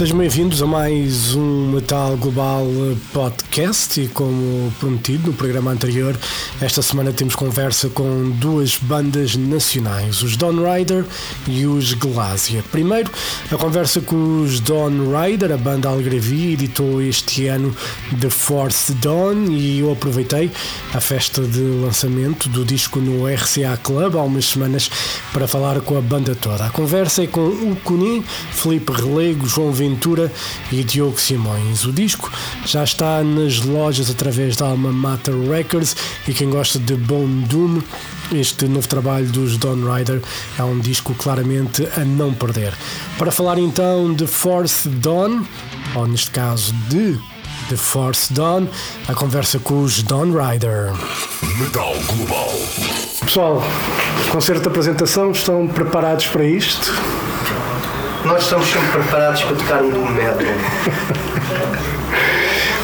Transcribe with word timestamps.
Sejam 0.00 0.16
bem-vindos 0.16 0.62
a 0.62 0.66
mais 0.66 1.34
um 1.34 1.72
Metal 1.72 2.16
Global 2.16 2.64
Podcast 3.12 3.49
e 3.52 4.08
como 4.14 4.72
prometido 4.78 5.26
no 5.26 5.32
programa 5.32 5.72
anterior, 5.72 6.16
esta 6.60 6.80
semana 6.82 7.12
temos 7.12 7.34
conversa 7.34 7.88
com 7.88 8.30
duas 8.30 8.76
bandas 8.76 9.34
nacionais, 9.34 10.22
os 10.22 10.36
Dawn 10.36 10.54
Rider 10.72 11.04
e 11.48 11.66
os 11.66 11.92
Glasia. 11.94 12.62
Primeiro, 12.70 13.10
a 13.50 13.56
conversa 13.56 14.00
com 14.00 14.42
os 14.42 14.60
Dawn 14.60 14.92
Rider, 15.10 15.50
a 15.52 15.56
banda 15.56 15.88
Algravia 15.88 16.52
editou 16.52 17.02
este 17.02 17.48
ano 17.48 17.74
The 18.20 18.30
Force 18.30 18.94
Dawn 18.94 19.50
e 19.50 19.80
eu 19.80 19.92
aproveitei 19.92 20.50
a 20.94 21.00
festa 21.00 21.42
de 21.42 21.60
lançamento 21.60 22.48
do 22.48 22.64
disco 22.64 23.00
no 23.00 23.26
RCA 23.26 23.76
Club 23.82 24.14
há 24.14 24.22
umas 24.22 24.46
semanas 24.46 24.88
para 25.32 25.48
falar 25.48 25.80
com 25.80 25.98
a 25.98 26.00
banda 26.00 26.36
toda. 26.36 26.66
A 26.66 26.70
conversa 26.70 27.24
é 27.24 27.26
com 27.26 27.48
o 27.48 27.76
Cunin, 27.82 28.22
Felipe 28.52 28.92
Relego, 28.92 29.44
João 29.44 29.72
Ventura 29.72 30.32
e 30.70 30.84
Diogo 30.84 31.20
Simões. 31.20 31.84
O 31.84 31.92
disco 31.92 32.30
já 32.64 32.84
está 32.84 33.22
nas 33.42 33.60
lojas 33.60 34.10
através 34.10 34.54
da 34.56 34.66
Alma 34.66 34.92
Mater 34.92 35.34
Records 35.34 35.96
e 36.28 36.34
quem 36.34 36.50
gosta 36.50 36.78
de 36.78 36.94
Bone 36.94 37.46
Doom, 37.46 37.80
este 38.32 38.66
novo 38.66 38.86
trabalho 38.86 39.26
dos 39.26 39.56
Dawn 39.56 39.90
Rider 39.92 40.20
é 40.58 40.62
um 40.62 40.78
disco 40.78 41.14
claramente 41.14 41.88
a 41.96 42.04
não 42.04 42.34
perder. 42.34 42.74
Para 43.16 43.30
falar 43.30 43.58
então 43.58 44.12
de 44.12 44.26
Force 44.26 44.88
Dawn, 44.88 45.44
ou 45.94 46.06
neste 46.06 46.30
caso 46.30 46.74
de 46.88 47.18
The 47.70 47.76
Force 47.76 48.32
Dawn, 48.32 48.66
a 49.08 49.14
conversa 49.14 49.58
com 49.58 49.82
os 49.82 50.02
Dawn 50.02 50.32
Rider. 50.32 50.92
Metal 51.58 51.94
Global. 52.06 52.52
Pessoal, 53.24 53.64
concerto 54.30 54.62
de 54.62 54.68
apresentação, 54.68 55.30
estão 55.30 55.66
preparados 55.66 56.26
para 56.26 56.44
isto? 56.44 56.92
Nós 58.24 58.42
estamos 58.42 58.66
sempre 58.66 58.88
preparados 58.90 59.42
para 59.44 59.56
tocar 59.56 59.82
um 59.82 59.90
doom 59.90 60.10
metal. 60.10 60.36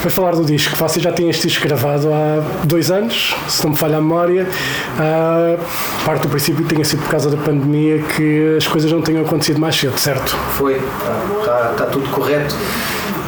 Para 0.06 0.14
falar 0.14 0.36
do 0.36 0.44
disco, 0.44 0.76
você 0.76 1.00
já 1.00 1.10
tem 1.10 1.28
este 1.28 1.48
disco 1.48 1.66
gravado 1.66 2.06
há 2.12 2.40
dois 2.62 2.92
anos, 2.92 3.34
se 3.48 3.64
não 3.64 3.72
me 3.72 3.76
falha 3.76 3.96
a 3.96 4.00
memória. 4.00 4.46
Uh, 4.94 5.60
parte 6.04 6.22
do 6.22 6.28
princípio 6.28 6.62
que 6.62 6.72
tenha 6.72 6.84
sido 6.84 7.02
por 7.02 7.10
causa 7.10 7.28
da 7.28 7.36
pandemia 7.36 8.00
que 8.14 8.54
as 8.56 8.68
coisas 8.68 8.92
não 8.92 9.02
tenham 9.02 9.22
acontecido 9.22 9.58
mais 9.58 9.74
cedo, 9.74 9.98
certo? 9.98 10.36
Foi, 10.56 10.74
está, 10.74 11.40
está, 11.40 11.70
está 11.72 11.86
tudo 11.86 12.08
correto 12.10 12.54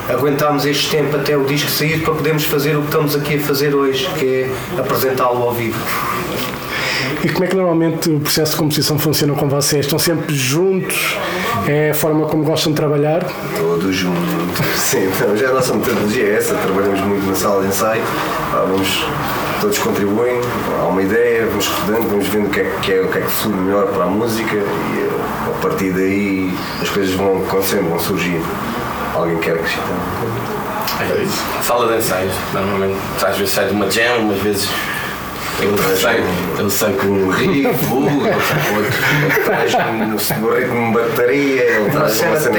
aguentámos 0.09 0.65
este 0.67 0.88
tempo 0.88 1.17
até 1.17 1.37
o 1.37 1.44
disco 1.44 1.69
sair 1.69 2.00
para 2.00 2.15
podermos 2.15 2.44
fazer 2.44 2.77
o 2.77 2.83
que 2.83 2.87
estamos 2.87 3.17
aqui 3.17 3.34
a 3.34 3.41
fazer 3.41 3.75
hoje, 3.75 4.09
que 4.17 4.27
é 4.27 4.50
apresentá-lo 4.78 5.43
ao 5.43 5.53
vivo. 5.53 5.78
E 7.25 7.28
como 7.28 7.44
é 7.44 7.49
que 7.49 7.56
normalmente 7.56 8.09
o 8.09 8.21
processo 8.21 8.53
de 8.53 8.59
composição 8.59 8.97
funciona 8.97 9.34
com 9.34 9.49
vocês? 9.49 9.84
Estão 9.84 9.99
sempre 9.99 10.33
juntos? 10.33 11.17
É 11.67 11.91
a 11.91 11.95
forma 11.95 12.27
como 12.27 12.45
gostam 12.45 12.73
de 12.73 12.77
trabalhar? 12.77 13.25
Todos 13.57 13.95
juntos. 13.95 14.23
Sim, 14.77 15.09
então, 15.09 15.37
já 15.37 15.49
a 15.49 15.53
nossa 15.55 15.75
metodologia 15.75 16.25
é 16.25 16.35
essa. 16.37 16.55
Trabalhamos 16.55 17.01
muito 17.01 17.27
na 17.27 17.35
sala 17.35 17.63
de 17.63 17.69
ensaio. 17.69 18.03
Vamos, 18.53 19.05
todos 19.61 19.79
contribuem, 19.79 20.41
há 20.81 20.85
uma 20.85 21.03
ideia, 21.03 21.47
vamos 21.47 21.67
estudando, 21.67 22.09
vamos 22.09 22.29
vendo 22.29 22.47
o 22.47 22.51
que 22.51 22.61
é 22.61 22.73
que, 22.83 22.93
é, 22.93 23.01
o 23.01 23.09
que, 23.09 23.19
é 23.19 23.21
que 23.23 23.29
flui 23.29 23.57
melhor 23.57 23.87
para 23.89 24.05
a 24.05 24.07
música 24.07 24.57
e 24.57 25.11
a 25.49 25.61
partir 25.61 25.91
daí 25.91 26.55
as 26.81 26.89
coisas 26.91 27.15
vão 27.15 27.43
acontecendo, 27.47 27.89
vão 27.89 27.99
surgir. 27.99 28.41
Alguém 29.15 29.39
quer 29.39 29.55
acrescentar? 29.55 29.97
É 31.01 31.23
isso. 31.23 31.45
Sala 31.63 31.93
de 31.93 31.99
ensaios, 31.99 32.33
normalmente 32.53 32.99
às 33.25 33.37
vezes 33.37 33.53
sai 33.53 33.67
de 33.67 33.73
uma 33.73 33.91
jam, 33.91 34.19
umas 34.19 34.39
vezes 34.39 34.69
eu 35.61 35.97
sei, 35.97 36.25
eu 36.59 36.71
sei 36.71 36.93
que 36.93 37.07
um 37.07 37.31
rico, 37.31 37.69
outro 37.93 39.45
traz 39.45 39.75
um 39.75 40.41
burrito 40.41 40.69
com 40.71 40.93
bateria, 40.93 41.63
ele 41.63 41.91
traz 41.91 42.21
uma 42.21 42.37
cena 42.37 42.59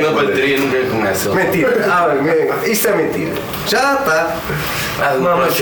Não, 0.00 0.12
na 0.12 0.22
bateria 0.22 0.58
ninguém 0.58 0.86
conhece. 0.90 1.28
Mentira, 1.28 1.86
ah, 1.88 2.66
isso 2.66 2.88
é 2.88 2.96
mentira. 2.96 3.34
Já 3.68 3.94
está. 3.94 4.36
Ah, 5.00 5.14
não, 5.20 5.38
mas, 5.38 5.60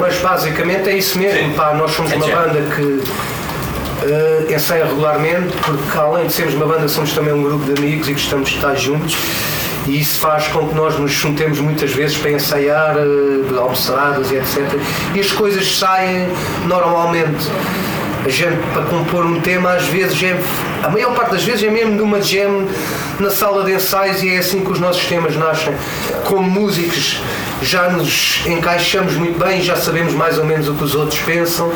mas 0.00 0.18
basicamente 0.18 0.88
é 0.88 0.96
isso 0.96 1.18
mesmo, 1.18 1.54
pá, 1.54 1.74
nós 1.74 1.90
somos 1.90 2.12
é 2.12 2.16
uma 2.16 2.26
banda 2.26 2.60
que 2.74 2.82
uh, 2.82 4.52
ensaia 4.52 4.84
regularmente, 4.84 5.56
porque 5.64 5.98
além 5.98 6.26
de 6.26 6.32
sermos 6.32 6.54
uma 6.54 6.66
banda, 6.66 6.88
somos 6.88 7.12
também 7.12 7.34
um 7.34 7.42
grupo 7.42 7.64
de 7.64 7.78
amigos 7.80 8.08
e 8.08 8.12
gostamos 8.12 8.50
de 8.50 8.56
estar 8.56 8.74
juntos 8.76 9.16
e 9.86 10.00
isso 10.00 10.20
faz 10.20 10.46
com 10.48 10.68
que 10.68 10.74
nós 10.74 10.98
nos 10.98 11.10
juntemos 11.10 11.58
muitas 11.58 11.90
vezes 11.90 12.16
para 12.16 12.30
ensaiar, 12.30 12.96
uh, 12.96 13.58
almoçaradas 13.58 14.30
e 14.30 14.36
etc. 14.36 14.78
E 15.14 15.20
as 15.20 15.32
coisas 15.32 15.76
saem 15.76 16.28
normalmente. 16.66 17.50
A 18.24 18.28
gente, 18.28 18.60
para 18.72 18.82
compor 18.84 19.26
um 19.26 19.40
tema, 19.40 19.72
às 19.72 19.84
vezes 19.86 20.22
é, 20.22 20.40
a 20.84 20.88
maior 20.88 21.12
parte 21.12 21.32
das 21.32 21.42
vezes 21.42 21.64
é 21.64 21.70
mesmo 21.70 21.96
de 21.96 22.02
uma 22.02 22.22
jam 22.22 22.68
na 23.18 23.30
sala 23.30 23.64
de 23.64 23.72
ensaios 23.72 24.22
e 24.22 24.30
é 24.30 24.38
assim 24.38 24.60
que 24.60 24.70
os 24.70 24.78
nossos 24.78 25.04
temas 25.06 25.36
nascem. 25.36 25.74
Como 26.24 26.48
músicos, 26.48 27.20
já 27.60 27.88
nos 27.88 28.42
encaixamos 28.46 29.14
muito 29.14 29.36
bem, 29.44 29.60
já 29.60 29.74
sabemos 29.74 30.14
mais 30.14 30.38
ou 30.38 30.44
menos 30.44 30.68
o 30.68 30.74
que 30.74 30.84
os 30.84 30.94
outros 30.94 31.18
pensam 31.20 31.72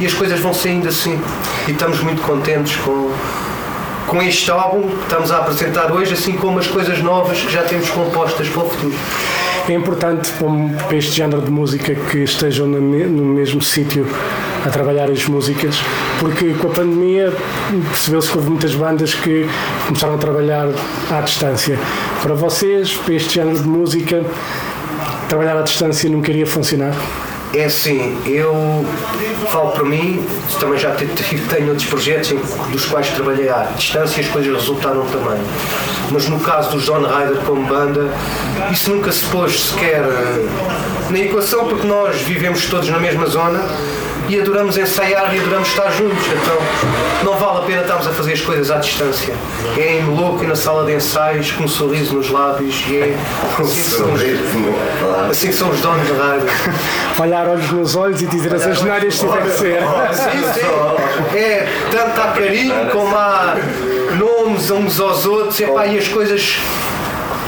e 0.00 0.06
as 0.06 0.12
coisas 0.12 0.40
vão 0.40 0.52
saindo 0.52 0.88
assim. 0.88 1.20
E 1.68 1.70
estamos 1.70 2.00
muito 2.00 2.22
contentes 2.22 2.74
com, 2.78 3.12
com 4.08 4.22
este 4.22 4.50
álbum 4.50 4.88
estamos 5.02 5.30
a 5.30 5.36
apresentar 5.36 5.92
hoje, 5.92 6.14
assim 6.14 6.32
como 6.32 6.58
as 6.58 6.66
coisas 6.66 6.98
novas 7.02 7.38
que 7.42 7.52
já 7.52 7.62
temos 7.62 7.90
compostas 7.90 8.48
para 8.48 8.62
o 8.62 8.70
futuro. 8.70 8.94
É 9.68 9.74
importante 9.74 10.30
para 10.88 10.96
este 10.96 11.12
género 11.12 11.42
de 11.42 11.50
música 11.50 11.94
que 11.94 12.18
estejam 12.20 12.66
no 12.66 12.80
mesmo 12.80 13.60
sítio 13.60 14.06
a 14.64 14.70
trabalhar 14.70 15.10
as 15.10 15.26
músicas, 15.26 15.76
porque 16.18 16.54
com 16.54 16.68
a 16.68 16.70
pandemia 16.70 17.32
percebeu-se 17.90 18.30
que 18.30 18.38
houve 18.38 18.48
muitas 18.48 18.74
bandas 18.74 19.12
que 19.12 19.46
começaram 19.86 20.14
a 20.14 20.18
trabalhar 20.18 20.68
à 21.10 21.20
distância. 21.20 21.78
Para 22.22 22.34
vocês, 22.34 22.96
para 22.96 23.12
este 23.12 23.34
género 23.34 23.58
de 23.58 23.68
música, 23.68 24.24
trabalhar 25.28 25.58
à 25.58 25.62
distância 25.62 26.08
não 26.08 26.22
queria 26.22 26.46
funcionar? 26.46 26.94
É 27.54 27.64
assim, 27.64 28.20
eu 28.26 28.84
falo 29.50 29.70
para 29.72 29.84
mim, 29.84 30.24
também 30.60 30.78
já 30.78 30.90
tenho 31.50 31.68
outros 31.68 31.86
projetos 31.88 32.34
dos 32.70 32.84
quais 32.84 33.08
trabalhei 33.08 33.48
à 33.48 33.68
distância 33.76 34.20
e 34.20 34.24
as 34.24 34.30
coisas 34.30 34.54
resultaram 34.54 35.06
também. 35.06 35.40
Mas 36.10 36.28
no 36.28 36.40
caso 36.40 36.70
dos 36.70 36.84
John 36.84 37.02
Ryder 37.02 37.38
como 37.46 37.66
banda, 37.66 38.10
isso 38.70 38.90
nunca 38.90 39.10
se 39.12 39.24
pôs 39.26 39.70
sequer 39.70 40.02
eh, 40.02 40.46
na 41.10 41.18
equação 41.18 41.66
porque 41.66 41.86
nós 41.86 42.20
vivemos 42.20 42.66
todos 42.66 42.88
na 42.88 42.98
mesma 42.98 43.26
zona 43.26 43.60
e 44.28 44.40
adoramos 44.40 44.76
ensaiar 44.76 45.34
e 45.34 45.40
adoramos 45.40 45.68
estar 45.68 45.90
juntos. 45.90 46.26
Então 46.26 46.58
não 47.24 47.36
vale 47.38 47.58
a 47.58 47.62
pena 47.62 47.80
estarmos 47.82 48.06
a 48.06 48.10
fazer 48.10 48.32
as 48.34 48.40
coisas 48.40 48.70
à 48.70 48.76
distância. 48.76 49.34
É 49.76 49.98
em 49.98 50.04
louco 50.04 50.44
e 50.44 50.46
na 50.46 50.54
sala 50.54 50.84
de 50.84 50.94
ensaios, 50.94 51.50
com 51.52 51.64
um 51.64 51.68
sorriso 51.68 52.14
nos 52.14 52.30
lábios 52.30 52.84
e 52.88 52.96
é 52.96 53.16
assim 53.58 53.82
que 53.82 53.90
são 53.90 54.12
os, 54.12 54.20
assim 55.30 55.52
são 55.52 55.70
os 55.70 55.80
donos 55.80 56.08
da 56.08 56.24
rádio. 56.24 56.46
Olhar 57.20 57.48
olhos 57.48 57.70
nos 57.70 57.96
olhos 57.96 58.22
e 58.22 58.26
dizer 58.26 58.54
as 58.54 58.66
asneiras 58.66 59.18
que 59.18 59.26
tiver 59.26 59.42
que 59.42 59.50
ser. 59.50 59.82
Sim, 60.12 60.60
sim. 60.60 61.36
É 61.36 61.66
tanto 61.90 62.20
há 62.20 62.32
carinho 62.32 62.74
como 62.92 63.16
há 63.16 63.56
nomes 64.18 64.70
uns 64.70 65.00
aos 65.00 65.26
outros 65.26 65.60
epá, 65.60 65.86
e 65.86 65.98
as 65.98 66.08
coisas 66.08 66.58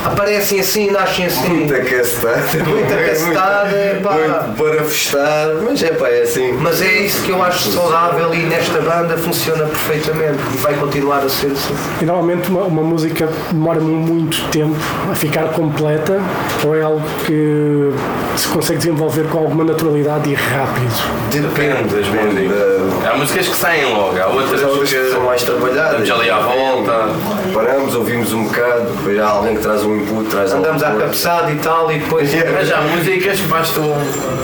aparecem 0.05 0.61
assim, 0.61 0.91
nascem 0.91 1.27
assim. 1.27 1.49
Muita 1.49 1.81
cacetada. 1.81 2.65
Muita 2.67 2.97
cacetada, 2.97 4.01
pá. 4.03 4.13
Muito 4.13 4.57
para 4.57 4.85
festar, 4.85 5.49
mas 5.63 5.83
é 5.83 5.93
pá, 5.93 6.09
é 6.09 6.23
assim. 6.23 6.53
Mas 6.53 6.83
é 6.83 6.93
isso 7.03 7.23
que 7.23 7.31
eu 7.31 7.43
acho 7.43 7.71
saudável 7.71 8.35
e 8.35 8.39
nesta 8.45 8.81
banda 8.81 9.17
funciona 9.17 9.65
perfeitamente 9.67 10.39
e 10.55 10.59
vai 10.59 10.75
continuar 10.75 11.19
a 11.19 11.29
ser 11.29 11.53
assim. 11.53 11.75
E 12.01 12.05
normalmente 12.05 12.49
uma, 12.51 12.63
uma 12.63 12.83
música 12.83 13.29
demora 13.51 13.81
muito 13.81 14.43
tempo 14.51 14.77
a 15.11 15.15
ficar 15.15 15.49
completa 15.53 16.21
ou 16.65 16.77
é 16.77 16.83
algo 16.83 17.03
que 17.27 17.91
se 18.37 18.49
consegue 18.49 18.79
desenvolver 18.79 19.25
com 19.29 19.39
alguma 19.39 19.65
naturalidade 19.65 20.31
e 20.31 20.35
rápido? 20.35 20.91
Depende 21.31 21.95
das 21.95 22.07
músicas. 22.09 23.07
Há 23.07 23.17
músicas 23.17 23.49
que 23.49 23.57
saem 23.57 23.95
logo, 23.95 24.19
há 24.19 24.27
outras, 24.27 24.61
que 24.89 25.11
são 25.11 25.23
mais 25.23 25.43
trabalhadas. 25.43 26.07
Já 26.07 26.15
ali 26.15 26.31
à 26.31 26.39
volta. 26.39 27.09
Paramos, 27.53 27.95
ouvimos 27.95 28.33
um 28.33 28.45
bocado, 28.45 28.91
depois 28.97 29.19
há 29.19 29.29
alguém 29.29 29.57
que 29.57 29.63
traz 29.63 29.83
um 29.83 29.90
input, 29.97 30.29
traz 30.31 30.53
Andamos 30.53 30.83
à 30.83 30.93
cabeçada 30.93 31.51
e 31.53 31.57
tal, 31.57 31.91
e 31.93 31.99
depois. 31.99 32.31
Yeah. 32.41 32.53
Mas 32.53 32.71
há 32.71 32.81
músicas, 32.81 33.41
basta 33.41 33.81
um, 33.81 33.95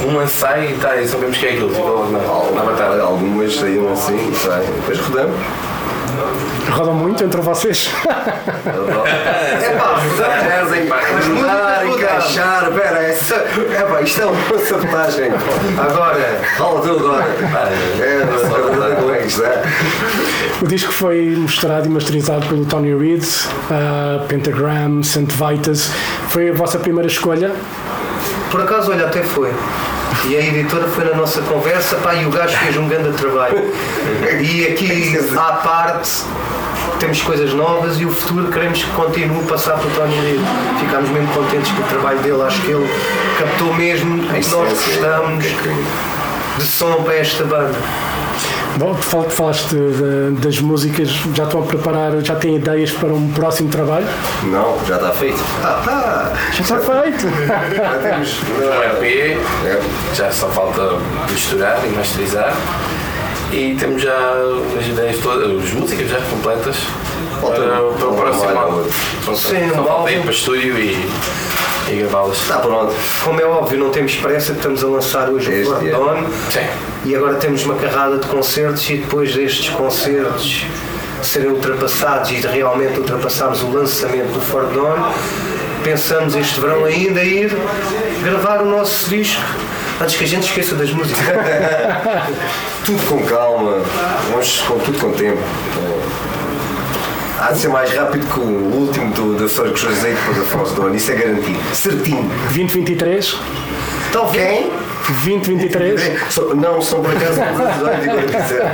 um 0.08 0.22
ensaio 0.22 0.70
e 0.70 0.74
tá, 0.74 0.96
e 0.96 1.06
sabemos 1.06 1.36
que 1.38 1.46
é 1.46 1.50
aquilo, 1.50 1.70
tipo, 1.70 2.10
na, 2.10 2.18
na 2.18 2.70
batalha. 2.70 3.02
Algumas 3.02 3.54
saíram 3.54 3.92
assim, 3.92 4.32
sai. 4.34 4.60
depois 4.60 4.98
rodamos. 4.98 5.36
Rodam 6.70 6.94
muito 6.94 7.24
entre 7.24 7.40
vocês? 7.40 7.90
é 9.62 9.70
pá, 9.76 10.00
rodar, 11.34 11.86
encaixar, 11.86 12.70
pera, 12.72 13.02
essa, 13.02 13.34
é 13.34 13.86
pá, 13.88 14.00
isto 14.02 14.22
é 14.22 14.26
uma 14.26 14.58
sabotagem. 14.58 15.30
Agora, 15.78 16.40
fala 16.56 16.80
tu 16.80 16.90
agora. 16.90 17.24
É, 18.00 18.26
como 18.96 19.12
é 19.12 19.18
é? 19.18 19.62
O 20.62 20.66
disco 20.66 20.92
foi 20.92 21.34
mostrado 21.36 21.86
e 21.86 21.90
masterizado 21.90 22.46
pelo 22.46 22.64
Tony 22.64 22.94
Reed, 22.94 23.24
uh, 23.24 24.26
Pentagram, 24.26 25.02
St. 25.02 25.26
Vitus. 25.26 25.90
Foi 26.28 26.50
a 26.50 26.52
vossa 26.52 26.78
primeira 26.78 27.08
escolha? 27.08 27.52
por 28.50 28.62
acaso, 28.62 28.90
olha, 28.90 29.06
até 29.06 29.22
foi. 29.22 29.52
E 30.28 30.36
a 30.36 30.40
editora 30.40 30.88
foi 30.88 31.04
na 31.04 31.14
nossa 31.14 31.40
conversa, 31.42 31.96
pá, 31.96 32.14
e 32.14 32.26
o 32.26 32.30
gajo 32.30 32.56
fez 32.56 32.76
um 32.76 32.88
grande 32.88 33.16
trabalho. 33.16 33.72
E 34.40 34.66
aqui, 34.66 35.16
à 35.36 35.52
parte, 35.52 36.24
temos 36.98 37.22
coisas 37.22 37.52
novas 37.52 38.00
e 38.00 38.06
o 38.06 38.10
futuro 38.10 38.50
queremos 38.50 38.82
que 38.82 38.90
continue 38.90 39.38
a 39.38 39.46
passar 39.46 39.78
para 39.78 39.86
o 39.86 39.90
Tony 39.90 40.18
Reid. 40.20 40.42
Ficámos 40.80 41.10
mesmo 41.10 41.32
contentes 41.32 41.70
com 41.70 41.82
o 41.82 41.86
trabalho 41.86 42.18
dele, 42.18 42.42
acho 42.42 42.60
que 42.62 42.72
ele 42.72 42.88
captou 43.38 43.72
mesmo 43.74 44.16
o 44.16 44.26
que 44.26 44.32
nós 44.32 44.68
gostamos 44.72 45.44
de 46.58 46.66
som 46.66 47.02
para 47.04 47.14
esta 47.14 47.44
banda. 47.44 47.78
Bom, 48.78 48.94
tu 48.94 49.30
falaste 49.30 49.74
de- 49.74 50.32
das 50.38 50.58
músicas, 50.60 51.08
já 51.34 51.44
estão 51.44 51.62
a 51.62 51.66
preparar, 51.66 52.12
já 52.22 52.34
têm 52.34 52.56
ideias 52.56 52.90
para 52.92 53.08
um 53.08 53.32
próximo 53.32 53.70
trabalho? 53.70 54.06
Não, 54.44 54.76
já 54.86 54.96
está 54.96 55.10
feito. 55.12 55.42
Ah, 55.62 55.80
tá. 55.82 56.32
Já 56.52 56.60
está 56.62 56.78
feito! 56.78 57.26
Já 57.74 57.98
temos. 58.02 58.36
Um 58.60 58.82
EP, 59.02 59.38
É. 59.64 59.80
já 60.14 60.30
só 60.30 60.48
falta 60.48 60.98
misturar 61.32 61.80
e 61.86 61.88
masterizar. 61.88 62.54
E 63.52 63.76
temos 63.78 64.02
já 64.02 64.12
as 64.78 64.86
ideias 64.86 65.18
todas, 65.22 65.62
as 65.64 65.70
músicas 65.72 66.10
já 66.10 66.20
completas 66.30 66.76
Falta 67.40 67.60
para, 67.60 67.80
para 67.80 68.08
o 68.08 68.14
próximo 68.14 68.58
álbum. 68.58 68.84
Sim, 69.34 69.70
só 69.74 69.84
falta 69.84 70.10
ir 70.10 70.20
para 70.20 70.28
o 70.28 70.32
estúdio 70.32 70.76
e, 70.78 71.08
e 71.88 71.96
gravá-las. 72.00 72.38
Está 72.42 72.58
pronto. 72.58 72.92
Como 73.24 73.40
é 73.40 73.44
óbvio, 73.44 73.78
não 73.78 73.90
temos 73.90 74.16
pressa, 74.16 74.52
estamos 74.52 74.82
a 74.84 74.86
lançar 74.88 75.30
hoje 75.30 75.48
o 75.48 75.52
Este 75.52 75.88
é. 75.88 75.92
Dawn 75.92 76.24
Sim. 76.50 76.60
E 77.06 77.14
agora 77.14 77.34
temos 77.34 77.64
uma 77.64 77.76
carrada 77.76 78.18
de 78.18 78.26
concertos 78.26 78.90
e 78.90 78.96
depois 78.96 79.32
destes 79.32 79.68
concertos 79.68 80.66
serem 81.22 81.50
ultrapassados 81.50 82.32
e 82.32 82.34
de 82.34 82.48
realmente 82.48 82.98
ultrapassarmos 82.98 83.62
o 83.62 83.70
lançamento 83.70 84.32
do 84.32 84.40
Fort 84.40 84.72
Dawn, 84.72 85.12
pensamos 85.84 86.34
este 86.34 86.60
verão 86.60 86.84
ainda 86.84 87.22
ir 87.22 87.56
gravar 88.24 88.60
o 88.60 88.64
nosso 88.64 89.08
disco 89.08 89.40
antes 90.00 90.16
que 90.16 90.24
a 90.24 90.26
gente 90.26 90.48
esqueça 90.48 90.74
das 90.74 90.90
músicas. 90.90 91.24
Tudo 92.84 93.06
com 93.08 93.22
calma, 93.24 93.82
vamos 94.30 94.60
com 94.62 94.78
tudo 94.78 94.98
com 94.98 95.10
tempo. 95.12 95.42
Há 97.40 97.52
de 97.52 97.58
ser 97.58 97.68
mais 97.68 97.92
rápido 97.92 98.26
que 98.26 98.40
o 98.40 98.42
último 98.42 99.12
do, 99.12 99.34
da 99.34 99.48
Fergus 99.48 99.84
Azeite 99.84 100.20
para 100.24 100.34
da 100.34 100.46
Force 100.46 100.74
Dawn, 100.74 100.94
isso 100.94 101.12
é 101.12 101.14
garantido. 101.14 101.58
Certinho. 101.72 102.30
2023? 102.48 103.36
Talvez. 104.12 104.85
2023? 105.12 106.00
So- 106.30 106.54
não, 106.54 106.80
são 106.82 107.02
por 107.02 107.10
acaso 107.16 107.40
curiosidades 107.54 108.06
e 108.06 108.10
agora 108.10 108.26
quiser. 108.26 108.72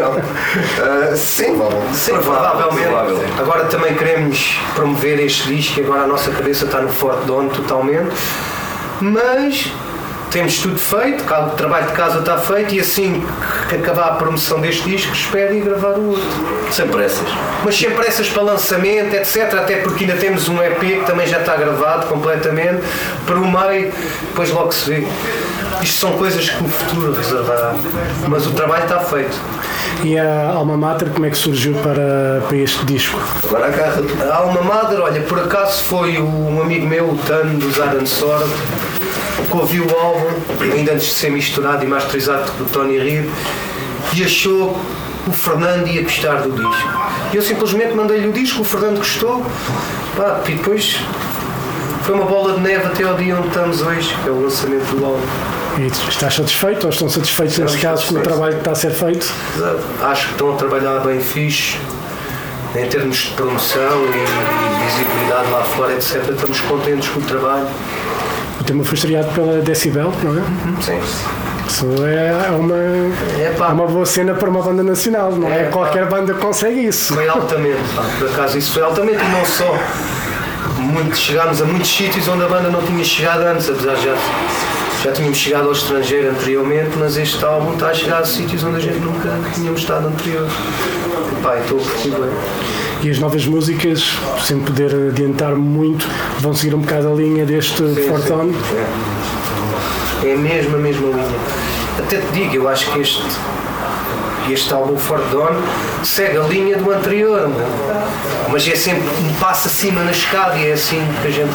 Não. 0.00 0.14
Ah, 1.12 1.16
sim, 1.16 1.44
Sim, 1.92 2.12
provável, 2.12 2.50
provavelmente. 2.50 2.88
provável. 2.88 3.20
Agora 3.38 3.64
também 3.66 3.94
queremos 3.94 4.58
promover 4.74 5.20
este 5.20 5.48
disco 5.54 5.80
e 5.80 5.84
agora 5.84 6.02
a 6.02 6.06
nossa 6.06 6.30
cabeça 6.30 6.64
está 6.64 6.80
no 6.80 6.88
Fort 6.88 7.24
Dawn 7.26 7.48
totalmente. 7.48 8.10
Mas 9.00 9.72
temos 10.34 10.58
tudo 10.58 10.76
feito, 10.80 11.22
o 11.22 11.50
trabalho 11.50 11.86
de 11.86 11.92
casa 11.92 12.18
está 12.18 12.36
feito 12.36 12.74
e 12.74 12.80
assim 12.80 13.24
que 13.68 13.76
acabar 13.76 14.08
a 14.08 14.14
promoção 14.16 14.60
deste 14.60 14.82
disco 14.82 15.12
espero 15.14 15.54
ir 15.54 15.62
gravar 15.62 15.96
o 15.96 16.08
outro. 16.08 16.24
Sem 16.72 16.88
pressas. 16.88 17.28
Mas 17.64 17.78
sem 17.78 17.88
pressas 17.92 18.28
para 18.28 18.42
lançamento, 18.42 19.14
etc. 19.14 19.54
Até 19.54 19.76
porque 19.76 20.02
ainda 20.02 20.16
temos 20.16 20.48
um 20.48 20.60
EP 20.60 20.80
que 20.80 21.04
também 21.06 21.24
já 21.28 21.38
está 21.38 21.54
gravado 21.54 22.06
completamente. 22.06 22.82
Para 23.24 23.36
o 23.36 23.46
meio, 23.46 23.92
depois 24.22 24.50
logo 24.50 24.72
se 24.72 24.90
vê. 24.90 25.06
Isto 25.80 26.00
são 26.00 26.12
coisas 26.14 26.50
que 26.50 26.64
o 26.64 26.68
futuro 26.68 27.12
reservará. 27.12 27.72
Mas 28.26 28.44
o 28.44 28.50
trabalho 28.50 28.82
está 28.82 28.98
feito. 28.98 29.40
E 30.02 30.18
a 30.18 30.50
Alma 30.50 30.76
Mater, 30.76 31.10
como 31.10 31.26
é 31.26 31.30
que 31.30 31.38
surgiu 31.38 31.74
para, 31.74 32.42
para 32.48 32.56
este 32.56 32.84
disco? 32.86 33.20
Agora 33.44 33.66
agarra 33.66 34.02
A 34.32 34.36
Alma 34.38 34.62
Mater, 34.62 35.00
olha, 35.00 35.20
por 35.20 35.38
acaso 35.38 35.84
foi 35.84 36.18
um 36.20 36.60
amigo 36.60 36.86
meu, 36.88 37.10
o 37.10 37.18
Tano, 37.18 37.56
do 37.56 37.70
Zaran 37.70 38.04
Sword, 38.04 38.50
que 39.46 39.56
ouviu 39.56 39.86
o 39.86 39.98
álbum, 39.98 40.30
ainda 40.60 40.92
antes 40.92 41.06
de 41.06 41.14
ser 41.14 41.30
misturado 41.30 41.84
e 41.84 41.88
masterizado 41.88 42.50
do 42.52 42.64
Tony 42.70 42.98
Reid, 42.98 43.30
e 44.14 44.24
achou 44.24 44.78
que 45.24 45.30
o 45.30 45.32
Fernando 45.32 45.88
ia 45.88 46.02
gostar 46.02 46.42
do 46.42 46.50
disco. 46.52 46.88
E 47.32 47.36
eu 47.36 47.42
simplesmente 47.42 47.94
mandei-lhe 47.94 48.28
o 48.28 48.32
disco, 48.32 48.62
o 48.62 48.64
Fernando 48.64 48.98
gostou, 48.98 49.44
pá, 50.16 50.40
e 50.46 50.52
depois 50.52 50.98
foi 52.02 52.14
uma 52.14 52.26
bola 52.26 52.54
de 52.54 52.60
neve 52.60 52.86
até 52.86 53.02
ao 53.04 53.14
dia 53.14 53.36
onde 53.36 53.48
estamos 53.48 53.80
hoje, 53.80 54.14
que 54.22 54.28
é 54.28 54.32
o 54.32 54.42
lançamento 54.42 54.94
do 54.94 55.04
álbum. 55.04 55.26
E 55.78 55.86
estás 55.86 56.34
satisfeito 56.34 56.84
ou 56.84 56.90
estão 56.90 57.08
satisfeitos 57.08 57.54
Estamos 57.58 57.76
caso 57.76 58.06
com 58.06 58.20
o 58.20 58.22
trabalho 58.22 58.52
que 58.52 58.58
está 58.60 58.70
a 58.70 58.74
ser 58.74 58.92
feito? 58.92 59.32
Acho 60.02 60.26
que 60.26 60.32
estão 60.32 60.52
a 60.52 60.56
trabalhar 60.56 61.00
bem 61.00 61.20
fixe 61.20 61.76
em 62.76 62.86
termos 62.88 63.16
de 63.16 63.30
promoção 63.30 64.04
e, 64.04 64.18
e 64.18 64.84
visibilidade 64.84 65.50
lá 65.50 65.62
fora, 65.62 65.94
etc. 65.94 66.28
Estamos 66.28 66.60
contentes 66.60 67.08
com 67.08 67.20
o 67.20 67.22
trabalho. 67.22 67.66
O 68.64 68.66
tema 68.66 68.82
foi 68.82 68.94
estreado 68.94 69.28
pela 69.34 69.60
Decibel, 69.60 70.10
não 70.22 70.38
é? 70.38 70.42
Sim. 70.80 70.98
Isso 71.68 71.86
é 72.06 72.50
uma, 72.50 72.74
É 72.74 73.42
é 73.42 73.54
pá, 73.58 73.68
uma 73.68 73.86
boa 73.86 74.06
cena 74.06 74.32
para 74.32 74.48
uma 74.48 74.62
banda 74.62 74.82
nacional, 74.82 75.32
não 75.32 75.52
é? 75.52 75.64
É. 75.64 75.64
Qualquer 75.64 76.06
banda 76.06 76.32
consegue 76.32 76.86
isso. 76.86 77.12
foi 77.12 77.28
altamente, 77.28 77.82
pá. 77.94 78.02
por 78.18 78.26
acaso 78.30 78.56
isso 78.56 78.72
foi 78.72 78.82
altamente 78.82 79.22
e 79.22 79.28
não 79.28 79.44
só. 79.44 79.78
Muito, 80.78 81.14
chegámos 81.14 81.60
a 81.60 81.66
muitos 81.66 81.94
sítios 81.94 82.26
onde 82.26 82.42
a 82.42 82.48
banda 82.48 82.70
não 82.70 82.80
tinha 82.80 83.04
chegado 83.04 83.42
antes, 83.42 83.68
apesar 83.68 83.96
de 83.96 84.04
já, 84.06 84.16
já 85.04 85.12
tínhamos 85.12 85.36
chegado 85.36 85.66
ao 85.66 85.72
estrangeiro 85.72 86.30
anteriormente, 86.30 86.96
mas 86.98 87.18
este 87.18 87.44
álbum 87.44 87.74
está 87.74 87.88
a 87.88 87.94
chegar 87.94 88.20
a 88.20 88.24
sítios 88.24 88.64
onde 88.64 88.76
a 88.76 88.80
gente 88.80 88.98
nunca 88.98 89.28
tínhamos 89.54 89.82
estado 89.82 90.08
anterior. 90.08 90.48
Pá, 91.42 91.58
estou 91.58 91.78
a 91.78 91.82
curtir 91.82 92.08
bem. 92.12 92.83
E 93.04 93.10
as 93.10 93.18
novas 93.18 93.44
músicas, 93.46 94.18
sem 94.42 94.58
poder 94.60 95.10
adiantar 95.10 95.54
muito, 95.54 96.08
vão 96.40 96.54
seguir 96.54 96.74
um 96.74 96.78
bocado 96.78 97.12
a 97.12 97.14
linha 97.14 97.44
deste 97.44 97.76
Sim, 97.94 98.08
Fortone. 98.08 98.52
sim. 98.54 100.26
É. 100.26 100.30
é 100.30 100.34
a 100.34 100.38
mesma, 100.38 100.78
mesma 100.78 101.08
linha. 101.08 101.38
Até 101.98 102.16
te 102.16 102.26
digo, 102.32 102.54
eu 102.56 102.66
acho 102.68 102.90
que 102.92 103.00
este, 103.00 103.22
este 104.50 104.72
álbum 104.72 104.96
Fort 104.96 105.22
Dawn 105.30 105.54
segue 106.02 106.38
a 106.38 106.42
linha 106.44 106.78
do 106.78 106.90
anterior, 106.90 107.50
mas 108.50 108.66
é 108.66 108.74
sempre 108.74 109.06
um 109.22 109.34
passo 109.34 109.68
acima 109.68 110.02
na 110.02 110.10
escada 110.10 110.56
e 110.56 110.68
é 110.68 110.72
assim 110.72 111.02
que 111.20 111.28
a 111.28 111.30
gente 111.30 111.52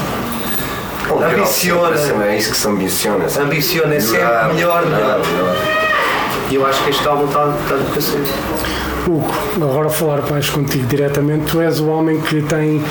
Um 1.12 1.24
Ambiciona. 1.24 1.98
sempre 1.98 2.28
É 2.28 2.38
isso 2.38 2.52
que 2.52 2.58
se 2.58 2.68
ambiciona. 2.68 3.28
sempre. 3.28 3.46
ambiciona, 3.46 3.96
é 3.96 4.00
sempre 4.00 4.54
melhor. 4.54 4.86
melhorar. 4.86 5.20
E 6.52 6.56
eu 6.56 6.64
acho 6.68 6.84
que 6.84 6.92
este 6.92 7.08
álbum 7.08 7.26
está, 7.26 7.52
está 7.64 7.76
do 7.76 7.94
cacete. 7.96 8.32
Hugo, 9.10 9.34
agora 9.56 9.88
a 9.88 9.90
falar 9.90 10.22
mais 10.30 10.48
contigo 10.50 10.86
diretamente, 10.86 11.46
tu 11.46 11.60
és 11.60 11.80
o 11.80 11.88
homem 11.88 12.22
que 12.22 12.44
tem 12.44 12.84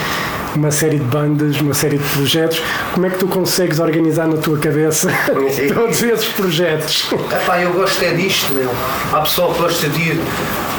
uma 0.57 0.73
série 0.73 0.99
de 0.99 1.05
bandas, 1.05 1.61
uma 1.61 1.75
série 1.75 1.97
de 1.97 2.09
projetos. 2.09 2.61
Como 2.93 3.07
é 3.07 3.11
que 3.11 3.19
tu 3.19 3.29
consegues 3.29 3.79
organizar 3.79 4.27
na 4.27 4.37
tua 4.37 4.59
cabeça 4.59 5.09
todos 5.73 6.03
esses 6.03 6.27
projetos? 6.29 7.09
Epá, 7.13 7.61
eu 7.61 7.73
gosto 7.73 8.03
é 8.03 8.15
disto, 8.15 8.53
meu. 8.53 8.69
Há 9.13 9.21
pessoal 9.21 9.53
que 9.53 9.61
gosta 9.61 9.89
de 9.89 10.01
ir 10.01 10.21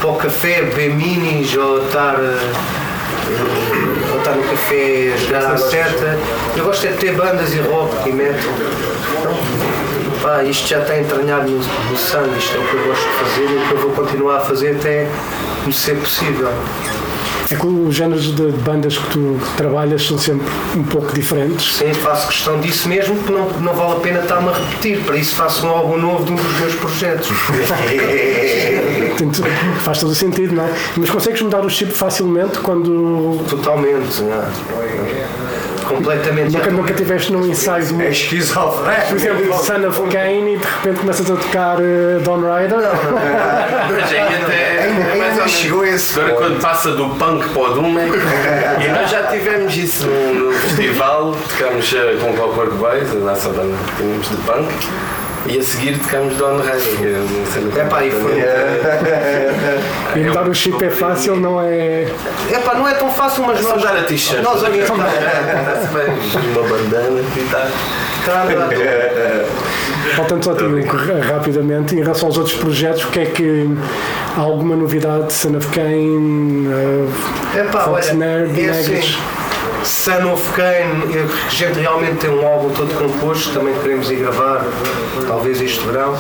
para 0.01 0.09
o 0.09 0.15
café, 0.15 0.61
beber 0.63 0.93
minis 0.93 1.55
ou 1.55 1.85
estar, 1.85 2.15
eh, 2.19 2.51
ou 4.11 4.17
estar 4.17 4.35
no 4.35 4.43
café 4.43 5.13
a 5.13 5.17
jogar 5.17 5.53
à 5.53 5.57
seta. 5.57 6.19
Eu 6.57 6.65
gosto 6.65 6.85
é 6.85 6.91
de 6.91 6.97
ter 6.97 7.13
bandas 7.13 7.53
e 7.53 7.59
rock 7.59 8.09
e 8.09 8.11
metal. 8.11 8.53
Pá, 10.21 10.43
isto 10.43 10.67
já 10.67 10.79
está 10.79 10.99
entranhado 10.99 11.49
no, 11.49 11.57
no 11.57 11.97
sangue, 11.97 12.37
isto 12.37 12.57
é 12.57 12.59
o 12.59 12.67
que 12.67 12.75
eu 12.75 12.83
gosto 12.87 13.07
de 13.07 13.13
fazer 13.15 13.43
e 13.43 13.55
o 13.55 13.67
que 13.67 13.73
eu 13.73 13.77
vou 13.77 13.91
continuar 13.91 14.37
a 14.37 14.41
fazer 14.41 14.75
até 14.75 15.07
me 15.65 15.71
ser 15.71 15.95
possível. 15.97 16.49
É 17.51 17.55
que 17.55 17.65
os 17.65 17.95
géneros 17.95 18.35
de 18.35 18.51
bandas 18.51 18.95
que 18.97 19.09
tu 19.09 19.39
trabalhas 19.57 20.05
são 20.05 20.19
sempre 20.19 20.45
um 20.75 20.83
pouco 20.83 21.11
diferentes. 21.13 21.77
Sim, 21.77 21.91
faço 21.95 22.27
questão 22.27 22.59
disso 22.59 22.87
mesmo, 22.87 23.15
porque 23.15 23.31
não, 23.31 23.49
não 23.61 23.73
vale 23.73 23.93
a 23.93 23.95
pena 23.95 24.19
estar-me 24.19 24.49
a 24.49 24.51
repetir. 24.53 24.99
Para 24.99 25.17
isso 25.17 25.33
faço 25.35 25.65
um 25.65 25.69
álbum 25.69 25.97
novo 25.97 26.25
de 26.25 26.33
um 26.33 26.35
dos 26.35 26.59
meus 26.59 26.75
projetos. 26.75 27.27
Faz 29.83 29.99
todo 29.99 30.11
o 30.11 30.15
sentido, 30.15 30.53
não 30.53 30.63
é? 30.63 30.69
Mas 30.95 31.09
consegues 31.09 31.41
mudar 31.41 31.65
o 31.65 31.69
chip 31.69 31.91
facilmente 31.91 32.59
quando 32.59 33.43
Totalmente. 33.49 34.21
né? 34.21 34.47
Completamente. 35.89 36.55
Nunca, 36.55 36.71
nunca 36.71 36.93
tiveste 36.93 37.31
num 37.33 37.45
ensaio 37.47 37.83
de 37.85 37.93
É 37.93 37.97
por 37.97 38.11
esquizofrénico. 38.11 39.15
exemplo, 39.15 39.53
Son 39.57 39.87
of 39.87 40.01
Cain 40.11 40.53
e 40.53 40.57
de 40.57 40.63
repente 40.65 40.99
começas 41.01 41.29
a 41.31 41.35
tocar 41.35 41.77
eh, 41.79 42.19
Dawn 42.23 42.37
Rider? 42.41 42.77
Mas 43.91 44.11
aí 44.11 44.35
até. 44.43 44.83
Ainda- 44.83 45.11
ainda 45.25 45.47
chegou 45.47 45.85
esse 45.85 46.19
Agora 46.19 46.35
quando 46.35 46.61
passa 46.61 46.91
do 46.91 47.09
punk 47.09 47.47
para 47.49 47.61
o 47.61 47.73
doom 47.73 47.97
é 47.99 48.05
E 48.85 48.87
nós 48.89 49.09
já 49.09 49.23
tivemos 49.23 49.75
isso 49.75 50.07
no, 50.07 50.51
festival, 50.53 51.35
tocámos 51.57 51.93
eh, 51.93 52.17
com 52.21 52.31
o 52.31 52.33
Clockwork 52.35 52.75
Boys, 52.75 53.11
a 53.11 53.15
nossa 53.15 53.49
banda 53.49 53.75
tínhamos 53.97 54.29
de 54.29 54.35
punk, 54.37 54.69
e 55.49 55.57
a 55.59 55.63
seguir 55.63 55.97
tocámos 55.99 56.35
Don 56.35 56.59
que 56.59 57.05
é 57.05 57.81
É 57.81 57.85
pá, 57.85 58.03
e 58.05 58.11
foi. 58.11 58.43
E 60.15 60.19
mudar 60.25 60.47
o 60.47 60.53
chip 60.53 60.83
é 60.83 60.89
fácil, 60.89 61.35
não 61.35 61.61
é? 61.61 62.07
É 62.51 62.59
pá, 62.63 62.75
não 62.75 62.87
é 62.87 62.93
tão 62.93 63.09
fácil, 63.11 63.43
mas 63.45 63.61
nós. 63.61 63.81
dar 63.81 63.97
a 63.97 64.03
t-shirt. 64.03 64.41
Nós. 64.43 64.61
Está-se 64.61 65.87
bem, 65.93 66.51
uma 66.55 66.63
bandana 66.67 67.21
e. 67.33 67.67
Está 68.19 68.33
a 68.33 68.43
andar. 68.43 68.69
Voltando 70.15 70.43
só 70.43 70.51
a 70.51 70.55
ti, 70.55 70.63
ra- 70.63 71.33
rapidamente, 71.35 71.95
em 71.95 71.99
relação 72.01 72.27
aos 72.29 72.37
outros 72.37 72.55
projetos, 72.55 73.03
o 73.03 73.07
que 73.07 73.19
é 73.19 73.25
que 73.25 73.69
há 74.35 74.41
alguma 74.41 74.75
novidade 74.75 75.27
de 75.27 75.33
of 75.57 75.67
Cain, 75.67 76.67
eh, 77.55 77.59
É 77.59 77.63
pá, 77.63 77.81
Fox 77.81 78.07
olha, 78.07 78.13
Nerd, 78.15 78.65
é 78.65 78.69
assim, 78.69 79.15
Son 79.83 80.33
of 80.33 80.51
Kane, 80.53 81.03
a 81.45 81.49
gente 81.49 81.79
realmente 81.79 82.17
tem 82.17 82.29
um 82.29 82.45
álbum 82.45 82.69
todo 82.71 82.93
composto, 82.97 83.53
também 83.53 83.73
queremos 83.79 84.09
ir 84.11 84.17
gravar, 84.17 84.65
talvez 85.27 85.61
este 85.61 85.79
verão. 85.85 86.15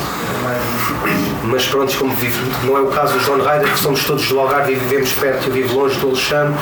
Mas 1.43 1.65
pronto, 1.67 1.95
como 1.97 2.15
vivo, 2.15 2.39
não 2.63 2.77
é 2.77 2.81
o 2.81 2.87
caso 2.87 3.13
do 3.13 3.19
John 3.19 3.37
Ryder, 3.37 3.71
que 3.71 3.79
somos 3.79 4.03
todos 4.03 4.27
do 4.27 4.39
Algarve 4.39 4.73
e 4.73 4.75
vivemos 4.75 5.13
perto, 5.13 5.47
eu 5.47 5.53
vivo 5.53 5.79
longe 5.79 5.99
do 5.99 6.07
Alexandre. 6.07 6.55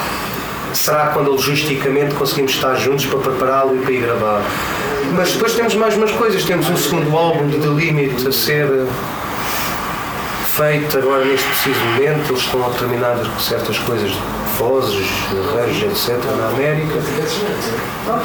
Será 0.74 1.08
quando 1.08 1.32
logisticamente 1.32 2.14
conseguimos 2.16 2.52
estar 2.52 2.76
juntos 2.76 3.06
para 3.06 3.20
prepará-lo 3.20 3.76
e 3.76 3.80
para 3.80 3.92
ir 3.92 4.02
gravar? 4.02 4.42
Mas 5.14 5.32
depois 5.32 5.54
temos 5.54 5.76
mais 5.76 5.96
umas 5.96 6.12
coisas, 6.12 6.44
temos 6.44 6.70
um 6.70 6.76
segundo 6.76 7.16
álbum 7.18 7.48
de 7.48 7.58
The 7.58 7.68
Limit 7.68 8.28
a 8.28 8.32
ser 8.32 8.68
feito 10.58 10.98
agora 10.98 11.24
neste 11.24 11.48
preciso 11.48 11.80
momento, 11.80 12.32
eles 12.32 12.42
estão 12.42 12.66
a 12.66 12.70
terminar 12.72 13.16
certas 13.40 13.78
coisas 13.80 14.12
vozes, 14.58 15.08
arranjos, 15.32 16.10
etc. 16.10 16.18
na 16.38 16.48
América. 16.48 17.00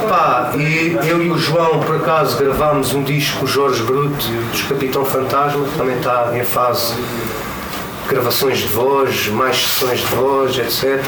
Pá, 0.08 0.52
e 0.56 0.96
eu 1.06 1.22
e 1.22 1.30
o 1.30 1.38
João, 1.38 1.80
por 1.80 1.96
acaso, 1.96 2.38
gravámos 2.38 2.94
um 2.94 3.02
disco 3.02 3.40
com 3.40 3.44
o 3.44 3.48
Jorge 3.48 3.82
Bruto 3.82 4.26
dos 4.50 4.62
Capitão 4.62 5.04
Fantasma, 5.04 5.64
que 5.66 5.76
também 5.76 5.96
está 5.96 6.30
em 6.34 6.44
fase 6.44 6.94
de 6.94 8.08
gravações 8.08 8.58
de 8.58 8.68
voz, 8.68 9.28
mais 9.28 9.56
sessões 9.56 10.00
de 10.00 10.06
voz, 10.06 10.58
etc. 10.58 11.02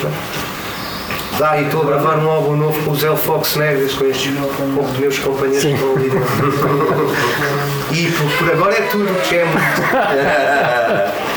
Dá, 1.38 1.60
e 1.60 1.64
estou 1.64 1.82
a 1.82 1.86
gravar 1.86 2.18
um 2.18 2.30
álbum 2.30 2.54
novo 2.56 2.80
com 2.84 2.92
o 2.92 2.94
Zé 2.94 3.14
Fox 3.16 3.56
Neves, 3.56 3.94
com 3.94 4.04
estes 4.04 4.32
com 4.36 5.00
meus 5.00 5.18
companheiros 5.18 5.62
Sim. 5.62 5.76
que 5.76 5.82
estão 5.82 5.96
ali 5.96 6.10
E 7.90 8.10
por, 8.12 8.30
por, 8.38 8.52
agora 8.52 8.74
é 8.74 8.82
tudo, 8.82 9.08
que 9.28 9.36
é 9.36 9.44
muito. 9.44 11.24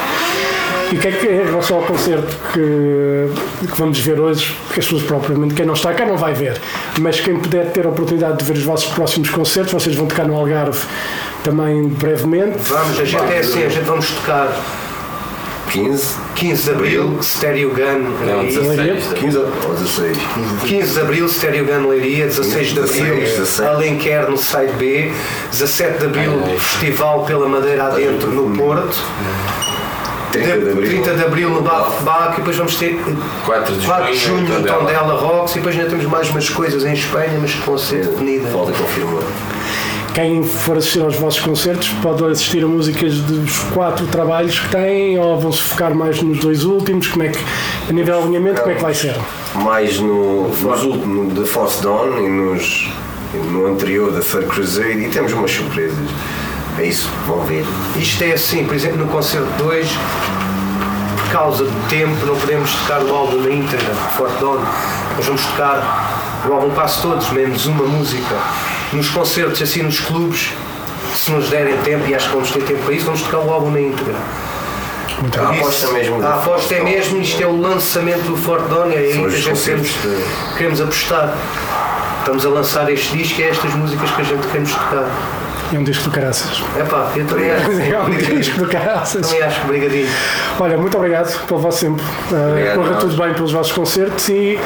E 0.92 0.96
o 0.96 1.00
que 1.00 1.08
é 1.08 1.12
que 1.12 1.28
em 1.28 1.46
relação 1.46 1.78
ao 1.78 1.84
concerto 1.84 2.34
que, 2.54 3.68
que 3.68 3.78
vamos 3.78 4.00
ver 4.00 4.20
hoje, 4.20 4.56
porque 4.68 4.80
as 4.80 4.86
pessoas 4.86 5.04
propriamente, 5.04 5.54
quem 5.54 5.66
não 5.66 5.74
está 5.74 5.94
cá 5.94 6.06
não 6.06 6.16
vai 6.16 6.34
ver, 6.34 6.60
mas 7.00 7.20
quem 7.20 7.38
puder 7.38 7.72
ter 7.72 7.86
a 7.86 7.90
oportunidade 7.90 8.38
de 8.38 8.46
ver 8.46 8.58
os 8.58 8.64
vossos 8.64 8.94
próximos 8.94 9.30
concertos, 9.30 9.74
vocês 9.74 9.96
vão 9.96 10.08
tocar 10.08 10.26
no 10.26 10.36
Algarve 10.36 10.80
também 11.44 11.88
brevemente. 11.90 12.58
Vamos, 12.60 13.00
a 13.00 13.06
gente 13.06 13.34
é 13.34 13.40
assim, 13.40 13.64
a 13.64 13.70
gente 13.70 13.84
vamos 13.84 14.10
tocar 14.12 14.50
15? 15.72 16.16
15 16.36 16.64
de 16.64 16.70
Abril, 16.72 17.18
Stereo 17.22 17.70
Gun, 17.72 18.26
Não, 18.26 18.46
16. 18.46 19.14
15 19.14 19.38
ou 19.38 19.74
16? 19.74 20.18
15 20.68 20.94
de 20.94 21.00
Abril, 21.02 21.28
Stereo 21.28 21.66
Gun 21.66 21.88
Leiria, 21.90 22.26
16 22.26 22.68
de 22.74 22.80
Abril, 22.80 23.16
16. 23.16 23.68
Alenquer 23.68 24.30
no 24.30 24.38
site 24.38 24.72
B, 24.74 25.12
17 25.52 26.00
de 26.00 26.06
Abril, 26.06 26.32
Festival 26.60 27.26
pela 27.26 27.48
Madeira 27.50 27.86
Adentro 27.88 28.32
no 28.32 28.56
Porto. 28.56 28.98
30 30.44 30.58
de, 30.58 30.72
abril, 30.72 30.90
30 30.90 31.14
de 31.14 31.24
abril 31.24 31.50
no 31.50 31.62
Bac, 31.62 32.34
e 32.34 32.36
depois 32.38 32.56
vamos 32.56 32.76
ter 32.76 33.00
4 33.46 33.76
de, 33.76 33.86
4 33.86 34.12
de 34.12 34.18
junho 34.18 34.60
no 34.60 34.66
Tondela 34.66 35.16
Rocks 35.16 35.56
e 35.56 35.58
depois 35.60 35.76
ainda 35.76 35.90
temos 35.90 36.06
mais 36.06 36.30
umas 36.30 36.50
coisas 36.50 36.86
em 36.86 36.94
Espanha, 36.94 37.38
mas 37.42 37.54
que 37.54 37.66
vão 37.66 37.78
ser 37.78 38.06
definidas. 38.06 38.52
Falta 38.52 38.72
confirmar. 38.72 39.24
Quem 40.18 40.44
for 40.44 40.78
assistir 40.78 41.02
aos 41.04 41.16
vossos 41.16 41.40
concertos 41.42 41.90
pode 42.02 42.26
assistir 42.26 42.64
a 42.64 42.68
músicas 42.68 43.20
dos 43.20 43.60
quatro 43.72 44.08
trabalhos 44.08 44.60
que 44.60 44.70
têm 44.70 45.20
ou 45.20 45.40
vão-se 45.40 45.62
focar 45.62 45.94
mais 45.94 46.20
nos 46.24 46.40
dois 46.40 46.64
últimos? 46.64 47.08
Como 47.08 47.24
é 47.24 47.28
que, 47.28 47.38
a 47.88 47.94
nível 47.94 48.22
de 48.22 48.24
alinhamento, 48.24 48.62
como 48.62 48.72
é 48.72 48.76
que 48.76 48.82
vai 48.82 48.96
ser? 48.96 49.16
Mais 49.54 50.00
no, 50.00 50.48
nos 50.48 50.84
últimos, 50.84 51.38
The 51.38 51.46
Force 51.46 51.84
Dawn 51.84 52.18
e 52.18 52.30
nos, 52.30 52.90
no 53.52 53.68
anterior 53.68 54.12
da 54.12 54.22
Third 54.22 54.48
Crusade 54.48 55.06
e 55.06 55.10
temos 55.10 55.34
umas 55.34 55.52
surpresas. 55.52 56.10
É 56.78 56.84
isso, 56.86 57.10
vão 57.26 57.40
ver. 57.42 57.66
Isto 57.96 58.24
é 58.24 58.34
assim, 58.34 58.64
por 58.66 58.76
exemplo, 58.76 59.00
no 59.00 59.08
concerto 59.08 59.50
2, 59.58 59.88
por 61.18 61.32
causa 61.32 61.64
do 61.64 61.90
tempo, 61.90 62.26
não 62.26 62.36
podemos 62.36 62.72
tocar 62.72 63.02
o 63.02 63.16
álbum 63.16 63.42
na 63.42 63.50
íntegra, 63.50 63.94
Forte 64.16 64.40
Dawn. 64.40 64.60
Nós 65.16 65.26
vamos 65.26 65.44
tocar 65.46 66.44
o 66.48 66.54
álbum 66.54 66.70
quase 66.70 67.02
todos, 67.02 67.30
menos 67.32 67.66
uma 67.66 67.84
música. 67.84 68.36
Nos 68.94 69.10
concertos, 69.10 69.62
assim 69.62 69.82
nos 69.82 70.00
clubes, 70.00 70.54
se 71.16 71.32
nos 71.32 71.50
derem 71.50 71.76
tempo, 71.78 72.08
e 72.08 72.14
acho 72.14 72.28
que 72.28 72.34
vamos 72.36 72.52
ter 72.52 72.64
tempo 72.64 72.84
para 72.84 72.94
isso, 72.94 73.06
vamos 73.06 73.22
tocar 73.24 73.40
o 73.40 73.52
álbum 73.52 73.72
na 73.72 73.82
íntegra. 73.82 74.16
Então, 75.26 75.48
a 75.48 75.50
aposta 75.50 75.92
mesmo. 75.92 76.24
A 76.24 76.36
aposta 76.36 76.76
é 76.76 76.84
mesmo, 76.84 77.20
isto 77.20 77.42
é 77.42 77.48
o 77.48 77.60
lançamento 77.60 78.24
do 78.24 78.38
Forte 78.38 78.70
Dawn, 78.70 78.92
é 78.92 78.98
aí 78.98 79.14
que 79.14 79.26
a 79.26 79.30
gente 79.30 79.62
queremos, 79.64 79.90
queremos 80.56 80.82
apostar. 80.82 81.36
Estamos 82.20 82.46
a 82.46 82.50
lançar 82.50 82.92
este 82.92 83.18
disco 83.18 83.42
e 83.42 83.46
é 83.46 83.50
estas 83.50 83.74
músicas 83.74 84.12
que 84.12 84.22
a 84.22 84.26
gente 84.26 84.46
queremos 84.48 84.72
tocar. 84.72 85.10
É 85.74 85.78
um 85.78 85.84
disco 85.84 86.06
do 86.06 86.12
caraças. 86.12 86.64
É 86.78 86.84
pá, 86.84 87.12
eu 87.16 87.26
também 87.26 87.52
acho. 87.52 87.72
É 87.72 88.00
um 88.00 88.10
disco 88.40 88.58
do 88.60 88.68
caraças. 88.68 89.28
Também 89.28 89.44
acho, 89.44 89.62
obrigadinho. 89.64 90.08
Olha, 90.60 90.78
muito 90.78 90.98
obrigado 90.98 91.46
pelo 91.46 91.60
vosso 91.60 91.86
tempo. 91.86 92.02
Uh, 92.32 92.76
corra 92.76 92.96
tudo 92.96 93.18
bem 93.22 93.34
pelos 93.34 93.52
vossos 93.52 93.74
concertos 93.74 94.30
e 94.30 94.58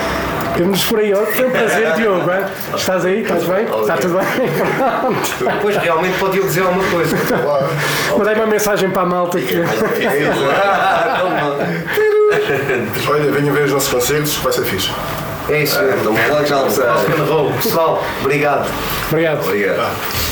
vemos 0.55 0.83
por 0.85 0.99
aí. 0.99 1.11
Foi 1.15 1.47
um 1.47 1.49
prazer, 1.49 1.93
Diogo. 1.93 2.29
Hein? 2.31 2.45
Estás 2.75 3.03
aí? 3.05 3.21
Estás 3.21 3.43
bem? 3.45 3.63
Está 3.63 3.97
tudo 3.97 4.13
bem? 4.19 5.53
Depois 5.53 5.77
realmente 5.77 6.19
pode 6.19 6.37
eu 6.37 6.43
dizer 6.43 6.61
alguma 6.61 6.83
coisa. 6.91 7.17
Mandei 8.15 8.35
uma 8.35 8.45
mensagem 8.47 8.89
para 8.91 9.01
a 9.01 9.05
malta 9.05 9.39
que. 9.39 9.55
Olha, 13.09 13.31
venham 13.31 13.53
ver 13.55 13.63
os 13.65 13.71
nossos 13.71 13.89
concertos, 13.91 14.35
vai 14.35 14.53
ser 14.53 14.65
fixe. 14.65 14.91
É 15.49 15.63
isso 15.63 15.81
mesmo. 15.81 15.99
Então, 15.99 16.33
lá 16.33 16.45
já. 16.45 16.61
Pessoal, 17.61 18.03
obrigado. 18.21 18.69
Obrigado. 19.09 19.43
Obrigado. 19.43 20.30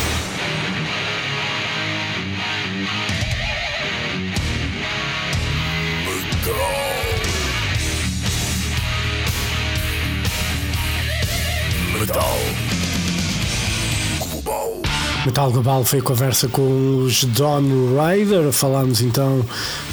Metal 15.25 15.51
Global 15.51 15.83
foi 15.83 15.99
a 15.99 16.01
conversa 16.01 16.47
com 16.47 17.03
os 17.03 17.25
Don 17.25 17.61
Rider. 17.61 18.51
Falámos 18.51 19.01
então 19.01 19.45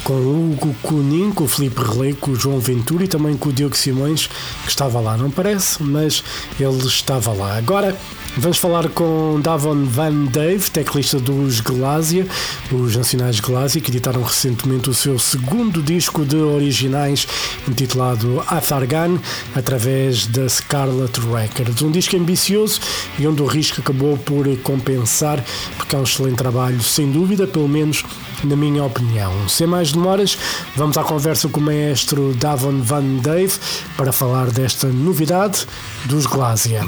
com 0.03 0.13
o 0.13 0.51
Hugo 0.53 0.75
Cunin, 0.81 1.31
com 1.31 1.43
o 1.43 1.47
Felipe 1.47 1.81
Relay, 1.81 2.13
com 2.13 2.31
o 2.31 2.35
João 2.35 2.59
Ventura 2.59 3.03
e 3.03 3.07
também 3.07 3.35
com 3.35 3.49
o 3.49 3.53
Diogo 3.53 3.75
Simões, 3.75 4.27
que 4.63 4.69
estava 4.69 4.99
lá, 4.99 5.17
não 5.17 5.29
parece, 5.29 5.83
mas 5.83 6.23
ele 6.59 6.77
estava 6.87 7.33
lá. 7.33 7.57
Agora 7.57 7.95
Vamos 8.39 8.59
falar 8.59 8.87
com 8.89 9.39
Davon 9.41 9.85
Van 9.85 10.25
Dave, 10.25 10.69
teclista 10.69 11.19
dos 11.19 11.59
Glásia, 11.59 12.27
os 12.71 12.95
Nacionais 12.95 13.39
Glásia, 13.39 13.81
que 13.81 13.89
editaram 13.89 14.21
recentemente 14.21 14.91
o 14.91 14.93
seu 14.93 15.17
segundo 15.17 15.81
disco 15.81 16.23
de 16.23 16.35
originais, 16.35 17.27
intitulado 17.67 18.43
Athargan, 18.47 19.19
através 19.55 20.27
da 20.27 20.47
Scarlet 20.47 21.19
Records. 21.19 21.81
Um 21.81 21.89
disco 21.89 22.15
ambicioso 22.15 22.79
e 23.17 23.25
onde 23.25 23.41
o 23.41 23.47
risco 23.47 23.81
acabou 23.81 24.15
por 24.19 24.45
compensar, 24.57 25.43
porque 25.75 25.95
é 25.95 25.99
um 25.99 26.03
excelente 26.03 26.37
trabalho, 26.37 26.79
sem 26.83 27.11
dúvida, 27.11 27.47
pelo 27.47 27.67
menos 27.67 28.03
na 28.43 28.55
minha 28.55 28.83
opinião. 28.83 29.47
Sem 29.47 29.67
mais 29.67 29.91
demoras, 29.91 30.37
vamos 30.75 30.97
à 30.97 31.03
conversa 31.03 31.47
com 31.49 31.59
o 31.59 31.63
maestro 31.63 32.33
Davon 32.35 32.81
Van 32.81 33.17
Dave 33.21 33.53
para 33.95 34.11
falar 34.11 34.51
desta 34.51 34.87
novidade 34.87 35.65
dos 36.05 36.25
Glásia. 36.25 36.81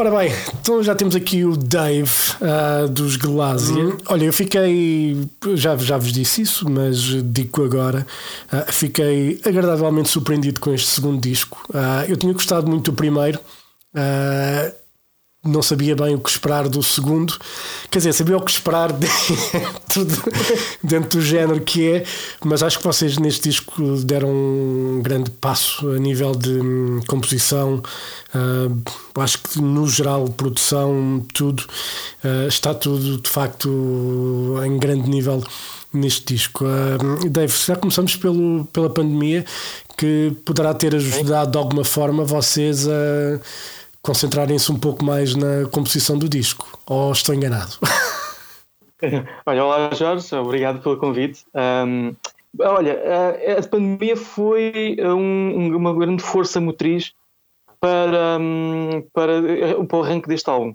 Ora 0.00 0.10
bem, 0.12 0.32
então 0.60 0.82
já 0.82 0.94
temos 0.94 1.16
aqui 1.16 1.44
o 1.44 1.56
Dave 1.56 2.12
uh, 2.40 2.88
dos 2.88 3.16
Glásia. 3.16 3.84
Uhum. 3.84 3.96
Olha, 4.06 4.24
eu 4.26 4.32
fiquei, 4.32 5.28
já, 5.54 5.76
já 5.76 5.98
vos 5.98 6.12
disse 6.12 6.42
isso, 6.42 6.68
mas 6.70 6.98
digo 7.24 7.64
agora, 7.64 8.06
uh, 8.52 8.72
fiquei 8.72 9.40
agradavelmente 9.44 10.08
surpreendido 10.08 10.60
com 10.60 10.72
este 10.72 10.88
segundo 10.88 11.20
disco. 11.20 11.58
Uh, 11.70 12.08
eu 12.08 12.16
tinha 12.16 12.32
gostado 12.32 12.68
muito 12.68 12.92
do 12.92 12.96
primeiro 12.96 13.40
não 15.44 15.62
sabia 15.62 15.94
bem 15.94 16.16
o 16.16 16.18
que 16.18 16.30
esperar 16.30 16.68
do 16.68 16.82
segundo, 16.82 17.36
quer 17.90 17.98
dizer, 17.98 18.12
sabia 18.12 18.36
o 18.36 18.40
que 18.40 18.50
esperar 18.50 18.90
dentro, 18.92 20.04
de, 20.04 20.16
dentro 20.82 21.20
do 21.20 21.24
género 21.24 21.60
que 21.60 21.88
é, 21.88 22.04
mas 22.44 22.62
acho 22.62 22.78
que 22.78 22.84
vocês 22.84 23.18
neste 23.18 23.48
disco 23.48 23.82
deram 24.04 24.30
um 24.30 25.00
grande 25.00 25.30
passo 25.30 25.88
a 25.90 25.98
nível 25.98 26.32
de 26.34 26.50
hum, 26.50 27.00
composição. 27.06 27.80
Uh, 28.34 29.20
acho 29.20 29.38
que 29.38 29.60
no 29.60 29.88
geral, 29.88 30.28
produção, 30.28 31.24
tudo 31.32 31.64
uh, 32.24 32.48
está 32.48 32.74
tudo 32.74 33.18
de 33.18 33.30
facto 33.30 34.60
em 34.64 34.76
grande 34.76 35.08
nível 35.08 35.42
neste 35.92 36.34
disco. 36.34 36.64
Uh, 36.64 37.30
Dave, 37.30 37.54
já 37.64 37.76
começamos 37.76 38.16
pelo, 38.16 38.64
pela 38.72 38.90
pandemia 38.90 39.44
que 39.96 40.32
poderá 40.44 40.74
ter 40.74 40.94
ajudado 40.94 41.52
de 41.52 41.58
alguma 41.58 41.84
forma 41.84 42.24
vocês 42.24 42.86
a 42.88 43.40
concentrarem-se 44.08 44.72
um 44.72 44.78
pouco 44.78 45.04
mais 45.04 45.34
na 45.34 45.68
composição 45.70 46.16
do 46.16 46.26
disco. 46.26 46.80
Ou 46.86 47.12
estou 47.12 47.34
enganado? 47.34 47.74
olha, 49.44 49.64
olá 49.64 49.90
Jorge, 49.92 50.34
obrigado 50.34 50.80
pelo 50.82 50.96
convite. 50.96 51.44
Um, 51.54 52.14
olha, 52.58 52.98
a 53.58 53.68
pandemia 53.68 54.16
foi 54.16 54.96
um, 54.98 55.76
uma 55.76 55.94
grande 55.94 56.22
força 56.22 56.58
motriz 56.58 57.12
para, 57.78 58.38
para, 59.12 59.84
para 59.86 59.98
o 59.98 60.02
arranque 60.02 60.26
deste 60.26 60.48
álbum, 60.48 60.72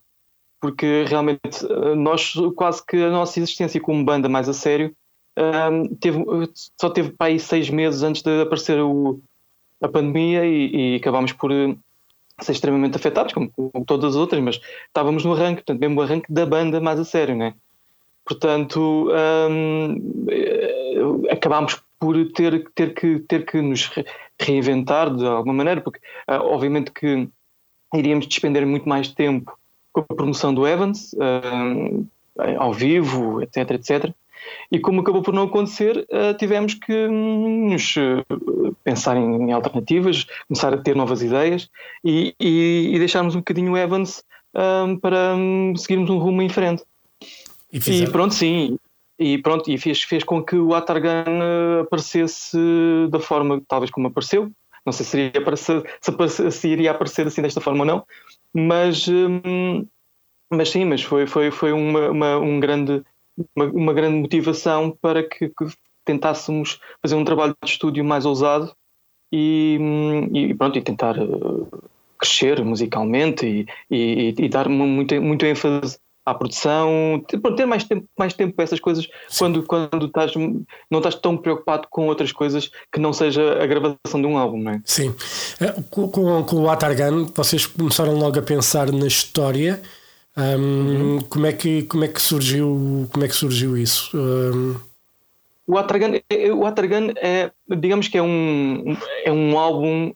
porque 0.61 1.03
realmente 1.07 1.65
nós, 1.97 2.35
quase 2.55 2.85
que 2.85 2.97
a 2.97 3.09
nossa 3.09 3.39
existência 3.39 3.81
como 3.81 4.05
banda 4.05 4.29
mais 4.29 4.47
a 4.47 4.53
sério, 4.53 4.95
um, 5.71 5.87
teve, 5.95 6.23
só 6.79 6.87
teve 6.87 7.09
para 7.09 7.27
aí 7.27 7.39
seis 7.39 7.67
meses 7.67 8.03
antes 8.03 8.21
de 8.21 8.43
aparecer 8.43 8.79
o, 8.79 9.19
a 9.81 9.87
pandemia 9.87 10.45
e, 10.45 10.93
e 10.93 10.95
acabámos 10.97 11.33
por 11.33 11.51
ser 12.41 12.53
extremamente 12.53 12.95
afetados, 12.95 13.33
como, 13.33 13.51
como, 13.51 13.85
todas 13.85 14.11
as 14.11 14.15
outras, 14.15 14.41
mas 14.41 14.59
estávamos 14.87 15.23
no 15.23 15.33
arranque, 15.33 15.61
portanto, 15.61 15.79
mesmo 15.79 15.99
o 15.99 16.03
arranque 16.03 16.31
da 16.31 16.45
banda 16.45 16.81
mais 16.81 16.99
a 16.99 17.05
sério, 17.05 17.35
né? 17.35 17.53
Portanto, 18.25 19.09
um, 19.49 20.01
acabámos 21.29 21.81
por 21.99 22.15
ter, 22.31 22.65
ter, 22.73 22.93
que, 22.93 23.19
ter 23.19 23.45
que 23.45 23.61
nos 23.61 23.91
reinventar 24.39 25.13
de 25.13 25.25
alguma 25.25 25.53
maneira, 25.53 25.81
porque 25.81 25.99
uh, 26.29 26.41
obviamente 26.41 26.91
que 26.91 27.29
iríamos 27.93 28.27
despender 28.27 28.65
muito 28.65 28.87
mais 28.87 29.09
tempo 29.09 29.57
com 29.91 30.01
a 30.01 30.15
promoção 30.15 30.53
do 30.53 30.65
Evans, 30.65 31.13
uh, 31.13 32.07
ao 32.57 32.73
vivo, 32.73 33.41
etc, 33.41 33.71
etc. 33.71 34.13
E 34.71 34.79
como 34.79 35.01
acabou 35.01 35.21
por 35.21 35.33
não 35.33 35.43
acontecer, 35.43 36.05
uh, 36.11 36.37
tivemos 36.37 36.73
que 36.73 37.07
nos 37.07 37.95
pensar 38.83 39.17
em, 39.17 39.51
alternativas, 39.51 40.25
começar 40.47 40.73
a 40.73 40.77
ter 40.77 40.95
novas 40.95 41.21
ideias 41.21 41.69
e, 42.03 42.35
e, 42.39 42.91
e 42.93 42.99
deixarmos 42.99 43.35
um 43.35 43.39
bocadinho 43.39 43.73
o 43.73 43.77
Evans 43.77 44.23
para 45.01 45.35
um, 45.35 45.75
seguirmos 45.75 46.09
um 46.09 46.17
rumo 46.17 46.41
em 46.41 46.49
frente. 46.49 46.83
E, 47.71 48.03
e 48.03 48.07
pronto, 48.07 48.35
sim, 48.35 48.77
e 49.17 49.37
pronto, 49.37 49.69
e 49.69 49.77
fez, 49.77 50.03
fez 50.03 50.23
com 50.23 50.43
que 50.43 50.55
o 50.55 50.73
Atargan 50.73 51.23
eh, 51.25 51.81
aparecesse 51.81 52.57
da 53.09 53.19
forma 53.19 53.61
talvez 53.67 53.91
como 53.91 54.07
apareceu. 54.07 54.51
Não 54.85 54.91
sei 54.91 55.05
se 55.05 55.17
iria 55.17 55.41
aparecer, 55.41 55.83
se, 56.01 56.51
se 56.51 56.67
iria 56.67 56.91
aparecer 56.91 57.25
assim 57.25 57.41
desta 57.41 57.61
forma 57.61 57.79
ou 57.81 57.85
não, 57.85 58.05
mas, 58.53 59.07
hum, 59.07 59.87
mas 60.51 60.69
sim, 60.69 60.83
mas 60.83 61.01
foi, 61.01 61.25
foi, 61.25 61.51
foi 61.51 61.71
uma, 61.71 62.09
uma, 62.09 62.37
um 62.37 62.59
grande, 62.59 63.01
uma, 63.55 63.65
uma 63.65 63.93
grande 63.93 64.17
motivação 64.17 64.95
para 65.01 65.23
que, 65.23 65.49
que, 65.49 65.65
tentássemos 66.05 66.79
fazer 67.01 67.15
um 67.15 67.23
trabalho 67.23 67.55
de 67.63 67.71
estúdio 67.71 68.03
mais 68.03 68.25
ousado 68.25 68.75
e, 69.31 69.77
hum, 69.79 70.29
e 70.35 70.53
pronto, 70.53 70.77
e 70.77 70.81
tentar 70.81 71.17
eh, 71.17 71.77
crescer 72.19 72.63
musicalmente 72.63 73.45
e, 73.45 73.65
e, 73.89 74.35
e 74.37 74.49
dar 74.49 74.67
muito, 74.67 75.21
muito 75.21 75.45
ênfase 75.45 75.97
à 76.25 76.33
produção, 76.33 77.23
ter 77.57 77.65
mais 77.65 77.83
tempo, 77.83 78.07
mais 78.17 78.33
tempo 78.33 78.55
para 78.55 78.63
essas 78.63 78.79
coisas 78.79 79.07
quando, 79.37 79.63
quando 79.63 80.05
estás, 80.05 80.33
não 80.35 80.99
estás 80.99 81.15
tão 81.15 81.35
preocupado 81.35 81.87
com 81.89 82.07
outras 82.07 82.31
coisas 82.31 82.71
que 82.91 82.99
não 82.99 83.11
seja 83.11 83.61
a 83.61 83.65
gravação 83.65 84.21
de 84.21 84.25
um 84.25 84.37
álbum, 84.37 84.61
não 84.61 84.71
é? 84.71 84.81
Sim. 84.85 85.13
Eh, 85.59 85.73
com, 85.89 86.07
com, 86.07 86.43
com 86.43 86.55
o 86.57 86.69
Atargan, 86.69 87.25
vocês 87.35 87.65
começaram 87.65 88.15
logo 88.17 88.39
a 88.39 88.41
pensar 88.41 88.91
na 88.91 89.07
história. 89.07 89.81
Um, 90.35 91.15
uhum. 91.15 91.19
como, 91.29 91.45
é 91.45 91.53
que, 91.53 91.83
como, 91.83 92.03
é 92.03 92.07
que 92.07 92.21
surgiu, 92.21 93.07
como 93.11 93.25
é 93.25 93.27
que 93.27 93.35
surgiu 93.35 93.77
isso? 93.77 94.17
Um... 94.17 94.75
O 95.65 95.77
Atragan, 95.77 96.19
é, 96.29 96.51
o 96.51 96.65
Atragan 96.65 97.13
é, 97.15 97.49
digamos 97.69 98.09
que 98.09 98.17
é 98.17 98.21
um, 98.21 98.97
é 99.23 99.31
um 99.31 99.57
álbum 99.57 100.11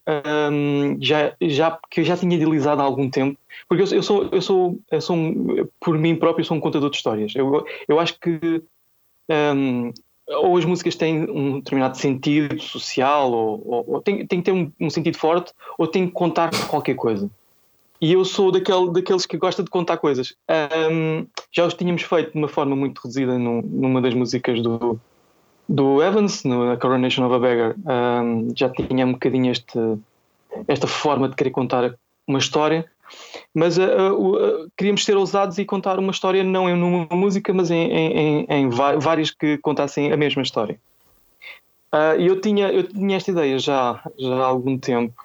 um, 0.51 0.97
já, 0.99 1.33
já, 1.41 1.79
que 1.89 2.01
eu 2.01 2.03
já 2.03 2.17
tinha 2.17 2.35
idealizado 2.35 2.81
há 2.81 2.83
algum 2.83 3.09
tempo, 3.09 3.39
porque 3.69 3.83
eu, 3.83 3.87
eu, 3.95 4.03
sou, 4.03 4.27
eu, 4.29 4.41
sou, 4.41 4.79
eu 4.91 4.99
sou 4.99 5.15
um, 5.15 5.67
por 5.79 5.97
mim 5.97 6.17
próprio, 6.17 6.43
sou 6.43 6.57
um 6.57 6.59
contador 6.59 6.89
de 6.89 6.97
histórias. 6.97 7.33
Eu, 7.33 7.65
eu 7.87 7.97
acho 7.97 8.19
que 8.19 8.61
um, 9.29 9.93
ou 10.27 10.57
as 10.57 10.65
músicas 10.65 10.95
têm 10.95 11.29
um 11.29 11.59
determinado 11.59 11.97
sentido 11.97 12.59
social, 12.61 13.31
ou, 13.31 13.63
ou, 13.65 13.85
ou 13.87 14.01
tem, 14.01 14.25
tem 14.27 14.39
que 14.39 14.45
ter 14.45 14.51
um, 14.51 14.71
um, 14.79 14.89
sentido 14.89 15.17
forte, 15.17 15.53
ou 15.77 15.87
tem 15.87 16.07
que 16.07 16.13
contar 16.13 16.51
qualquer 16.67 16.95
coisa. 16.95 17.29
E 17.99 18.13
eu 18.13 18.23
sou 18.23 18.51
daquele, 18.51 18.91
daqueles 18.91 19.25
que 19.25 19.37
gosta 19.37 19.63
de 19.63 19.69
contar 19.69 19.97
coisas. 19.97 20.35
Um, 20.91 21.25
já 21.51 21.65
os 21.65 21.73
tínhamos 21.73 22.03
feito 22.03 22.31
de 22.31 22.37
uma 22.37 22.47
forma 22.47 22.75
muito 22.75 22.99
reduzida 22.99 23.37
numa 23.39 24.01
das 24.01 24.13
músicas 24.13 24.61
do, 24.61 24.99
do 25.67 26.01
Evans, 26.01 26.43
no 26.43 26.77
Coronation 26.77 27.25
of 27.25 27.35
a 27.35 27.39
Beggar, 27.39 27.75
um, 28.23 28.49
já 28.55 28.69
tinha 28.69 29.05
um 29.05 29.13
bocadinho 29.13 29.51
este, 29.51 29.79
esta 30.67 30.87
forma 30.87 31.27
de 31.27 31.35
querer 31.35 31.51
contar 31.51 31.95
uma 32.27 32.39
história, 32.39 32.85
mas 33.53 33.77
uh, 33.77 34.13
uh, 34.13 34.35
uh, 34.35 34.71
queríamos 34.77 35.03
ser 35.03 35.17
ousados 35.17 35.57
e 35.57 35.65
contar 35.65 35.97
uma 35.99 36.11
história 36.11 36.43
não 36.43 36.69
em 36.69 36.73
uma 36.73 37.07
música, 37.15 37.53
mas 37.53 37.71
em, 37.71 37.91
em, 37.91 38.45
em 38.47 38.69
várias 38.69 39.31
que 39.31 39.57
contassem 39.57 40.11
a 40.11 40.17
mesma 40.17 40.41
história. 40.41 40.79
E 42.19 42.27
eu 42.27 42.39
tinha, 42.39 42.71
eu 42.71 42.83
tinha 42.83 43.17
esta 43.17 43.31
ideia 43.31 43.57
já, 43.57 44.03
já 44.19 44.35
há 44.35 44.45
algum 44.45 44.77
tempo, 44.77 45.15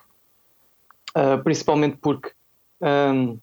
principalmente 1.45 1.99
porque 2.01 2.31
um, 2.83 3.39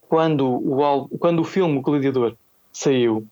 quando, 0.00 0.46
o, 0.46 1.08
quando 1.18 1.40
o 1.40 1.44
filme 1.44 1.78
O 1.78 1.82
Gladiador 1.82 2.34
saiu, 2.72 3.26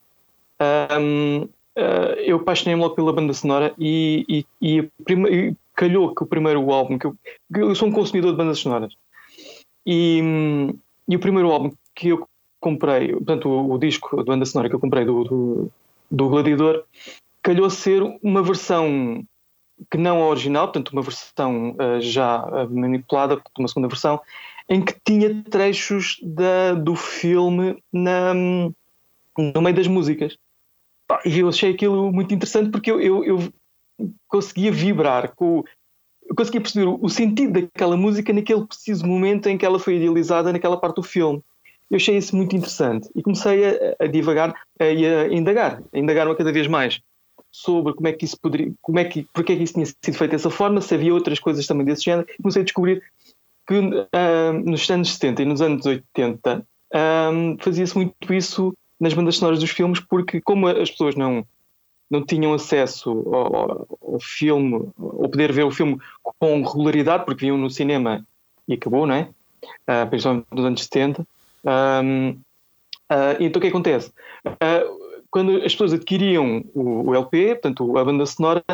um, 1.01 1.43
uh, 1.43 2.15
eu 2.25 2.37
apaixonei-me 2.37 2.81
logo 2.81 2.95
pela 2.95 3.13
banda 3.13 3.33
sonora 3.33 3.75
e, 3.79 4.25
e, 4.29 4.47
e, 4.61 4.83
prima, 5.05 5.29
calhou 5.75 6.15
que 6.15 6.23
o 6.23 6.27
primeiro 6.27 6.71
álbum, 6.73 6.99
que 6.99 7.07
eu, 7.07 7.17
eu, 7.55 7.75
sou 7.75 7.89
um 7.89 7.93
consumidor 7.93 8.33
de 8.33 8.37
bandas 8.37 8.59
sonoras, 8.59 8.93
e, 9.87 10.21
e 11.09 11.17
o 11.17 11.21
primeiro 11.21 11.51
álbum 11.51 11.71
que 11.95 12.09
eu 12.09 12.29
comprei, 12.61 13.13
portanto, 13.13 13.49
o, 13.49 13.73
o 13.73 13.79
disco 13.79 14.17
de 14.17 14.25
banda 14.25 14.45
sonora 14.45 14.69
que 14.69 14.75
eu 14.75 14.81
comprei 14.81 15.05
do, 15.05 15.25
do, 15.25 15.73
do 16.11 16.29
Gladiador, 16.29 16.85
calhou 17.43 17.71
ser 17.71 18.03
uma 18.23 18.43
versão 18.43 19.25
que 19.91 19.97
não 19.97 20.23
a 20.23 20.27
original, 20.27 20.67
portanto, 20.67 20.91
uma 20.91 21.03
versão 21.03 21.71
uh, 21.71 22.01
já 22.01 22.45
uh, 22.45 22.69
manipulada, 22.69 23.41
uma 23.57 23.69
segunda 23.69 23.89
versão, 23.89 24.21
em 24.69 24.85
que 24.85 24.95
tinha 25.05 25.43
trechos 25.45 26.19
da, 26.23 26.75
do 26.75 26.95
filme 26.95 27.83
na, 27.93 28.35
no 28.35 29.63
meio 29.63 29.75
das 29.75 29.87
músicas. 29.87 30.37
E 31.25 31.39
eu 31.39 31.49
achei 31.49 31.73
aquilo 31.73 32.13
muito 32.13 32.35
interessante 32.35 32.71
porque 32.71 32.91
eu, 32.91 33.01
eu, 33.01 33.25
eu 33.25 33.53
conseguia 34.27 34.71
vibrar 34.71 35.35
com. 35.35 35.65
Eu 36.29 36.35
conseguia 36.35 36.61
perceber 36.61 36.87
o 36.87 37.09
sentido 37.09 37.63
daquela 37.63 37.97
música 37.97 38.35
naquele 38.35 38.67
preciso 38.67 39.07
momento 39.07 39.47
em 39.47 39.57
que 39.57 39.65
ela 39.65 39.79
foi 39.79 39.97
idealizada 39.97 40.53
naquela 40.53 40.77
parte 40.77 40.97
do 40.97 41.03
filme. 41.03 41.43
Eu 41.91 41.97
achei 41.97 42.19
isso 42.19 42.37
muito 42.37 42.55
interessante 42.55 43.09
e 43.17 43.23
comecei 43.23 43.65
a, 43.65 43.97
a 43.99 44.07
divagar 44.07 44.55
e 44.79 45.07
a, 45.07 45.29
indagar, 45.29 45.83
a 45.91 45.99
indagar 45.99 46.37
cada 46.37 46.53
vez 46.53 46.67
mais 46.67 47.01
sobre 47.51 47.95
como 47.95 48.09
é 48.09 48.13
que 48.13 48.27
isso 48.27 48.39
poderia, 48.39 48.71
como 48.83 48.99
é 48.99 49.05
que, 49.07 49.27
porque 49.33 49.55
é 49.55 49.57
que 49.57 49.63
isso 49.63 49.73
tinha 49.73 49.87
sido 49.87 50.19
feito 50.19 50.33
dessa 50.33 50.51
forma, 50.51 50.83
se 50.83 50.95
havia 50.95 51.15
outras 51.15 51.39
coisas 51.39 51.67
também 51.67 51.87
desse 51.87 52.05
género. 52.05 52.29
Comecei 52.43 52.61
a 52.61 52.65
descobrir 52.65 53.03
que 53.69 53.79
uh, 53.79 54.53
nos 54.65 54.91
anos 54.91 55.13
70 55.13 55.43
e 55.43 55.45
nos 55.45 55.61
anos 55.61 55.85
80 55.85 56.59
uh, 56.59 57.57
fazia-se 57.61 57.95
muito 57.95 58.33
isso 58.33 58.75
nas 58.99 59.13
bandas 59.13 59.37
sonoras 59.37 59.61
dos 59.61 59.71
filmes, 59.71 60.01
porque 60.01 60.41
como 60.41 60.67
as 60.67 60.91
pessoas 60.91 61.15
não, 61.15 61.47
não 62.11 62.25
tinham 62.25 62.55
acesso 62.55 63.11
ao, 63.11 63.87
ao 64.01 64.21
filme, 64.21 64.91
ou 64.97 65.29
poder 65.29 65.53
ver 65.53 65.65
o 65.65 65.71
filme 65.71 65.99
com 66.23 66.63
regularidade, 66.63 67.25
porque 67.25 67.45
viam 67.45 67.59
no 67.59 67.71
cinema 67.71 68.27
e 68.67 68.75
acabou, 68.75 69.07
não 69.07 69.15
é? 69.15 69.29
Uh, 69.89 70.09
principalmente 70.09 70.47
nos 70.51 70.65
anos 70.65 70.83
70. 70.85 71.27
Um, 71.65 72.31
uh, 72.31 73.37
então 73.39 73.61
o 73.61 73.63
que 73.63 73.69
acontece? 73.69 74.11
Uh, 74.47 75.09
quando 75.31 75.57
as 75.57 75.73
pessoas 75.73 75.93
adquiriam 75.93 76.65
o, 76.75 77.11
o, 77.11 77.15
LP, 77.15 77.57
portanto 77.57 77.99
a 77.99 78.05
banda 78.05 78.25
sonora, 78.25 78.65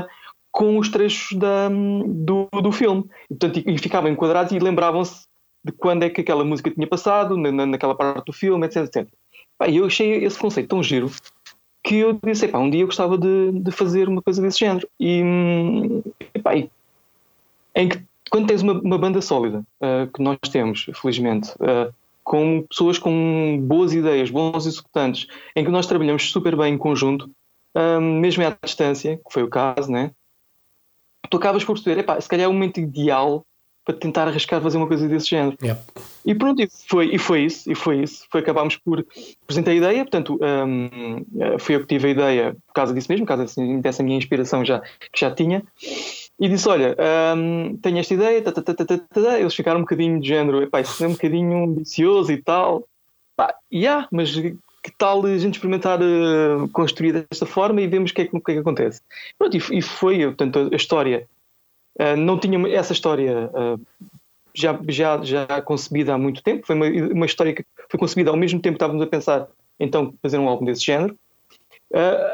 com 0.54 0.78
os 0.78 0.88
trechos 0.88 1.36
da, 1.36 1.68
do, 1.68 2.48
do 2.62 2.70
filme, 2.70 3.04
e, 3.28 3.34
portanto, 3.34 3.58
e, 3.58 3.74
e 3.74 3.76
ficavam 3.76 4.08
enquadrados 4.08 4.52
e 4.52 4.58
lembravam-se 4.60 5.26
de 5.64 5.72
quando 5.72 6.04
é 6.04 6.10
que 6.10 6.20
aquela 6.20 6.44
música 6.44 6.70
tinha 6.70 6.86
passado, 6.86 7.36
na, 7.36 7.66
naquela 7.66 7.96
parte 7.96 8.26
do 8.26 8.32
filme, 8.32 8.64
etc, 8.64 8.84
etc. 8.84 9.08
Pá, 9.58 9.68
eu 9.68 9.84
achei 9.84 10.24
esse 10.24 10.38
conceito 10.38 10.68
tão 10.68 10.80
giro 10.80 11.10
que 11.82 11.96
eu 11.96 12.20
disse, 12.24 12.46
um 12.56 12.70
dia 12.70 12.82
eu 12.82 12.86
gostava 12.86 13.18
de, 13.18 13.50
de 13.50 13.72
fazer 13.72 14.08
uma 14.08 14.22
coisa 14.22 14.40
desse 14.40 14.60
género. 14.60 14.88
E, 15.00 15.22
pá, 16.40 16.54
e 16.54 16.70
em 17.74 17.88
que, 17.88 18.00
quando 18.30 18.46
tens 18.46 18.62
uma, 18.62 18.74
uma 18.74 18.96
banda 18.96 19.20
sólida, 19.20 19.64
uh, 19.82 20.10
que 20.14 20.22
nós 20.22 20.38
temos, 20.52 20.86
felizmente, 20.94 21.50
uh, 21.54 21.92
com 22.22 22.62
pessoas 22.62 22.96
com 22.96 23.58
boas 23.60 23.92
ideias, 23.92 24.30
bons 24.30 24.66
executantes, 24.66 25.26
em 25.56 25.64
que 25.64 25.70
nós 25.70 25.88
trabalhamos 25.88 26.30
super 26.30 26.54
bem 26.56 26.74
em 26.74 26.78
conjunto, 26.78 27.28
uh, 27.76 28.00
mesmo 28.00 28.46
à 28.46 28.56
distância, 28.64 29.16
que 29.16 29.32
foi 29.32 29.42
o 29.42 29.50
caso, 29.50 29.90
né? 29.90 30.12
Tu 31.30 31.36
acabas 31.36 31.64
por 31.64 31.74
perceber, 31.74 32.00
epá, 32.00 32.20
se 32.20 32.28
calhar 32.28 32.46
é 32.46 32.48
o 32.48 32.52
momento 32.52 32.80
ideal 32.80 33.44
para 33.84 33.94
tentar 33.94 34.26
arriscar 34.26 34.62
fazer 34.62 34.78
uma 34.78 34.86
coisa 34.86 35.06
desse 35.06 35.28
género. 35.28 35.58
Yep. 35.62 35.80
E 36.24 36.34
pronto, 36.34 36.62
e 36.62 36.68
foi, 36.88 37.14
e 37.14 37.18
foi 37.18 37.44
isso, 37.44 37.70
e 37.70 37.74
foi 37.74 38.02
isso. 38.02 38.24
Foi, 38.30 38.40
acabámos 38.40 38.76
por 38.76 39.04
apresentar 39.42 39.72
a 39.72 39.74
ideia, 39.74 40.04
portanto, 40.04 40.38
um, 40.40 41.24
eh, 41.38 41.58
fui 41.58 41.74
eu 41.74 41.80
que 41.80 41.86
tive 41.86 42.08
a 42.08 42.10
ideia 42.10 42.56
por 42.66 42.72
causa 42.72 42.94
disso 42.94 43.08
mesmo, 43.10 43.26
por 43.26 43.36
causa 43.36 43.54
dessa 43.82 44.02
minha 44.02 44.16
inspiração 44.16 44.64
já, 44.64 44.80
que 44.80 45.20
já 45.20 45.30
tinha. 45.30 45.62
E 46.40 46.48
disse: 46.48 46.66
Olha, 46.66 46.96
um, 47.36 47.76
tenho 47.76 47.98
esta 47.98 48.14
ideia, 48.14 48.40
tá, 48.40 48.52
tá, 48.52 48.74
tá, 48.74 49.38
eles 49.38 49.54
ficaram 49.54 49.80
um 49.80 49.82
bocadinho 49.82 50.18
de 50.18 50.28
género, 50.28 50.62
epá, 50.62 50.80
isso 50.80 51.04
é 51.04 51.08
um 51.08 51.12
bocadinho 51.12 51.64
ambicioso 51.64 52.32
e 52.32 52.42
tal. 52.42 52.88
Pá, 53.36 53.54
yeah, 53.70 54.08
mas 54.10 54.34
que 54.84 54.92
tal 54.92 55.24
a 55.24 55.38
gente 55.38 55.54
experimentar 55.54 55.98
uh, 56.00 56.68
construir 56.68 57.12
desta 57.12 57.46
forma 57.46 57.80
e 57.80 57.86
vemos 57.86 58.10
o 58.10 58.14
que 58.14 58.20
é 58.20 58.26
que, 58.26 58.38
que, 58.38 58.50
é 58.50 58.54
que 58.54 58.60
acontece. 58.60 59.00
Pronto, 59.38 59.56
e, 59.56 59.78
e, 59.78 59.82
foi, 59.82 60.24
portanto, 60.24 60.68
a 60.70 60.76
história 60.76 61.26
Uh, 61.98 62.16
não 62.16 62.38
tinha 62.38 62.58
essa 62.70 62.92
história 62.92 63.48
uh, 63.54 63.80
já, 64.52 64.78
já, 64.88 65.22
já 65.22 65.62
concebida 65.62 66.14
há 66.14 66.18
muito 66.18 66.42
tempo. 66.42 66.66
Foi 66.66 66.74
uma, 66.74 66.86
uma 66.86 67.26
história 67.26 67.54
que 67.54 67.64
foi 67.88 67.98
concebida 67.98 68.30
ao 68.30 68.36
mesmo 68.36 68.60
tempo 68.60 68.74
que 68.74 68.76
estávamos 68.76 69.02
a 69.02 69.06
pensar 69.06 69.48
então 69.78 70.12
fazer 70.20 70.38
um 70.38 70.48
álbum 70.48 70.64
desse 70.64 70.84
género. 70.84 71.16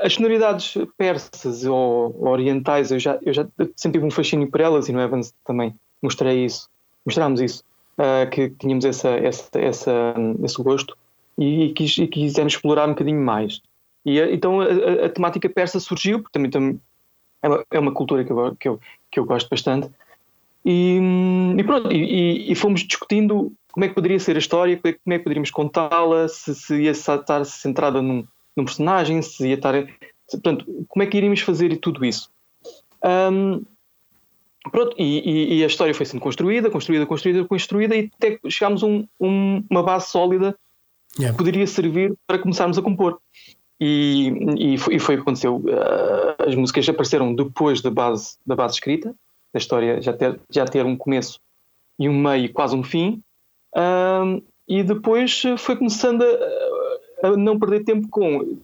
As 0.02 0.14
sonoridades 0.14 0.74
persas 0.96 1.66
ou, 1.66 2.16
orientais, 2.26 2.90
eu 2.90 2.98
já, 2.98 3.18
eu 3.22 3.32
já 3.34 3.46
sempre 3.76 3.98
tive 3.98 4.06
um 4.06 4.10
fascínio 4.10 4.50
por 4.50 4.58
elas 4.58 4.88
e 4.88 4.92
no 4.92 5.00
Evans 5.00 5.34
também 5.46 5.74
mostrei 6.00 6.46
isso, 6.46 6.66
mostrámos 7.04 7.42
isso, 7.42 7.62
que 8.32 8.48
tínhamos 8.48 8.86
essa, 8.86 9.10
essa, 9.10 9.50
essa, 9.58 10.14
esse 10.42 10.62
gosto 10.62 10.96
e, 11.40 11.64
e, 11.64 11.72
quis, 11.72 11.96
e 11.96 12.06
quisemos 12.06 12.52
explorar 12.52 12.86
um 12.86 12.90
bocadinho 12.90 13.20
mais. 13.20 13.62
E 14.04 14.20
então 14.20 14.60
a, 14.60 14.64
a, 14.66 15.06
a, 15.06 15.08
temática 15.08 15.48
persa 15.48 15.80
surgiu, 15.80 16.20
porque 16.20 16.32
também, 16.32 16.50
também 16.50 16.80
é, 17.42 17.48
uma, 17.48 17.64
é 17.70 17.78
uma 17.78 17.92
cultura 17.92 18.24
que 18.24 18.30
eu, 18.30 18.56
que 18.56 18.68
eu, 18.68 18.80
que 19.10 19.18
eu 19.18 19.24
gosto 19.24 19.48
bastante. 19.48 19.90
E, 20.64 21.00
e 21.58 21.64
pronto, 21.64 21.90
e, 21.90 22.52
e, 22.52 22.54
fomos 22.54 22.82
discutindo 22.82 23.50
como 23.72 23.84
é 23.84 23.88
que 23.88 23.94
poderia 23.94 24.20
ser 24.20 24.36
a 24.36 24.38
história, 24.38 24.76
como 24.76 24.88
é 24.88 24.92
que 24.92 25.12
é 25.14 25.18
poderíamos 25.18 25.50
contá-la, 25.50 26.28
se, 26.28 26.54
se 26.54 26.82
ia 26.82 26.90
estar 26.90 27.44
centrada 27.46 28.02
num, 28.02 28.26
num 28.54 28.64
personagem, 28.64 29.22
se 29.22 29.48
ia 29.48 29.54
estar. 29.54 29.74
Portanto, 30.30 30.66
como 30.86 31.02
é 31.02 31.06
que 31.06 31.16
iríamos 31.16 31.40
fazer 31.40 31.74
tudo 31.78 32.04
isso? 32.04 32.30
Um, 33.02 33.64
pronto, 34.70 34.94
e, 34.98 35.30
e, 35.30 35.58
e, 35.58 35.64
a 35.64 35.66
história 35.66 35.94
foi 35.94 36.04
sendo 36.04 36.20
construída, 36.20 36.68
construída, 36.68 37.06
construída, 37.06 37.44
construída, 37.46 37.96
e 37.96 38.10
até 38.14 38.38
chegámos 38.50 38.82
a 38.82 38.86
um, 38.86 39.08
um, 39.18 39.64
uma 39.70 39.82
base 39.82 40.10
sólida 40.10 40.54
yeah. 41.18 41.36
poderia 41.36 41.66
servir 41.66 42.14
para 42.26 42.38
começarmos 42.38 42.78
a 42.78 42.82
compor. 42.82 43.18
E, 43.80 44.32
e, 44.58 44.78
foi, 44.78 44.96
e 44.96 44.98
foi 44.98 45.14
o 45.14 45.18
que 45.18 45.22
aconteceu. 45.22 45.56
Uh, 45.56 46.46
as 46.46 46.54
músicas 46.54 46.88
apareceram 46.88 47.34
depois 47.34 47.80
da 47.80 47.90
base, 47.90 48.36
da 48.44 48.54
base 48.54 48.74
escrita, 48.74 49.14
da 49.52 49.58
história 49.58 50.02
já 50.02 50.12
ter, 50.12 50.38
já 50.50 50.66
ter 50.66 50.84
um 50.84 50.96
começo 50.96 51.40
e 51.98 52.08
um 52.08 52.18
meio 52.20 52.44
e 52.44 52.48
quase 52.48 52.76
um 52.76 52.82
fim. 52.82 53.22
Uh, 53.74 54.42
e 54.68 54.82
depois 54.82 55.42
foi 55.58 55.76
começando 55.76 56.22
a, 56.22 57.28
a, 57.28 57.36
não 57.36 57.58
perder 57.58 57.84
tempo 57.84 58.08
com 58.08 58.58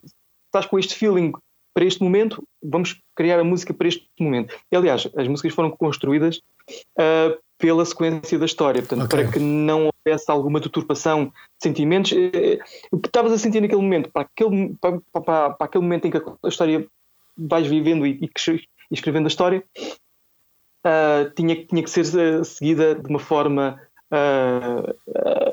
estás 0.47 0.67
com 0.67 0.79
este 0.79 0.95
feeling 0.95 1.33
para 1.75 1.85
este 1.85 2.03
momento, 2.03 2.43
vamos 2.63 2.99
criar 3.15 3.39
a 3.39 3.45
música 3.45 3.75
para 3.75 3.87
este 3.87 4.09
momento. 4.19 4.55
E, 4.73 4.77
aliás, 4.77 5.07
as 5.15 5.29
músicas 5.29 5.53
foram 5.53 5.71
construídas 5.71 6.41
uh, 6.99 7.37
pela 7.59 7.85
sequência 7.85 8.39
da 8.39 8.45
história, 8.45 8.83
portanto, 8.83 9.05
okay. 9.05 9.25
para 9.25 9.33
que 9.33 9.39
não 9.39 9.91
houvesse 9.91 10.31
alguma 10.31 10.61
deturpação 10.61 11.27
de 11.27 11.33
sentimentos. 11.63 12.13
Uh, 12.13 12.59
o 12.91 12.99
que 12.99 13.09
estavas 13.09 13.33
a 13.33 13.39
sentir 13.39 13.61
naquele 13.61 13.81
momento, 13.81 14.11
para 14.11 14.23
aquele, 14.23 14.75
para, 14.81 15.01
para, 15.13 15.51
para, 15.51 15.67
aquele 15.67 15.85
momento 15.85 16.07
em 16.07 16.11
que 16.11 16.19
a 16.19 16.49
história 16.49 16.87
vais 17.37 17.67
vivendo 17.67 18.07
e, 18.07 18.19
e, 18.23 18.31
escrevendo 18.91 19.27
a 19.27 19.29
história, 19.29 19.65
uh, 20.87 21.31
tinha, 21.35 21.65
tinha 21.65 21.83
que 21.83 21.91
ser 21.91 22.45
seguida 22.45 22.95
de 22.95 23.09
uma 23.09 23.19
forma 23.19 23.81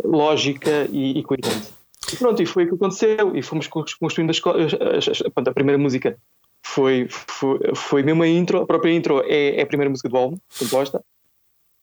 lógica 0.03 0.87
e, 0.91 1.17
e 1.17 1.23
coerente. 1.23 1.73
E 2.13 2.15
pronto, 2.15 2.41
e 2.41 2.45
foi 2.45 2.65
o 2.65 2.69
que 2.69 2.75
aconteceu. 2.75 3.35
E 3.35 3.41
fomos 3.41 3.67
construindo 3.67 4.29
as, 4.29 4.39
as, 4.39 5.09
as, 5.09 5.47
a 5.47 5.51
primeira 5.53 5.81
música 5.81 6.15
foi, 6.63 7.07
foi, 7.09 7.59
foi 7.75 8.03
mesmo 8.03 8.23
a 8.23 8.27
intro, 8.27 8.61
a 8.61 8.65
própria 8.65 8.93
intro 8.93 9.21
é, 9.25 9.57
é 9.57 9.61
a 9.61 9.65
primeira 9.65 9.89
música 9.89 10.09
do 10.09 10.17
álbum, 10.17 10.37
composta. 10.57 11.03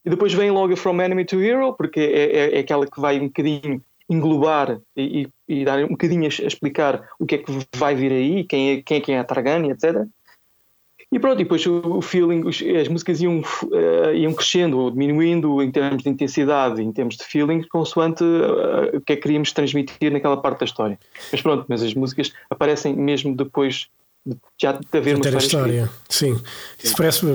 E 0.04 0.10
depois 0.10 0.32
vem 0.32 0.50
logo 0.50 0.76
From 0.76 1.00
Enemy 1.00 1.24
to 1.24 1.40
Hero, 1.40 1.74
porque 1.74 2.00
é, 2.00 2.36
é, 2.36 2.56
é 2.56 2.60
aquela 2.60 2.86
que 2.86 3.00
vai 3.00 3.18
um 3.20 3.26
bocadinho 3.26 3.82
englobar 4.08 4.80
e, 4.96 5.28
e, 5.48 5.64
dar 5.64 5.84
um 5.84 5.88
bocadinho 5.88 6.24
a, 6.24 6.28
explicar 6.28 7.08
o 7.18 7.26
que 7.26 7.36
é 7.36 7.38
que 7.38 7.52
vai 7.76 7.94
vir 7.94 8.10
aí, 8.10 8.44
quem 8.44 8.70
é 8.70 8.82
quem 8.82 8.96
é, 8.96 9.00
quem 9.00 9.14
é 9.14 9.18
a 9.20 9.24
Targani, 9.24 9.70
etc. 9.70 10.06
E 11.12 11.18
pronto, 11.18 11.40
e 11.40 11.44
depois 11.44 11.66
o, 11.66 12.00
feeling, 12.00 12.44
as 12.80 12.86
músicas 12.86 13.20
iam, 13.20 13.40
uh, 13.40 14.14
iam 14.14 14.32
crescendo 14.32 14.78
ou 14.78 14.90
diminuindo 14.92 15.60
em 15.60 15.70
termos 15.70 16.04
de 16.04 16.08
intensidade, 16.08 16.80
em 16.80 16.92
termos 16.92 17.16
de 17.16 17.24
feeling, 17.24 17.62
consoante 17.68 18.22
uh, 18.22 18.96
o 18.96 19.00
que 19.00 19.14
é 19.14 19.16
que 19.16 19.22
queríamos 19.22 19.52
transmitir 19.52 20.12
naquela 20.12 20.40
parte 20.40 20.60
da 20.60 20.66
história. 20.66 20.98
Mas 21.32 21.42
pronto, 21.42 21.66
mas 21.68 21.82
as 21.82 21.94
músicas 21.94 22.32
aparecem 22.48 22.94
mesmo 22.94 23.34
depois 23.34 23.74
de 23.74 23.88
já 24.60 24.72
de 24.72 24.98
haver 24.98 25.16
uma 25.16 25.24
história. 25.24 25.38
história. 25.38 25.90
Sim, 26.08 26.40
isso 26.82 26.96
parece 26.96 27.26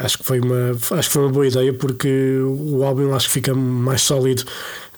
acho 0.00 0.18
que 0.18 0.24
foi 0.24 0.40
uma 0.40 0.70
acho 0.70 1.08
que 1.08 1.12
foi 1.12 1.22
uma 1.22 1.32
boa 1.32 1.46
ideia 1.46 1.72
porque 1.72 2.38
o 2.40 2.82
álbum 2.84 3.14
acho 3.14 3.26
que 3.26 3.34
fica 3.34 3.54
mais 3.54 4.02
sólido 4.02 4.44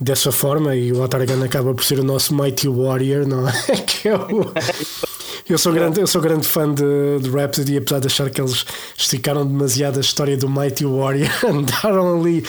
dessa 0.00 0.32
forma 0.32 0.74
e 0.74 0.92
o 0.92 1.02
Atargan 1.02 1.44
acaba 1.44 1.74
por 1.74 1.84
ser 1.84 2.00
o 2.00 2.04
nosso 2.04 2.34
Mighty 2.34 2.68
Warrior, 2.68 3.26
não 3.26 3.48
é? 3.48 3.52
que 3.86 4.08
é 4.08 4.16
o 4.16 4.52
eu 5.48 5.58
sou 5.58 5.72
grande, 5.72 6.00
eu 6.00 6.06
sou 6.06 6.20
grande 6.20 6.46
fã 6.46 6.72
de, 6.72 7.20
de 7.20 7.30
Rhapsody, 7.30 7.76
apesar 7.76 8.00
de 8.00 8.06
achar 8.06 8.30
que 8.30 8.40
eles 8.40 8.64
esticaram 8.96 9.46
demasiado 9.46 9.98
a 9.98 10.00
história 10.00 10.36
do 10.36 10.48
Mighty 10.48 10.84
Warrior, 10.84 11.30
andaram 11.48 12.20
ali 12.20 12.44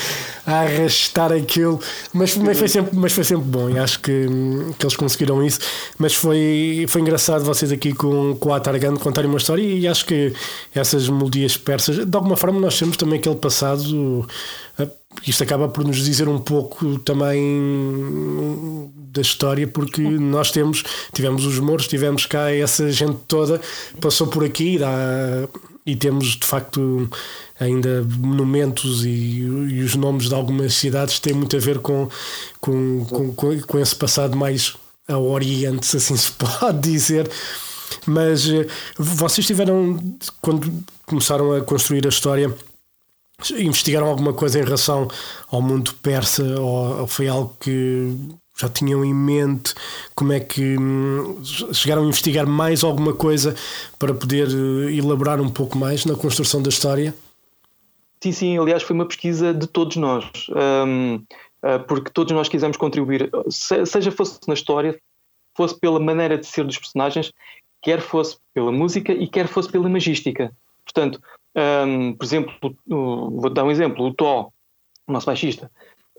a 0.46 0.62
arrastar 0.62 1.32
aquilo, 1.32 1.80
mas, 2.14 2.36
mas, 2.38 2.58
foi, 2.58 2.68
sempre, 2.68 2.98
mas 2.98 3.14
foi 3.14 3.24
sempre 3.24 3.46
bom 3.46 3.70
e 3.70 3.78
acho 3.78 4.00
que, 4.00 4.28
que 4.78 4.86
eles 4.86 4.96
conseguiram 4.96 5.44
isso. 5.44 5.60
Mas 5.98 6.16
foi, 6.16 6.86
foi 6.88 7.02
engraçado 7.02 7.44
vocês 7.44 7.72
aqui 7.72 7.94
com, 7.94 8.36
com 8.36 8.54
a 8.54 8.58
Atargan 8.58 8.96
contarem 8.96 9.30
uma 9.30 9.38
história 9.38 9.62
e 9.62 9.88
acho 9.88 10.06
que 10.06 10.34
essas 10.74 11.08
melodias 11.10 11.58
persas, 11.58 12.06
de 12.06 12.16
alguma 12.16 12.36
forma, 12.36 12.60
nós 12.60 12.78
temos 12.78 12.98
também 12.98 13.20
aquele 13.20 13.36
passado 13.36 14.28
isto 15.28 15.44
acaba 15.44 15.68
por 15.68 15.84
nos 15.84 15.98
dizer 15.98 16.28
um 16.28 16.40
pouco 16.40 16.98
também 17.00 18.92
da 19.12 19.22
história, 19.22 19.68
porque 19.68 20.02
nós 20.02 20.52
temos, 20.52 20.84
tivemos 21.14 21.46
os 21.46 21.60
moros, 21.60 21.88
tivemos 21.88 22.26
cá 22.26 22.52
essa 22.52 22.90
gente 22.92 23.18
toda, 23.28 23.60
passou 24.00 24.28
por 24.28 24.44
aqui 24.44 24.78
dá, 24.78 24.90
e 25.86 25.96
temos 25.96 26.38
de 26.38 26.46
facto 26.46 27.10
ainda 27.60 28.04
monumentos 28.18 29.04
e, 29.04 29.10
e, 29.10 29.82
os 29.84 29.96
nomes 29.96 30.30
de 30.30 30.36
algumas 30.36 30.74
cidades 30.74 31.20
têm 31.20 31.34
muito 31.34 31.56
a 31.56 31.60
ver 31.60 31.80
com, 31.80 32.10
com, 32.60 33.06
com, 33.06 33.62
com 33.62 33.80
esse 33.80 33.96
passado 33.96 34.38
mais 34.38 34.76
a 35.08 35.18
Oriente, 35.18 35.86
se 35.86 35.98
assim 35.98 36.16
se 36.18 36.32
pode 36.32 36.80
dizer. 36.80 37.30
Mas 38.06 38.48
eh, 38.48 38.66
vocês 38.98 39.46
tiveram, 39.46 40.00
quando 40.42 40.72
começaram 41.06 41.54
a 41.54 41.62
construir 41.62 42.06
a 42.06 42.10
história, 42.10 42.54
investigaram 43.58 44.08
alguma 44.08 44.34
coisa 44.34 44.60
em 44.60 44.64
relação 44.64 45.08
ao 45.50 45.62
mundo 45.62 45.94
persa 46.02 46.44
ou, 46.60 47.08
foi 47.08 47.28
algo 47.28 47.56
que 47.60 48.18
já 48.62 48.70
tinham 48.70 49.04
em 49.04 49.14
mente? 49.14 49.74
Como 50.16 50.32
é 50.34 50.40
que 50.40 50.78
hum, 50.78 51.42
chegaram 51.74 52.04
a 52.04 52.06
investigar 52.06 52.48
mais 52.48 52.84
alguma 52.84 53.14
coisa 53.14 53.56
para 54.00 54.14
poder 54.14 54.48
eh, 54.48 54.94
elaborar 54.96 55.42
um 55.42 55.50
pouco 55.50 55.78
mais 55.78 56.06
na 56.06 56.16
construção 56.16 56.62
da 56.62 56.70
história? 56.70 57.14
Sim, 58.24 58.32
sim, 58.32 58.58
aliás, 58.58 58.84
foi 58.84 58.96
uma 58.96 59.08
pesquisa 59.08 59.54
de 59.54 59.66
todos 59.66 59.98
nós, 59.98 60.26
um, 60.86 61.24
eh, 61.64 61.80
porque 61.80 62.12
todos 62.12 62.32
nós 62.34 62.48
quisemos 62.48 62.78
contribuir, 62.78 63.32
seja 63.50 64.12
fosse 64.12 64.40
na 64.48 64.54
história, 64.54 65.00
fosse 65.58 65.80
pela 65.80 66.00
maneira 66.00 66.38
de 66.38 66.46
ser 66.46 66.64
dos 66.64 66.78
personagens, 66.78 67.32
quer 67.82 68.00
fosse 68.00 68.38
pela 68.54 68.72
música 68.72 69.12
e 69.12 69.28
quer 69.28 69.48
fosse 69.48 69.72
pela 69.72 69.90
magística. 69.90 70.52
Portanto, 70.86 71.20
um, 71.56 72.14
por 72.14 72.24
exemplo, 72.24 72.54
vou 72.88 73.50
dar 73.50 73.64
um 73.64 73.72
exemplo, 73.72 74.06
o 74.06 74.14
Tó, 74.14 74.52
o 75.08 75.12
nosso 75.12 75.26
baixista, 75.26 75.70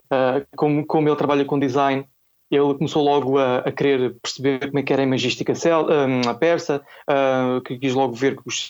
uh, 0.07 0.47
como, 0.57 0.85
como 0.85 1.09
ele 1.09 1.17
trabalha 1.17 1.45
com 1.45 1.59
design, 1.59 2.07
ele 2.55 2.75
começou 2.75 3.03
logo 3.03 3.39
a, 3.39 3.59
a 3.59 3.73
querer 3.73 4.15
perceber 4.23 4.67
como 4.67 4.79
é 4.79 4.83
que 4.83 4.93
era 4.93 5.03
a 5.03 5.07
magística 5.07 5.55
cel, 5.55 5.87
um, 5.87 6.29
a 6.29 6.35
persa, 6.35 6.83
uh, 7.09 7.61
que 7.63 7.79
quis 7.79 7.95
logo 7.95 8.13
ver 8.13 8.39
os, 8.45 8.69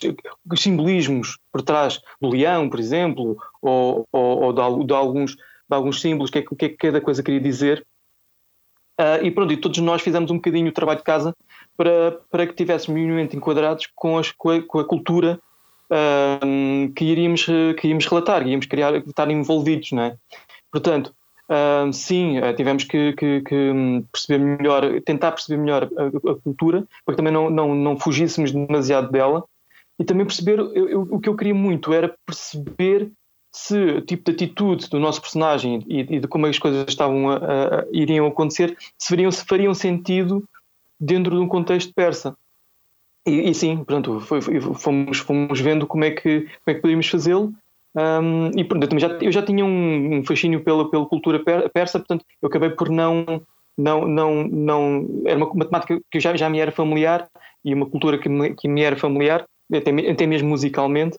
os, 0.50 0.62
simbolismos 0.62 1.38
por 1.50 1.62
trás 1.62 2.00
do 2.20 2.28
leão, 2.28 2.70
por 2.70 2.78
exemplo, 2.78 3.36
ou, 3.60 4.06
ou, 4.12 4.42
ou 4.42 4.52
de, 4.52 4.86
de, 4.86 4.94
alguns, 4.94 5.34
de 5.34 5.40
alguns 5.70 6.00
símbolos, 6.00 6.30
o 6.30 6.32
que, 6.32 6.38
é, 6.38 6.42
que, 6.42 6.64
é 6.64 6.68
que 6.68 6.76
cada 6.76 7.00
coisa 7.00 7.22
queria 7.22 7.40
dizer. 7.40 7.84
Uh, 9.00 9.24
e 9.24 9.30
pronto, 9.32 9.52
e 9.52 9.56
todos 9.56 9.78
nós 9.78 10.00
fizemos 10.00 10.30
um 10.30 10.36
bocadinho 10.36 10.68
o 10.68 10.72
trabalho 10.72 10.98
de 10.98 11.04
casa 11.04 11.34
para, 11.76 12.20
para 12.30 12.46
que 12.46 12.52
estivéssemos 12.52 12.94
minimamente 13.00 13.36
enquadrados 13.36 13.88
com, 13.96 14.16
as, 14.16 14.30
com, 14.30 14.50
a, 14.50 14.62
com 14.62 14.78
a 14.78 14.84
cultura 14.84 15.40
que, 16.94 17.04
iríamos, 17.04 17.44
que 17.44 17.86
iríamos 17.86 18.06
relatar, 18.06 18.42
iríamos 18.42 18.66
criar, 18.66 18.94
estar 18.96 19.30
envolvidos, 19.30 19.92
não 19.92 20.02
é? 20.04 20.16
Portanto, 20.70 21.14
sim, 21.92 22.38
eh, 22.38 22.52
tivemos 22.54 22.84
que, 22.84 23.12
que, 23.14 23.40
que, 23.42 23.54
hum, 23.54 24.04
perceber 24.12 24.38
melhor, 24.38 25.00
tentar 25.02 25.32
perceber 25.32 25.60
melhor 25.60 25.90
a, 25.96 26.30
a, 26.30 26.34
cultura, 26.36 26.86
para 27.04 27.14
que 27.14 27.16
também 27.16 27.32
não, 27.32 27.50
não, 27.50 27.74
não 27.74 27.98
fugíssemos 27.98 28.52
demasiado 28.52 29.10
dela, 29.10 29.44
e 29.98 30.04
também 30.04 30.26
perceber, 30.26 30.58
eu, 30.58 30.88
eu, 30.88 31.08
o 31.10 31.20
que 31.20 31.28
eu 31.28 31.36
queria 31.36 31.54
muito 31.54 31.92
era 31.92 32.14
perceber 32.26 33.10
se 33.54 33.76
o 33.76 34.00
tipo 34.00 34.24
de 34.24 34.32
atitude 34.32 34.88
do 34.88 34.98
nosso 34.98 35.20
personagem 35.20 35.84
e, 35.86 36.00
e 36.00 36.20
de 36.20 36.26
como 36.26 36.46
as 36.46 36.58
coisas 36.58 36.84
estavam 36.88 37.30
a, 37.30 37.36
a, 37.36 37.86
iriam 37.92 38.26
acontecer, 38.26 38.76
se 38.98 39.08
fariam, 39.08 39.30
se 39.30 39.44
fariam 39.44 39.74
sentido 39.74 40.42
dentro 40.98 41.36
de 41.36 41.40
um 41.40 41.48
contexto 41.48 41.92
persa. 41.94 42.36
E, 43.26 43.50
e 43.50 43.54
sim, 43.54 43.84
pronto, 43.84 44.20
foi, 44.20 44.40
fomos, 44.40 45.18
fomos 45.18 45.60
vendo 45.60 45.86
como 45.86 46.04
é 46.04 46.10
que, 46.10 46.40
como 46.40 46.66
é 46.66 46.74
que 46.74 46.80
podíamos 46.80 47.06
fazê-lo. 47.06 47.52
Um, 47.94 48.50
e 48.56 48.64
pronto, 48.64 48.90
eu, 48.90 48.98
já, 48.98 49.08
eu 49.20 49.32
já 49.32 49.42
tinha 49.42 49.64
um, 49.64 50.18
um 50.18 50.24
fascínio 50.24 50.62
pela, 50.64 50.90
pela 50.90 51.06
cultura 51.06 51.42
persa, 51.72 51.98
portanto, 51.98 52.24
eu 52.40 52.48
acabei 52.48 52.70
por 52.70 52.88
não. 52.88 53.42
não, 53.76 54.06
não, 54.06 54.44
não 54.44 55.22
era 55.26 55.36
uma 55.36 55.52
matemática 55.54 56.00
que 56.10 56.20
já, 56.20 56.34
já 56.36 56.48
me 56.48 56.58
era 56.58 56.72
familiar 56.72 57.28
e 57.64 57.74
uma 57.74 57.86
cultura 57.86 58.18
que 58.18 58.28
me, 58.28 58.54
que 58.54 58.68
me 58.68 58.82
era 58.82 58.96
familiar, 58.96 59.46
até, 59.72 59.90
até 60.10 60.26
mesmo 60.26 60.48
musicalmente. 60.48 61.18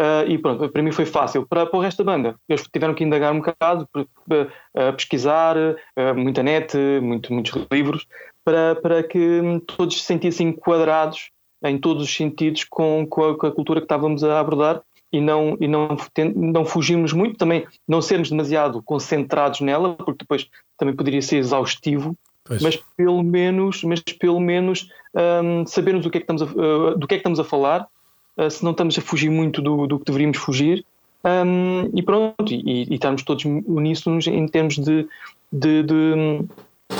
Uh, 0.00 0.22
e 0.28 0.38
pronto, 0.38 0.68
para 0.68 0.82
mim 0.82 0.92
foi 0.92 1.04
fácil. 1.04 1.44
Para, 1.44 1.66
para 1.66 1.76
o 1.76 1.82
resto 1.82 2.04
da 2.04 2.12
banda, 2.12 2.36
eles 2.48 2.62
tiveram 2.72 2.94
que 2.94 3.02
indagar 3.02 3.32
um 3.32 3.40
bocado, 3.40 3.88
uh, 3.96 4.92
pesquisar, 4.94 5.56
uh, 5.56 6.14
muita 6.14 6.40
net, 6.40 6.76
muito, 7.02 7.32
muitos 7.32 7.52
livros, 7.72 8.06
para, 8.44 8.76
para 8.76 9.02
que 9.02 9.42
todos 9.66 10.00
se 10.00 10.04
sentissem 10.04 10.50
enquadrados 10.50 11.30
em 11.64 11.76
todos 11.76 12.04
os 12.04 12.14
sentidos 12.14 12.64
com, 12.64 13.04
com, 13.08 13.24
a, 13.24 13.36
com 13.36 13.46
a 13.48 13.52
cultura 13.52 13.80
que 13.80 13.86
estávamos 13.86 14.22
a 14.22 14.38
abordar 14.38 14.82
e 15.12 15.20
não, 15.20 15.56
e 15.60 15.66
não, 15.66 15.96
não 16.34 16.64
fugirmos 16.64 17.12
muito, 17.12 17.38
também 17.38 17.66
não 17.86 18.02
sermos 18.02 18.30
demasiado 18.30 18.82
concentrados 18.82 19.60
nela, 19.60 19.94
porque 19.94 20.24
depois 20.24 20.48
também 20.76 20.94
poderia 20.94 21.22
ser 21.22 21.38
exaustivo, 21.38 22.16
pois. 22.44 22.62
mas 22.62 22.76
pelo 22.96 23.22
menos, 23.22 23.82
mas 23.84 24.00
pelo 24.00 24.40
menos 24.40 24.88
um, 25.42 25.66
sabermos 25.66 26.04
do 26.04 26.10
que, 26.10 26.18
é 26.18 26.20
que 26.20 26.24
estamos 26.24 26.42
a, 26.42 26.44
uh, 26.44 26.98
do 26.98 27.06
que 27.06 27.14
é 27.14 27.16
que 27.16 27.20
estamos 27.20 27.40
a 27.40 27.44
falar, 27.44 27.86
uh, 28.36 28.50
se 28.50 28.62
não 28.62 28.72
estamos 28.72 28.98
a 28.98 29.00
fugir 29.00 29.30
muito 29.30 29.62
do, 29.62 29.86
do 29.86 29.98
que 29.98 30.04
deveríamos 30.04 30.38
fugir, 30.38 30.84
um, 31.24 31.90
e 31.94 32.02
pronto, 32.02 32.52
e, 32.52 32.84
e 32.88 32.94
estarmos 32.94 33.22
todos 33.22 33.44
uníssonos 33.44 34.26
em 34.26 34.46
termos 34.46 34.76
de, 34.76 35.08
de, 35.52 35.82
de, 35.82 36.44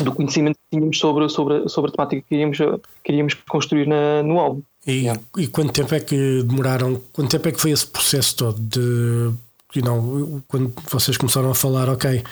do 0.03 0.13
conhecimento 0.13 0.57
que 0.57 0.77
tínhamos 0.77 0.99
sobre, 0.99 1.29
sobre, 1.29 1.69
sobre 1.69 1.91
a 1.91 1.93
temática 1.93 2.23
que 2.23 2.29
queríamos, 2.29 2.59
queríamos 3.05 3.35
construir 3.35 3.87
na, 3.87 4.23
no 4.23 4.41
álbum. 4.41 4.63
E, 4.89 5.03
yeah. 5.03 5.21
e 5.37 5.47
quanto 5.47 5.73
tempo 5.73 5.95
é 5.95 6.01
que 6.01 6.43
demoraram? 6.43 6.99
Quanto 7.13 7.31
tempo 7.31 7.47
é 7.47 7.53
que 7.53 7.61
foi 7.61 7.73
esse 7.73 7.87
processo 7.87 8.37
todo 8.37 8.59
de 8.59 9.31
you 9.77 9.85
know, 9.85 10.43
quando 10.49 10.73
vocês 10.91 11.19
começaram 11.19 11.51
a 11.51 11.55
falar, 11.55 11.91
ok, 11.91 12.23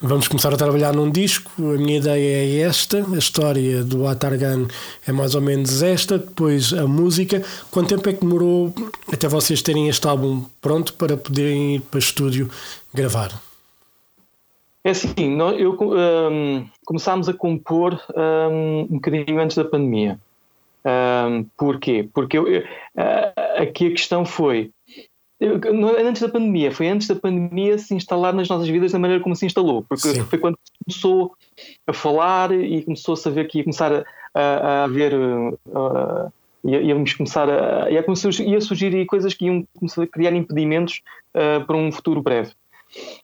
vamos 0.00 0.26
começar 0.26 0.52
a 0.52 0.56
trabalhar 0.56 0.92
num 0.92 1.10
disco, 1.10 1.50
a 1.58 1.78
minha 1.78 1.98
ideia 1.98 2.64
é 2.64 2.68
esta, 2.68 3.06
a 3.14 3.18
história 3.18 3.84
do 3.84 4.08
Atargan 4.08 4.66
é 5.06 5.12
mais 5.12 5.36
ou 5.36 5.40
menos 5.40 5.80
esta, 5.80 6.18
depois 6.18 6.72
a 6.72 6.84
música, 6.84 7.40
quanto 7.70 7.90
tempo 7.94 8.08
é 8.08 8.12
que 8.12 8.20
demorou 8.20 8.74
até 9.12 9.28
vocês 9.28 9.62
terem 9.62 9.88
este 9.88 10.06
álbum 10.08 10.44
pronto 10.60 10.94
para 10.94 11.16
poderem 11.16 11.76
ir 11.76 11.80
para 11.82 11.98
o 11.98 12.00
estúdio 12.00 12.50
gravar? 12.92 13.30
É 14.82 14.90
assim, 14.90 15.38
eu, 15.56 15.78
um, 15.80 16.66
começámos 16.84 17.28
a 17.28 17.32
compor 17.32 17.96
um, 18.16 18.80
um 18.90 18.94
bocadinho 18.96 19.40
antes 19.40 19.56
da 19.56 19.64
pandemia. 19.64 20.18
Um, 20.84 21.44
porquê? 21.56 22.08
Porque 22.12 22.38
eu, 22.38 22.44
uh, 22.44 23.62
aqui 23.62 23.88
a 23.88 23.90
questão 23.90 24.24
foi 24.24 24.70
antes 26.06 26.22
da 26.22 26.28
pandemia, 26.28 26.70
foi 26.70 26.88
antes 26.88 27.08
da 27.08 27.16
pandemia 27.16 27.76
se 27.76 27.94
instalar 27.94 28.32
nas 28.32 28.48
nossas 28.48 28.68
vidas 28.68 28.92
da 28.92 28.98
maneira 28.98 29.22
como 29.22 29.34
se 29.34 29.44
instalou, 29.44 29.84
porque 29.88 30.08
Sim. 30.08 30.24
foi 30.24 30.38
quando 30.38 30.56
começou 30.84 31.34
a 31.86 31.92
falar 31.92 32.52
e 32.52 32.82
começou 32.82 33.14
a 33.14 33.16
saber 33.16 33.48
que 33.48 33.58
ia 33.58 33.64
começar 33.64 33.92
a, 33.92 34.04
a, 34.34 34.42
a 34.42 34.84
haver. 34.84 35.14
Uh, 35.14 36.32
íamos 36.64 37.14
começar 37.14 37.50
a. 37.50 37.90
Ia, 37.90 38.04
ia 38.46 38.60
surgir 38.60 39.06
coisas 39.06 39.34
que 39.34 39.46
iam 39.46 39.66
começar 39.76 40.02
a 40.02 40.06
criar 40.06 40.32
impedimentos 40.32 41.02
uh, 41.34 41.64
para 41.66 41.76
um 41.76 41.90
futuro 41.90 42.22
breve. 42.22 42.52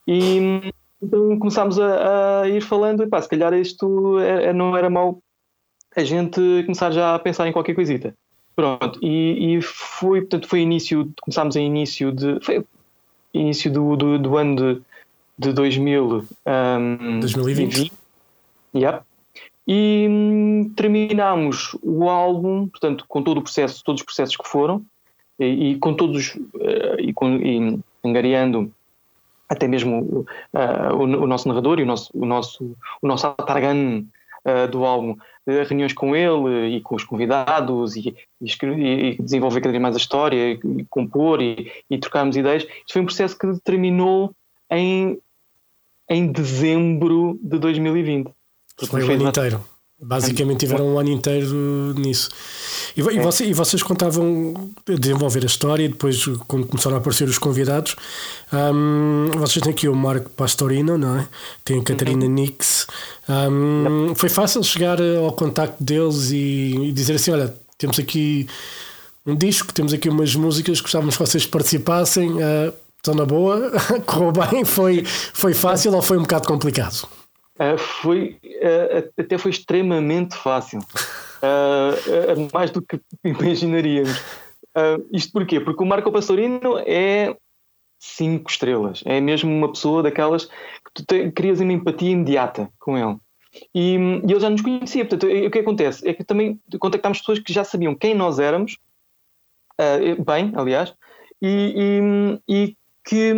E 0.07 0.73
então 1.01 1.39
começámos 1.39 1.79
a, 1.79 2.43
a 2.43 2.49
ir 2.49 2.61
falando, 2.61 3.05
e 3.05 3.07
pá, 3.07 3.23
se 3.23 3.29
calhar 3.29 3.55
isto 3.55 4.19
é, 4.19 4.47
é, 4.47 4.53
não 4.53 4.77
era 4.77 4.91
mau 4.91 5.23
a 5.97 6.05
gente 6.05 6.41
começar 6.65 6.91
já 6.91 7.15
a 7.15 7.19
pensar 7.19 7.49
em 7.49 7.53
qualquer 7.53 7.75
coisita. 7.75 8.15
Pronto, 8.55 8.99
e, 9.03 9.57
e 9.57 9.63
foi, 9.63 10.21
portanto, 10.23 10.49
foi 10.49 10.61
início, 10.61 11.13
começámos 11.21 11.55
em 11.55 11.67
início 11.67 12.11
de, 12.11 12.41
foi 12.41 12.65
início 13.33 13.73
do, 13.73 13.97
do, 13.97 14.19
do 14.19 14.37
ano 14.37 14.57
de, 14.57 14.83
de 15.39 15.53
2000, 15.53 16.27
um, 16.47 17.21
2020. 17.21 17.93
Yep. 18.75 19.03
E 19.67 20.07
hum, 20.09 20.73
terminámos 20.75 21.77
o 21.83 22.09
álbum, 22.09 22.67
portanto, 22.67 23.05
com 23.07 23.23
todo 23.23 23.39
o 23.39 23.43
processo, 23.43 23.85
todos 23.85 24.01
os 24.01 24.05
processos 24.05 24.37
que 24.37 24.49
foram, 24.49 24.83
e, 25.39 25.73
e 25.73 25.79
com 25.79 25.95
todos, 25.95 26.35
uh, 26.35 26.99
e, 26.99 27.13
com, 27.13 27.37
e 27.37 27.79
angariando 28.05 28.73
até 29.49 29.69
mesmo 29.69 30.27
uh, 30.53 30.95
o, 30.95 31.03
o, 31.03 31.27
nosso 31.27 31.49
narrador 31.49 31.79
e 31.79 31.83
o 31.83 31.87
nosso, 31.87 32.11
o 32.15 32.27
nosso, 32.27 32.77
o 33.01 33.07
nosso 33.07 33.27
Atargan 33.27 34.05
uh, 34.45 34.69
do 34.71 34.85
álbum, 34.85 35.17
reuniões 35.67 35.93
com 35.93 36.15
ele 36.15 36.77
e 36.77 36.81
com 36.81 36.95
os 36.95 37.05
convidados 37.05 37.97
e, 37.97 38.15
e, 38.41 38.47
e 38.73 39.23
desenvolver 39.23 39.61
cada 39.61 39.73
vez 39.73 39.83
mais 39.83 39.95
a 39.95 39.99
história, 39.99 40.53
e, 40.53 40.85
compor 40.89 41.41
e, 41.43 41.71
e 41.91 41.99
trocarmos 41.99 42.37
ideias. 42.37 42.65
Isto 42.65 42.93
foi 42.93 43.03
um 43.03 43.07
processo 43.07 43.39
que 43.39 43.47
terminou 43.65 44.35
em, 44.71 45.19
em 46.09 46.31
dezembro 46.31 47.39
de 47.43 47.59
2020. 47.59 48.31
Foi 48.87 49.03
o 49.03 49.13
ano 49.13 49.29
inteiro. 49.29 49.65
Basicamente 50.01 50.61
tiveram 50.61 50.95
um 50.95 50.99
ano 50.99 51.11
inteiro 51.11 51.93
nisso. 51.97 52.31
E, 52.97 53.01
e, 53.01 53.19
você, 53.19 53.47
e 53.47 53.53
vocês 53.53 53.83
contavam 53.83 54.71
desenvolver 54.87 55.43
a 55.43 55.47
história 55.47 55.85
e 55.85 55.89
depois, 55.89 56.25
quando 56.47 56.69
começaram 56.69 56.97
a 56.97 57.01
aparecer 57.01 57.29
os 57.29 57.37
convidados, 57.37 57.97
um, 58.53 59.29
vocês 59.37 59.61
têm 59.61 59.73
aqui 59.73 59.89
o 59.89 59.97
Marco 59.97 60.31
Pastorino, 60.31 60.97
não 60.97 61.19
é? 61.19 61.29
Tem 61.65 61.81
a 61.81 61.83
Catarina 61.83 62.27
uhum. 62.27 62.31
Nix. 62.31 62.87
Um, 63.29 64.15
foi 64.15 64.29
fácil 64.29 64.63
chegar 64.63 64.99
ao 65.03 65.33
contacto 65.33 65.83
deles 65.83 66.31
e, 66.31 66.77
e, 66.77 66.93
dizer 66.93 67.15
assim: 67.15 67.33
olha, 67.33 67.53
temos 67.77 67.99
aqui 67.99 68.47
um 69.27 69.35
disco, 69.35 69.73
temos 69.73 69.93
aqui 69.93 70.09
umas 70.09 70.33
músicas, 70.37 70.81
gostávamos 70.81 71.17
que 71.17 71.27
vocês 71.27 71.45
participassem. 71.45 72.31
Uh, 72.35 72.73
estão 72.99 73.15
na 73.15 73.25
boa, 73.25 73.73
correu 74.07 74.31
bem, 74.33 74.65
foi, 74.65 75.05
foi 75.05 75.55
fácil 75.55 75.93
ou 75.93 76.03
foi 76.03 76.19
um 76.19 76.23
bocado 76.23 76.47
complicado? 76.47 77.18
Uh, 77.59 77.77
foi, 77.77 78.39
uh, 78.45 79.13
até 79.19 79.37
foi 79.37 79.51
extremamente 79.51 80.37
fácil. 80.37 80.79
Uh, 81.43 82.49
mais 82.53 82.71
do 82.71 82.81
que 82.81 83.01
imaginaríamos. 83.25 84.23
isto 85.13 85.33
porquê? 85.33 85.59
Porque 85.59 85.83
o 85.83 85.87
Marco 85.87 86.13
Pastorino 86.13 86.79
é 86.87 87.37
cinco 87.99 88.49
estrelas. 88.49 89.03
É 89.05 89.21
mesmo 89.21 89.53
uma 89.53 89.73
pessoa 89.73 90.05
daquelas 90.05 90.47
que 90.47 90.93
tu 90.95 91.05
te, 91.05 91.31
crias 91.33 91.59
uma 91.61 91.73
empatia 91.73 92.11
imediata 92.11 92.71
com 92.79 92.97
ele. 92.97 93.17
E, 93.75 93.95
e 93.95 94.31
ele 94.31 94.41
já 94.41 94.51
nos 94.51 94.63
conhecia. 94.63 95.05
Portanto, 95.05 95.27
o 95.27 95.51
que 95.51 95.59
acontece? 95.59 96.09
É 96.09 96.15
que 96.15 96.23
também 96.23 96.61
contactámos 96.79 97.19
pessoas 97.19 97.41
que 97.41 97.53
já 97.53 97.65
sabiam 97.65 97.95
quem 97.95 98.15
nós 98.15 98.39
éramos, 98.39 98.79
bem, 100.25 100.53
aliás, 100.55 100.95
e, 101.43 102.41
e, 102.49 102.67
e 102.67 102.77
que, 103.09 103.33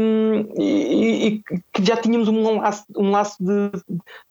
e, 0.58 1.26
e, 1.26 1.42
que 1.72 1.84
já 1.84 1.96
tínhamos 1.96 2.26
um 2.26 2.60
laço, 2.60 2.84
um 2.96 3.12
laço 3.12 3.36
de, 3.38 3.70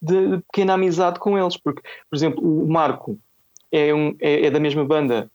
de, 0.02 0.38
pequena 0.52 0.74
amizade 0.74 1.18
com 1.18 1.40
eles, 1.40 1.56
porque, 1.56 1.82
por 2.10 2.16
exemplo, 2.18 2.44
o 2.44 2.70
Marco 2.70 3.18
é, 3.72 3.94
um, 3.94 4.14
é, 4.20 4.48
é 4.48 4.52
da 4.52 4.60
mesma 4.60 4.84
banda 4.84 5.32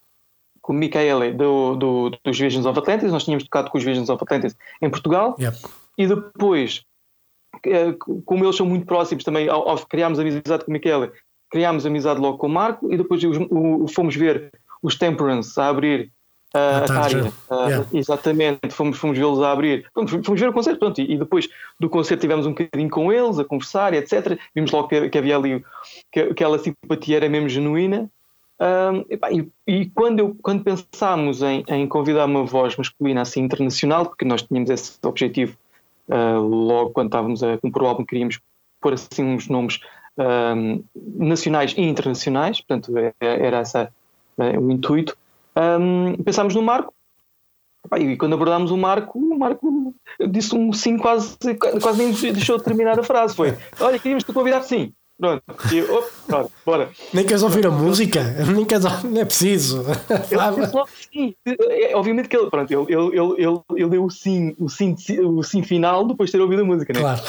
com 0.60 0.74
o 0.74 0.76
Michaele 0.76 1.32
do, 1.32 1.74
do, 1.76 2.10
dos 2.22 2.38
Visions 2.38 2.66
of 2.66 2.78
Atlantis, 2.78 3.10
nós 3.10 3.24
tínhamos 3.24 3.44
tocado 3.44 3.70
com 3.70 3.78
os 3.78 3.84
Visions 3.84 4.10
of 4.10 4.22
Atlantis 4.22 4.54
em 4.82 4.90
Portugal, 4.90 5.36
yep. 5.40 5.56
e 5.96 6.06
depois, 6.06 6.84
eh, 7.66 7.94
como 8.26 8.44
eles 8.44 8.56
são 8.56 8.66
muito 8.66 8.84
próximos 8.84 9.24
também, 9.24 9.48
ao, 9.48 9.66
ao 9.66 9.78
criámos 9.86 10.18
amizade 10.18 10.66
com 10.66 10.70
o 10.70 10.74
Michaele, 10.74 11.10
criámos 11.50 11.86
amizade 11.86 12.20
logo 12.20 12.36
com 12.36 12.46
o 12.46 12.50
Marco, 12.50 12.92
e 12.92 12.96
depois 12.98 13.24
os, 13.24 13.38
o, 13.50 13.86
fomos 13.88 14.14
ver 14.14 14.52
os 14.82 14.96
Temperance 14.96 15.58
a 15.58 15.68
abrir 15.68 16.12
a 16.54 17.00
área. 17.00 17.24
Uh, 17.50 17.68
yeah. 17.68 17.86
Exatamente, 17.92 18.70
fomos, 18.70 18.96
fomos 18.96 19.18
vê-los 19.18 19.42
a 19.42 19.50
abrir. 19.50 19.86
Fomos, 19.92 20.10
fomos 20.24 20.40
ver 20.40 20.48
o 20.48 20.52
concerto, 20.52 20.78
pronto, 20.78 21.00
e, 21.00 21.12
e, 21.12 21.18
depois 21.18 21.48
do 21.80 21.90
concerto 21.90 22.20
tivemos 22.20 22.46
um 22.46 22.50
bocadinho 22.50 22.88
com 22.88 23.12
eles, 23.12 23.38
a 23.38 23.44
conversar, 23.44 23.92
etc. 23.92 24.38
Vimos 24.54 24.70
logo 24.70 24.88
que, 24.88 25.08
que 25.08 25.18
havia 25.18 25.36
ali, 25.36 25.64
que 26.12 26.20
aquela 26.20 26.58
simpatia 26.58 27.16
era 27.16 27.28
mesmo 27.28 27.48
genuína. 27.48 28.08
E, 29.30 29.48
e, 29.66 29.86
quando, 29.86 30.20
eu, 30.20 30.36
quando 30.40 30.62
pensámos 30.62 31.42
em, 31.42 31.64
em, 31.66 31.88
convidar 31.88 32.26
uma 32.26 32.44
voz 32.44 32.76
masculina 32.76 33.22
assim 33.22 33.40
internacional, 33.40 34.06
porque 34.06 34.24
nós 34.24 34.42
tínhamos 34.42 34.70
esse 34.70 34.96
objetivo 35.02 35.56
uh, 36.08 36.40
logo 36.40 36.90
quando 36.90 37.08
estávamos 37.08 37.42
a 37.42 37.58
compor 37.58 37.82
o 37.82 37.86
álbum, 37.86 38.04
queríamos 38.04 38.38
pôr 38.80 38.94
assim 38.94 39.24
uns 39.24 39.48
nomes 39.48 39.80
nacionais 40.94 41.74
e 41.76 41.82
internacionais, 41.82 42.60
portanto 42.60 42.96
é, 42.96 43.12
era 43.20 43.62
esse 43.62 43.76
uh, 43.82 44.60
o 44.60 44.70
intuito 44.70 45.16
um, 45.56 46.22
pensámos 46.22 46.54
no 46.54 46.62
Marco. 46.62 46.92
E 47.98 48.16
quando 48.16 48.34
abordámos 48.34 48.70
o 48.70 48.76
Marco, 48.76 49.18
o 49.18 49.38
Marco 49.38 49.94
disse 50.30 50.54
um 50.54 50.72
sim, 50.72 50.96
quase, 50.96 51.36
quase 51.82 51.98
nem 51.98 52.12
deixou 52.32 52.56
de 52.56 52.64
terminar 52.64 52.98
a 52.98 53.02
frase. 53.02 53.36
Foi: 53.36 53.56
Olha, 53.78 53.98
queríamos 53.98 54.24
te 54.24 54.32
convidar, 54.32 54.62
sim. 54.62 54.92
Pronto. 55.16 55.44
E, 55.72 55.80
op, 55.82 56.08
pronto, 56.26 56.52
bora. 56.66 56.90
Nem 57.12 57.24
queres 57.24 57.42
ouvir 57.42 57.64
a 57.66 57.70
música? 57.70 58.20
Nem 58.52 58.64
queres 58.64 58.84
Não 59.04 59.20
é 59.20 59.24
preciso. 59.24 59.84
Eu, 60.30 60.86
sim. 61.12 61.34
É, 61.46 61.94
obviamente 61.94 62.28
que 62.28 62.36
ele, 62.36 62.50
pronto, 62.50 62.70
ele, 62.72 62.92
ele, 62.92 63.16
ele, 63.38 63.60
ele 63.76 63.90
deu 63.90 64.04
o 64.04 64.10
sim, 64.10 64.56
o 64.58 64.68
sim, 64.68 64.96
o 65.22 65.42
sim 65.44 65.62
final 65.62 66.04
depois 66.04 66.30
de 66.30 66.36
ter 66.36 66.42
ouvido 66.42 66.62
a 66.62 66.64
música, 66.64 66.92
né? 66.92 67.00
Claro. 67.00 67.22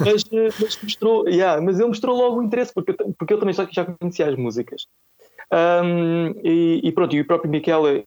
Mas, 0.00 0.24
mas 0.58 0.78
mostrou, 0.82 1.28
yeah, 1.28 1.60
mas 1.60 1.78
ele 1.78 1.88
mostrou 1.88 2.16
logo 2.16 2.40
o 2.40 2.42
interesse, 2.42 2.72
porque, 2.72 2.94
porque 2.94 3.34
eu 3.34 3.38
também 3.38 3.54
já, 3.54 3.68
já 3.70 3.84
conhecia 3.84 4.26
as 4.26 4.36
músicas. 4.36 4.86
Um, 5.50 6.34
e, 6.44 6.80
e, 6.84 6.92
pronto, 6.92 7.16
e 7.16 7.20
o 7.20 7.24
próprio 7.24 7.50
Michele, 7.50 8.04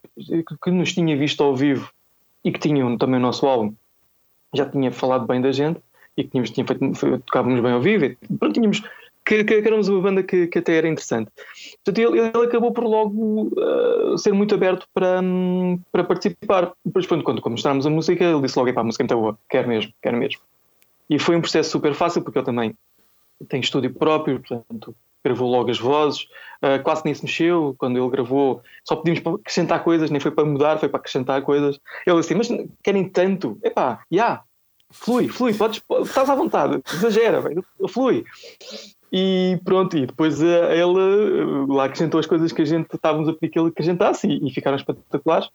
que 0.64 0.72
nos 0.72 0.94
tinha 0.94 1.18
visto 1.18 1.44
ao 1.44 1.56
vivo 1.56 1.92
e 2.44 2.52
que 2.52 2.60
tinha 2.60 2.98
também 2.98 3.20
o 3.20 3.24
nosso 3.24 3.48
álbum, 3.48 3.74
já 4.54 4.70
tinha 4.70 4.92
falado 4.92 5.26
bem 5.26 5.42
da 5.42 5.52
gente 5.52 5.80
e 6.16 6.24
que 6.24 6.30
tínhamos, 6.30 6.52
tinha 6.52 6.66
feito, 6.66 7.20
tocávamos 7.26 7.60
bem 7.62 7.72
ao 7.72 7.82
vivo. 7.82 8.06
E, 8.06 8.18
pronto, 8.38 8.54
tínhamos 8.54 8.82
que, 9.26 9.44
que, 9.44 9.62
que, 9.62 9.68
éramos 9.68 9.88
uma 9.88 10.02
banda 10.02 10.24
que, 10.24 10.48
que 10.48 10.60
até 10.60 10.76
era 10.76 10.88
interessante. 10.88 11.32
Portanto, 11.84 11.98
ele, 11.98 12.20
ele 12.20 12.46
acabou 12.46 12.72
por 12.72 12.84
logo 12.84 13.52
uh, 13.54 14.18
ser 14.18 14.34
muito 14.34 14.54
aberto 14.54 14.88
para, 14.94 15.22
para 15.92 16.04
participar. 16.04 16.74
Depois, 16.84 17.08
quando, 17.08 17.24
quando 17.24 17.52
mostramos 17.52 17.86
a 17.86 17.90
música, 17.90 18.24
ele 18.24 18.42
disse 18.42 18.58
logo: 18.58 18.80
a 18.80 18.84
música 18.84 19.04
é 19.04 19.06
muito 19.06 19.22
boa, 19.22 19.40
quer 19.50 19.68
mesmo, 19.68 19.92
quer 20.02 20.14
mesmo. 20.14 20.42
E 21.10 21.20
foi 21.20 21.36
um 21.36 21.42
processo 21.42 21.72
super 21.72 21.94
fácil, 21.94 22.22
porque 22.22 22.40
ele 22.40 22.46
também 22.46 22.76
tem 23.48 23.60
estúdio 23.60 23.94
próprio, 23.94 24.40
portanto, 24.40 24.96
gravou 25.24 25.50
logo 25.50 25.70
as 25.70 25.80
vozes, 25.80 26.24
uh, 26.62 26.82
quase 26.84 27.04
nem 27.06 27.14
se 27.14 27.24
mexeu 27.24 27.76
quando 27.78 27.98
ele 27.98 28.10
gravou, 28.10 28.62
só 28.84 28.96
pedimos 28.96 29.20
para 29.20 29.36
acrescentar 29.36 29.84
coisas, 29.84 30.10
nem 30.10 30.20
foi 30.20 30.32
para 30.32 30.46
mudar, 30.46 30.80
foi 30.80 30.90
para 30.90 31.00
acrescentar 31.00 31.42
coisas. 31.42 31.80
Ele 32.06 32.20
assim, 32.20 32.36
mas 32.36 32.50
querem 32.84 33.08
tanto? 33.10 33.60
Epá, 33.64 34.04
já, 34.12 34.16
yeah, 34.16 34.44
flui, 34.90 35.28
flui, 35.28 35.54
podes, 35.54 35.82
estás 36.04 36.30
à 36.30 36.36
vontade, 36.36 36.82
exagera, 36.94 37.42
flui. 37.90 38.24
E 39.14 39.60
pronto, 39.66 39.98
e 39.98 40.06
depois 40.06 40.42
uh, 40.42 40.72
ele 40.72 41.44
uh, 41.44 41.74
lá 41.74 41.86
acrescentou 41.86 42.20
as 42.20 42.26
coisas 42.26 42.52
que 42.54 42.62
a 42.62 42.66
gente 42.66 42.96
estávamos 42.96 43.28
a 43.28 43.34
pedir 43.34 43.52
que 43.52 43.60
ele 43.60 43.68
acrescentasse 43.68 44.26
e, 44.26 44.48
e 44.48 44.54
ficaram 44.54 44.78
espetaculares. 44.78 45.50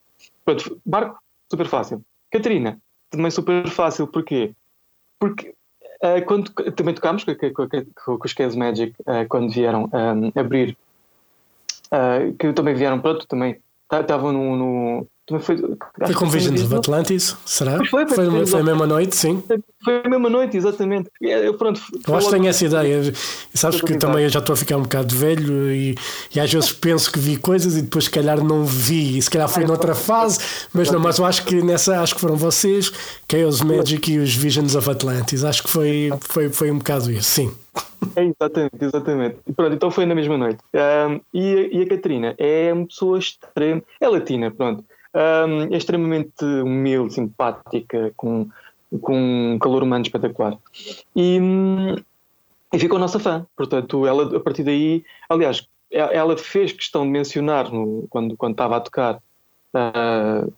Pronto, 0.45 0.79
Marco, 0.85 1.19
super 1.49 1.65
fácil. 1.65 2.03
Catarina, 2.31 2.79
também 3.09 3.31
super 3.31 3.67
fácil, 3.67 4.05
porquê? 4.05 4.53
Porque 5.19 5.55
uh, 6.03 6.25
quando 6.25 6.51
também 6.71 6.93
tocámos 6.93 7.23
com, 7.23 7.33
com, 7.35 7.67
com, 7.67 8.17
com 8.17 8.25
os 8.25 8.33
Case 8.33 8.57
Magic 8.57 8.93
quando 9.29 9.51
vieram 9.51 9.89
um, 9.93 10.39
abrir, 10.39 10.77
que 12.39 12.53
também 12.53 12.75
vieram, 12.75 12.99
pronto, 12.99 13.27
também 13.27 13.57
estavam 13.91 14.31
no, 14.31 14.55
no 14.55 15.07
também 15.27 15.43
foi, 15.43 15.57
foi 15.57 16.15
com 16.15 16.25
Visions 16.27 16.63
of 16.63 16.73
Atlantis, 16.73 17.35
será? 17.45 17.83
Foi, 17.85 18.07
foi, 18.07 18.29
foi, 18.29 18.45
foi, 18.45 18.61
a 18.61 18.63
mesma 18.63 18.87
noite, 18.87 19.13
sim. 19.13 19.43
Foi 19.83 20.01
a 20.01 20.07
mesma 20.07 20.29
noite, 20.29 20.55
exatamente. 20.55 21.09
Eu, 21.19 21.53
pronto, 21.55 21.81
eu 22.07 22.15
acho 22.15 22.27
que 22.27 22.33
tenho 22.33 22.47
essa 22.47 22.65
ideia. 22.65 23.13
Sabes 23.53 23.81
que 23.81 23.97
também 23.97 24.23
eu 24.23 24.29
já 24.29 24.39
estou 24.39 24.53
a 24.53 24.55
ficar 24.55 24.77
um 24.77 24.83
bocado 24.83 25.13
velho 25.13 25.69
e, 25.69 25.95
e 26.33 26.39
às 26.39 26.51
vezes 26.51 26.71
penso 26.71 27.11
que 27.11 27.19
vi 27.19 27.35
coisas 27.35 27.75
e 27.75 27.81
depois 27.81 28.05
se 28.05 28.09
calhar 28.09 28.41
não 28.41 28.63
vi. 28.63 29.17
E 29.17 29.21
se 29.21 29.29
calhar 29.29 29.49
foi 29.49 29.65
ah, 29.65 29.67
noutra 29.67 29.93
fase, 29.93 30.39
mas 30.73 30.89
não, 30.89 30.99
mas 31.01 31.17
eu 31.17 31.25
acho 31.25 31.43
que 31.43 31.61
nessa 31.61 31.99
acho 32.01 32.15
que 32.15 32.21
foram 32.21 32.37
vocês, 32.37 32.89
Chaos 33.29 33.61
Magic 33.61 34.09
e 34.09 34.19
os 34.19 34.33
Visions 34.33 34.75
of 34.75 34.89
Atlantis. 34.89 35.43
Acho 35.43 35.63
que 35.63 35.69
foi, 35.69 36.09
foi, 36.21 36.47
foi 36.47 36.71
um 36.71 36.77
bocado 36.77 37.11
isso, 37.11 37.29
sim. 37.29 37.51
É, 38.15 38.23
exatamente, 38.23 38.77
exatamente. 38.79 39.37
Pronto, 39.53 39.73
então 39.73 39.91
foi 39.91 40.05
na 40.05 40.15
mesma 40.15 40.37
noite. 40.37 40.59
Um, 40.73 41.19
e, 41.33 41.69
e 41.73 41.81
a 41.81 41.89
Catarina 41.89 42.33
é 42.37 42.71
uma 42.71 42.87
pessoa 42.87 43.19
extrema, 43.19 43.83
é 43.99 44.07
latina, 44.07 44.49
pronto 44.49 44.85
um, 45.13 45.73
é 45.73 45.77
extremamente 45.77 46.43
humilde, 46.43 47.13
simpática, 47.13 48.11
com, 48.15 48.49
com 49.01 49.53
um 49.53 49.59
calor 49.59 49.83
humano 49.83 50.03
espetacular. 50.03 50.57
E, 51.15 51.39
e 52.73 52.79
ficou 52.79 52.99
nossa 52.99 53.19
fã. 53.19 53.45
Portanto, 53.55 54.05
ela 54.05 54.37
a 54.37 54.39
partir 54.39 54.63
daí, 54.63 55.03
aliás, 55.29 55.67
ela 55.91 56.37
fez 56.37 56.71
questão 56.73 57.03
de 57.03 57.09
mencionar 57.09 57.71
no, 57.71 58.05
quando, 58.09 58.35
quando 58.35 58.53
estava 58.53 58.77
a 58.77 58.81
tocar. 58.81 59.19
Uh, 59.73 60.51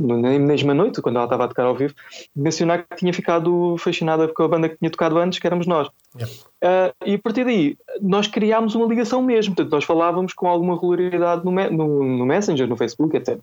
na 0.00 0.38
mesma 0.38 0.72
noite, 0.72 1.02
quando 1.02 1.16
ela 1.16 1.26
estava 1.26 1.44
a 1.44 1.48
tocar 1.48 1.64
ao 1.64 1.74
vivo, 1.74 1.92
mencionar 2.34 2.84
que 2.84 2.96
tinha 2.96 3.12
ficado 3.12 3.76
fascinada 3.78 4.26
com 4.28 4.42
a 4.42 4.48
banda 4.48 4.68
que 4.68 4.78
tinha 4.78 4.90
tocado 4.90 5.18
antes, 5.18 5.38
que 5.38 5.46
éramos 5.46 5.66
nós. 5.66 5.88
Uh, 6.16 6.94
e 7.04 7.14
a 7.14 7.18
partir 7.18 7.44
daí, 7.44 7.76
nós 8.00 8.26
criámos 8.26 8.74
uma 8.74 8.86
ligação 8.86 9.20
mesmo. 9.20 9.54
Portanto, 9.54 9.72
nós 9.72 9.84
falávamos 9.84 10.32
com 10.32 10.46
alguma 10.48 10.74
regularidade 10.74 11.44
no, 11.44 11.50
no, 11.52 12.18
no 12.18 12.26
Messenger, 12.26 12.66
no 12.66 12.76
Facebook, 12.76 13.16
etc. 13.16 13.38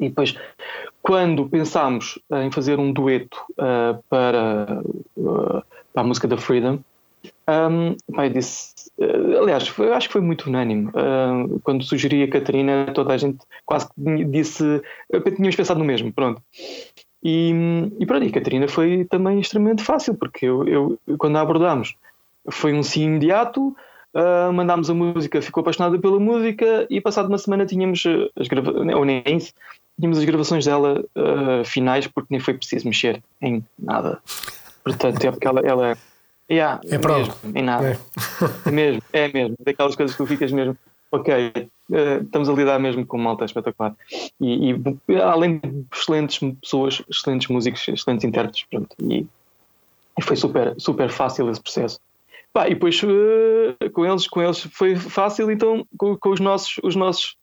E 0.00 0.08
depois, 0.08 0.36
quando 1.02 1.48
pensámos 1.48 2.18
em 2.30 2.50
fazer 2.50 2.78
um 2.78 2.92
dueto 2.92 3.38
uh, 3.52 4.02
para, 4.08 4.82
uh, 5.16 5.62
para 5.92 6.02
a 6.02 6.04
música 6.04 6.28
da 6.28 6.36
Freedom, 6.36 6.78
um, 7.48 7.96
pai, 8.14 8.30
disse, 8.30 8.72
uh, 8.98 9.42
aliás, 9.42 9.68
foi, 9.68 9.92
acho 9.92 10.08
que 10.08 10.12
foi 10.12 10.22
muito 10.22 10.48
unânime. 10.48 10.88
Uh, 10.88 11.60
quando 11.60 11.84
sugeri 11.84 12.22
a 12.22 12.28
Catarina, 12.28 12.86
toda 12.94 13.12
a 13.12 13.16
gente 13.16 13.38
quase 13.64 13.88
disse, 14.28 14.82
tínhamos 15.36 15.56
pensado 15.56 15.78
no 15.78 15.84
mesmo, 15.84 16.12
pronto. 16.12 16.42
E, 17.22 17.52
e 17.98 18.06
pronto, 18.06 18.24
e 18.24 18.28
a 18.28 18.32
Catarina 18.32 18.68
foi 18.68 19.04
também 19.04 19.40
extremamente 19.40 19.82
fácil, 19.82 20.14
porque 20.14 20.46
eu, 20.46 20.66
eu 20.66 20.98
quando 21.18 21.36
a 21.36 21.40
abordámos, 21.40 21.94
foi 22.50 22.72
um 22.72 22.82
sim 22.82 23.04
imediato, 23.04 23.74
Uh, 24.14 24.52
mandámos 24.52 24.90
a 24.90 24.94
música, 24.94 25.40
ficou 25.40 25.62
apaixonada 25.62 25.98
pela 25.98 26.20
música 26.20 26.86
e 26.90 27.00
passado 27.00 27.28
uma 27.28 27.38
semana 27.38 27.64
tínhamos 27.64 28.04
as 28.36 28.46
gravações, 28.46 28.94
ou 28.94 29.06
nem 29.06 29.22
isso, 29.26 29.54
tínhamos 29.98 30.18
as 30.18 30.24
gravações 30.24 30.64
dela 30.64 31.04
uh, 31.16 31.64
finais 31.64 32.06
porque 32.06 32.28
nem 32.30 32.40
foi 32.40 32.54
preciso 32.54 32.86
mexer 32.86 33.22
em 33.40 33.64
nada. 33.78 34.20
Portanto, 34.82 35.24
é 35.24 35.30
porque 35.30 35.46
ela, 35.46 35.60
ela 35.60 35.98
yeah, 36.50 36.80
é 36.84 36.98
mesmo, 36.98 37.34
em 37.54 37.62
nada. 37.62 37.92
É. 37.92 38.68
é. 38.68 38.70
mesmo, 38.70 39.02
é 39.12 39.32
mesmo. 39.32 39.56
Daquelas 39.64 39.96
coisas 39.96 40.16
que 40.16 40.22
tu 40.22 40.26
ficas 40.26 40.50
mesmo, 40.52 40.76
ok, 41.10 41.32
uh, 41.90 42.24
estamos 42.24 42.48
a 42.48 42.52
lidar 42.52 42.78
mesmo 42.78 43.06
com 43.06 43.18
malta 43.18 43.44
espetacular. 43.44 43.94
E, 44.40 44.72
e, 44.72 45.16
além 45.20 45.58
de 45.58 45.84
excelentes 45.92 46.38
pessoas, 46.60 47.02
excelentes 47.08 47.48
músicos, 47.48 47.86
excelentes 47.88 48.24
intérpretes, 48.24 48.64
pronto. 48.70 48.96
E, 49.00 49.26
e 50.18 50.22
foi 50.22 50.36
super, 50.36 50.74
super 50.78 51.10
fácil 51.10 51.50
esse 51.50 51.60
processo. 51.60 52.00
Pá, 52.52 52.66
e 52.66 52.74
depois 52.74 53.02
uh, 53.02 53.90
com 53.92 54.04
eles, 54.04 54.28
com 54.28 54.42
eles 54.42 54.60
foi 54.60 54.94
fácil, 54.94 55.50
então 55.50 55.86
com, 55.96 56.16
com, 56.16 56.30
os 56.30 56.40
nossos, 56.40 56.78
os 56.82 56.94
nossos, 56.94 57.36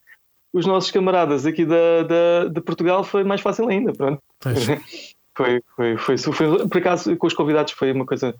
os 0.53 0.65
nossos 0.65 0.91
camaradas 0.91 1.45
aqui 1.45 1.65
da, 1.65 2.03
da, 2.03 2.45
de 2.49 2.61
Portugal 2.61 3.03
foi 3.03 3.23
mais 3.23 3.41
fácil 3.41 3.67
ainda, 3.67 3.93
pronto. 3.93 4.21
Foi, 5.37 5.61
foi, 5.73 5.95
foi, 5.95 6.17
foi, 6.17 6.67
por 6.67 6.77
acaso 6.79 7.15
com 7.15 7.25
os 7.25 7.33
convidados 7.33 7.71
foi 7.71 7.93
uma 7.93 8.05
coisa 8.05 8.35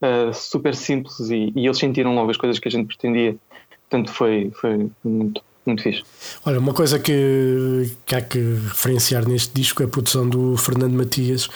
uh, 0.00 0.32
super 0.32 0.74
simples 0.74 1.28
e, 1.28 1.52
e, 1.54 1.66
eles 1.66 1.76
sentiram 1.76 2.14
logo 2.14 2.30
as 2.30 2.38
coisas 2.38 2.58
que 2.58 2.68
a 2.68 2.70
gente 2.70 2.86
pretendia, 2.86 3.36
portanto 3.82 4.10
foi, 4.10 4.50
foi 4.58 4.90
muito, 5.04 5.42
muito 5.66 5.82
fixe. 5.82 6.02
Olha, 6.46 6.58
uma 6.58 6.72
coisa 6.72 6.98
que, 6.98 7.94
que 8.06 8.14
há 8.14 8.22
que 8.22 8.38
referenciar 8.38 9.28
neste 9.28 9.52
disco 9.52 9.82
é 9.82 9.84
a 9.84 9.88
produção 9.88 10.26
do 10.26 10.56
Fernando 10.56 10.94
Matias. 10.94 11.48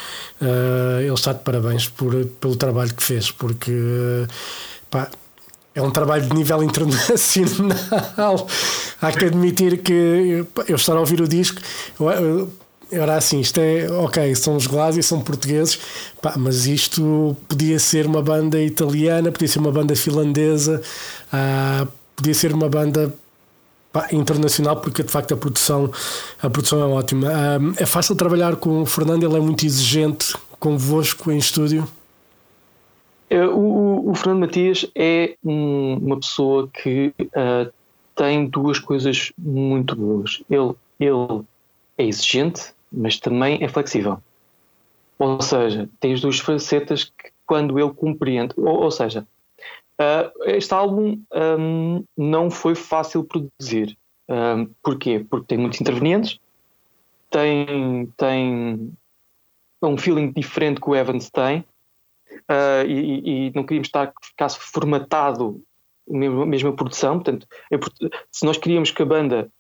Uh, 0.43 1.01
ele 1.01 1.15
está 1.15 1.33
de 1.33 1.41
parabéns 1.41 1.89
por, 1.89 2.13
pelo 2.39 2.57
trabalho 2.57 2.95
que 2.95 3.03
fez, 3.03 3.31
porque 3.31 3.73
pá, 4.91 5.11
é 5.77 5.83
um 5.83 5.91
trabalho 5.91 6.27
de 6.27 6.35
nível 6.35 6.63
internacional. 6.63 8.49
Há 9.01 9.13
que 9.13 9.27
admitir 9.27 9.83
que 9.83 10.47
eu 10.67 10.75
estar 10.75 10.95
a 10.95 11.01
ouvir 11.01 11.21
o 11.21 11.29
disco. 11.29 11.61
Eu, 12.01 12.51
era 12.91 13.17
assim, 13.17 13.41
isto 13.41 13.61
é 13.61 13.87
ok, 13.91 14.35
são 14.37 14.57
os 14.57 14.67
Glass 14.67 15.05
são 15.05 15.21
portugueses, 15.21 15.79
pá, 16.23 16.35
mas 16.37 16.67
isto 16.67 17.37
podia 17.49 17.79
ser 17.79 18.07
uma 18.07 18.23
banda 18.23 18.61
italiana, 18.63 19.31
podia 19.31 19.49
ser 19.49 19.59
uma 19.59 19.73
banda 19.73 19.95
finlandesa, 19.95 20.81
ah, 21.33 21.87
podia 22.15 22.33
ser 22.33 22.55
uma 22.55 22.69
banda 22.69 23.13
internacional 24.13 24.77
porque 24.77 25.03
de 25.03 25.11
facto 25.11 25.35
a 25.35 25.37
produção, 25.37 25.91
a 26.41 26.49
produção 26.49 26.81
é 26.81 26.85
ótima. 26.85 27.29
é 27.77 27.85
fácil 27.85 28.15
trabalhar 28.15 28.57
com 28.57 28.83
o 28.83 28.87
Fernando, 28.87 29.25
ele 29.25 29.37
é 29.37 29.41
muito 29.41 29.67
exigente 29.67 30.35
convosco 30.59 31.31
em 31.31 31.39
estúdio? 31.39 31.87
É, 33.29 33.45
o, 33.45 34.11
o, 34.11 34.15
Fernando 34.15 34.41
Matias 34.41 34.89
é 34.95 35.37
um, 35.45 35.97
uma 35.97 36.17
pessoa 36.21 36.69
que 36.69 37.13
uh, 37.21 37.73
tem 38.15 38.47
duas 38.47 38.79
coisas 38.79 39.33
muito 39.37 39.97
boas. 39.97 40.43
Ele, 40.49 40.75
ele 41.01 41.45
é 41.99 42.05
exigente, 42.05 42.73
mas 42.91 43.19
também 43.19 43.63
é 43.63 43.69
flexível. 43.69 44.19
Ou 45.19 45.41
seja, 45.41 45.89
tem 45.99 46.13
as 46.13 46.21
duas 46.21 46.39
facetas 46.39 47.05
que 47.05 47.31
quando 47.45 47.79
ele 47.79 47.93
compreende, 47.93 48.55
ou, 48.57 48.83
ou 48.83 48.91
seja, 48.91 49.27
Uh, 49.99 50.29
este 50.45 50.75
álbum 50.75 51.23
um, 51.59 52.05
não 52.17 52.51
foi 52.51 52.75
fácil 52.75 53.25
produzir. 53.25 53.97
Um, 54.29 54.67
porquê? 54.83 55.25
Porque 55.29 55.47
tem 55.47 55.59
muitos 55.59 55.81
intervenientes, 55.81 56.39
tem, 57.31 58.07
tem 58.17 58.93
um 59.83 59.97
feeling 59.97 60.33
diferente 60.33 60.81
que 60.81 60.91
o 60.91 60.95
Evans 60.95 61.31
tem 61.31 61.65
uh, 62.39 62.87
e, 62.87 63.49
e, 63.49 63.53
não 63.55 63.65
queríamos 63.65 63.89
estar 63.89 64.09
que 64.09 64.27
ficasse 64.29 64.59
formatado 64.61 65.63
a 66.09 66.17
mesma, 66.17 66.71
a 66.71 66.73
produção. 66.73 67.21
Portanto, 67.21 67.47
se 68.31 68.45
nós 68.45 68.57
queríamos 68.57 68.91
que 68.91 69.03
a 69.03 69.07
banda 69.07 69.51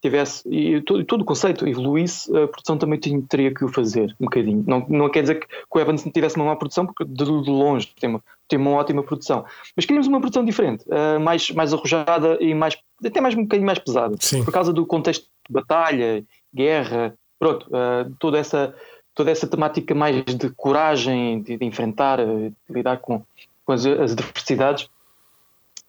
tivesse 0.00 0.48
e 0.48 0.80
todo, 0.82 1.04
todo 1.04 1.22
o 1.22 1.24
conceito 1.24 1.66
evoluísse, 1.66 2.30
a 2.36 2.46
produção 2.46 2.78
também 2.78 2.98
tinha, 2.98 3.20
teria 3.22 3.52
que 3.52 3.64
o 3.64 3.68
fazer 3.68 4.14
um 4.20 4.24
bocadinho. 4.24 4.64
Não, 4.66 4.86
não 4.88 5.08
quer 5.08 5.22
dizer 5.22 5.40
que, 5.40 5.46
que 5.46 5.54
o 5.70 5.80
Evans 5.80 6.04
não 6.04 6.12
tivesse 6.12 6.36
uma 6.36 6.44
má 6.44 6.56
produção, 6.56 6.86
porque 6.86 7.04
de, 7.04 7.24
de 7.24 7.50
longe 7.50 7.92
tem 7.98 8.10
uma, 8.10 8.22
tem 8.46 8.58
uma 8.58 8.70
ótima 8.72 9.02
produção. 9.02 9.44
Mas 9.74 9.84
queríamos 9.84 10.06
uma 10.06 10.20
produção 10.20 10.44
diferente, 10.44 10.84
uh, 10.86 11.18
mais, 11.20 11.50
mais 11.50 11.72
arrojada 11.72 12.38
e 12.40 12.54
mais, 12.54 12.78
até 13.04 13.20
mais 13.20 13.34
um 13.34 13.42
bocadinho 13.42 13.66
mais 13.66 13.78
pesada. 13.78 14.14
Sim. 14.20 14.44
Por 14.44 14.52
causa 14.52 14.72
do 14.72 14.86
contexto 14.86 15.24
de 15.48 15.52
batalha, 15.52 16.24
guerra, 16.54 17.14
pronto, 17.38 17.66
uh, 17.66 18.14
toda 18.18 18.38
essa 18.38 18.74
toda 19.18 19.32
essa 19.32 19.48
temática 19.48 19.96
mais 19.96 20.24
de 20.24 20.48
coragem, 20.50 21.42
de, 21.42 21.56
de 21.56 21.64
enfrentar, 21.64 22.24
de 22.24 22.52
lidar 22.70 22.98
com, 22.98 23.20
com 23.64 23.72
as, 23.72 23.84
as 23.84 24.12
adversidades. 24.12 24.84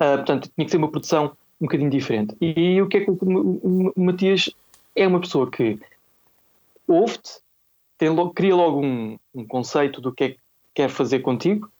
Uh, 0.02 0.18
portanto, 0.18 0.50
tinha 0.56 0.66
que 0.66 0.72
ser 0.72 0.78
uma 0.78 0.90
produção 0.90 1.38
um 1.62 1.66
bocadinho 1.66 1.92
diferente. 1.92 2.36
E 2.42 2.82
o 2.82 2.88
que 2.88 2.98
é 2.98 3.06
que 3.06 3.12
o, 3.12 3.94
Matias 3.96 4.50
é 4.96 5.08
uma 5.08 5.20
pessoa 5.20 5.48
que 5.52 5.78
ouve-te, 6.88 7.40
logo, 8.02 8.34
cria 8.34 8.56
logo 8.56 8.82
um, 8.82 9.20
um, 9.36 9.46
conceito 9.46 10.02
do 10.02 10.12
que 10.12 10.24
é 10.24 10.30
que 10.30 10.40
quer 10.74 10.90
fazer 10.90 11.20
contigo, 11.20 11.72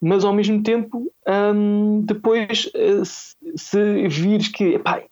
mas 0.00 0.24
ao 0.24 0.32
mesmo 0.32 0.62
tempo, 0.62 1.12
hum, 1.26 2.02
depois, 2.04 2.70
eh, 2.72 3.04
se, 3.04 3.34
se 3.56 4.06
vires 4.06 4.46
que 4.46 4.74
epá, 4.74 5.02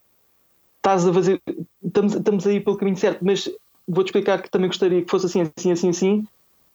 estás 0.76 1.08
a 1.08 1.12
fazer, 1.12 1.42
estamos, 1.82 2.14
estamos 2.14 2.46
aí 2.46 2.60
pelo 2.60 2.76
caminho 2.76 2.96
certo, 2.96 3.24
mas 3.24 3.50
vou-te 3.92 4.08
explicar 4.08 4.40
que 4.40 4.50
também 4.50 4.68
gostaria 4.68 5.02
que 5.02 5.10
fosse 5.10 5.26
assim, 5.26 5.42
assim, 5.56 5.72
assim, 5.72 5.88
assim. 5.90 6.26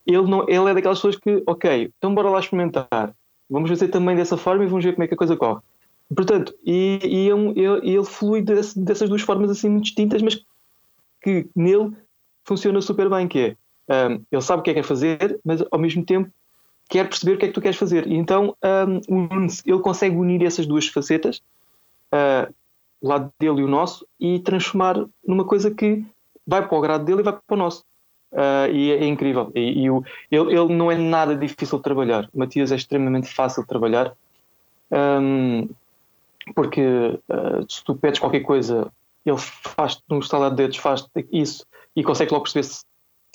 Ele, 0.05 0.21
não, 0.21 0.47
ele 0.47 0.69
é 0.69 0.73
daquelas 0.73 0.99
pessoas 0.99 1.17
que, 1.17 1.43
ok, 1.45 1.91
então 1.97 2.13
bora 2.13 2.29
lá 2.29 2.39
experimentar. 2.39 3.13
vamos 3.49 3.69
fazer 3.69 3.87
também 3.89 4.15
dessa 4.15 4.37
forma 4.37 4.63
e 4.63 4.67
vamos 4.67 4.85
ver 4.85 4.93
como 4.93 5.03
é 5.03 5.07
que 5.07 5.13
a 5.13 5.17
coisa 5.17 5.35
corre. 5.35 5.59
Portanto, 6.15 6.53
e, 6.65 6.99
e 7.03 7.29
ele, 7.29 7.79
ele 7.83 8.05
flui 8.05 8.41
desse, 8.41 8.79
dessas 8.79 9.09
duas 9.09 9.21
formas 9.21 9.49
assim 9.49 9.67
muito 9.67 9.85
distintas, 9.85 10.21
mas 10.21 10.41
que 11.21 11.47
nele 11.53 11.91
funciona 12.45 12.79
super 12.81 13.09
bem, 13.09 13.27
que 13.27 13.39
é 13.39 13.55
um, 14.09 14.21
ele 14.31 14.41
sabe 14.41 14.59
o 14.59 14.63
que 14.63 14.69
é 14.69 14.73
que 14.73 14.81
quer 14.81 14.87
fazer, 14.87 15.39
mas 15.43 15.63
ao 15.71 15.79
mesmo 15.79 16.05
tempo 16.05 16.29
quer 16.89 17.07
perceber 17.07 17.33
o 17.33 17.37
que 17.37 17.45
é 17.45 17.47
que 17.49 17.53
tu 17.53 17.61
queres 17.61 17.77
fazer. 17.77 18.07
E 18.07 18.15
então 18.15 18.55
um, 18.63 19.47
ele 19.65 19.79
consegue 19.79 20.15
unir 20.15 20.43
essas 20.45 20.65
duas 20.65 20.87
facetas, 20.87 21.41
uh, 22.13 22.53
o 23.01 23.07
lado 23.07 23.31
dele 23.39 23.61
e 23.61 23.63
o 23.63 23.67
nosso, 23.67 24.05
e 24.19 24.39
transformar 24.39 25.05
numa 25.25 25.43
coisa 25.45 25.71
que 25.71 26.05
vai 26.47 26.65
para 26.65 26.77
o 26.77 26.81
grado 26.81 27.05
dele 27.05 27.19
e 27.19 27.23
vai 27.23 27.33
para 27.33 27.55
o 27.55 27.57
nosso. 27.57 27.83
Uh, 28.31 28.71
e 28.71 28.91
é, 28.91 29.03
é, 29.03 29.05
incrível. 29.05 29.51
E, 29.53 29.83
e 29.83 29.89
o, 29.89 30.03
ele, 30.31 30.53
ele, 30.53 30.73
não 30.73 30.91
é 30.91 30.97
nada 30.97 31.35
difícil 31.35 31.77
de 31.77 31.83
trabalhar. 31.83 32.29
Matias 32.33 32.71
é 32.71 32.75
extremamente 32.75 33.27
fácil 33.27 33.63
de 33.63 33.67
trabalhar. 33.67 34.13
Um, 34.91 35.69
porque 36.55 36.81
uh, 36.81 37.65
se 37.69 37.83
tu 37.83 37.95
pedes 37.95 38.19
qualquer 38.19 38.41
coisa, 38.41 38.91
ele 39.25 39.37
faz 39.37 40.01
num 40.09 40.19
estalar 40.19 40.49
de 40.51 40.57
dedos, 40.57 40.77
faz 40.77 41.05
isso 41.31 41.65
e 41.95 42.03
consegue 42.03 42.31
logo 42.31 42.43
perceber 42.43 42.63
se 42.63 42.83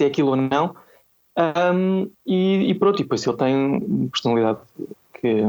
é 0.01 0.07
aquilo 0.07 0.31
ou 0.31 0.37
não. 0.37 0.75
Um, 1.37 2.11
e, 2.27 2.71
e, 2.71 2.75
pronto, 2.75 3.01
e 3.01 3.03
depois 3.03 3.27
ele 3.27 3.37
tem 3.37 3.55
uma 3.55 4.09
personalidade 4.09 4.61
que, 5.15 5.43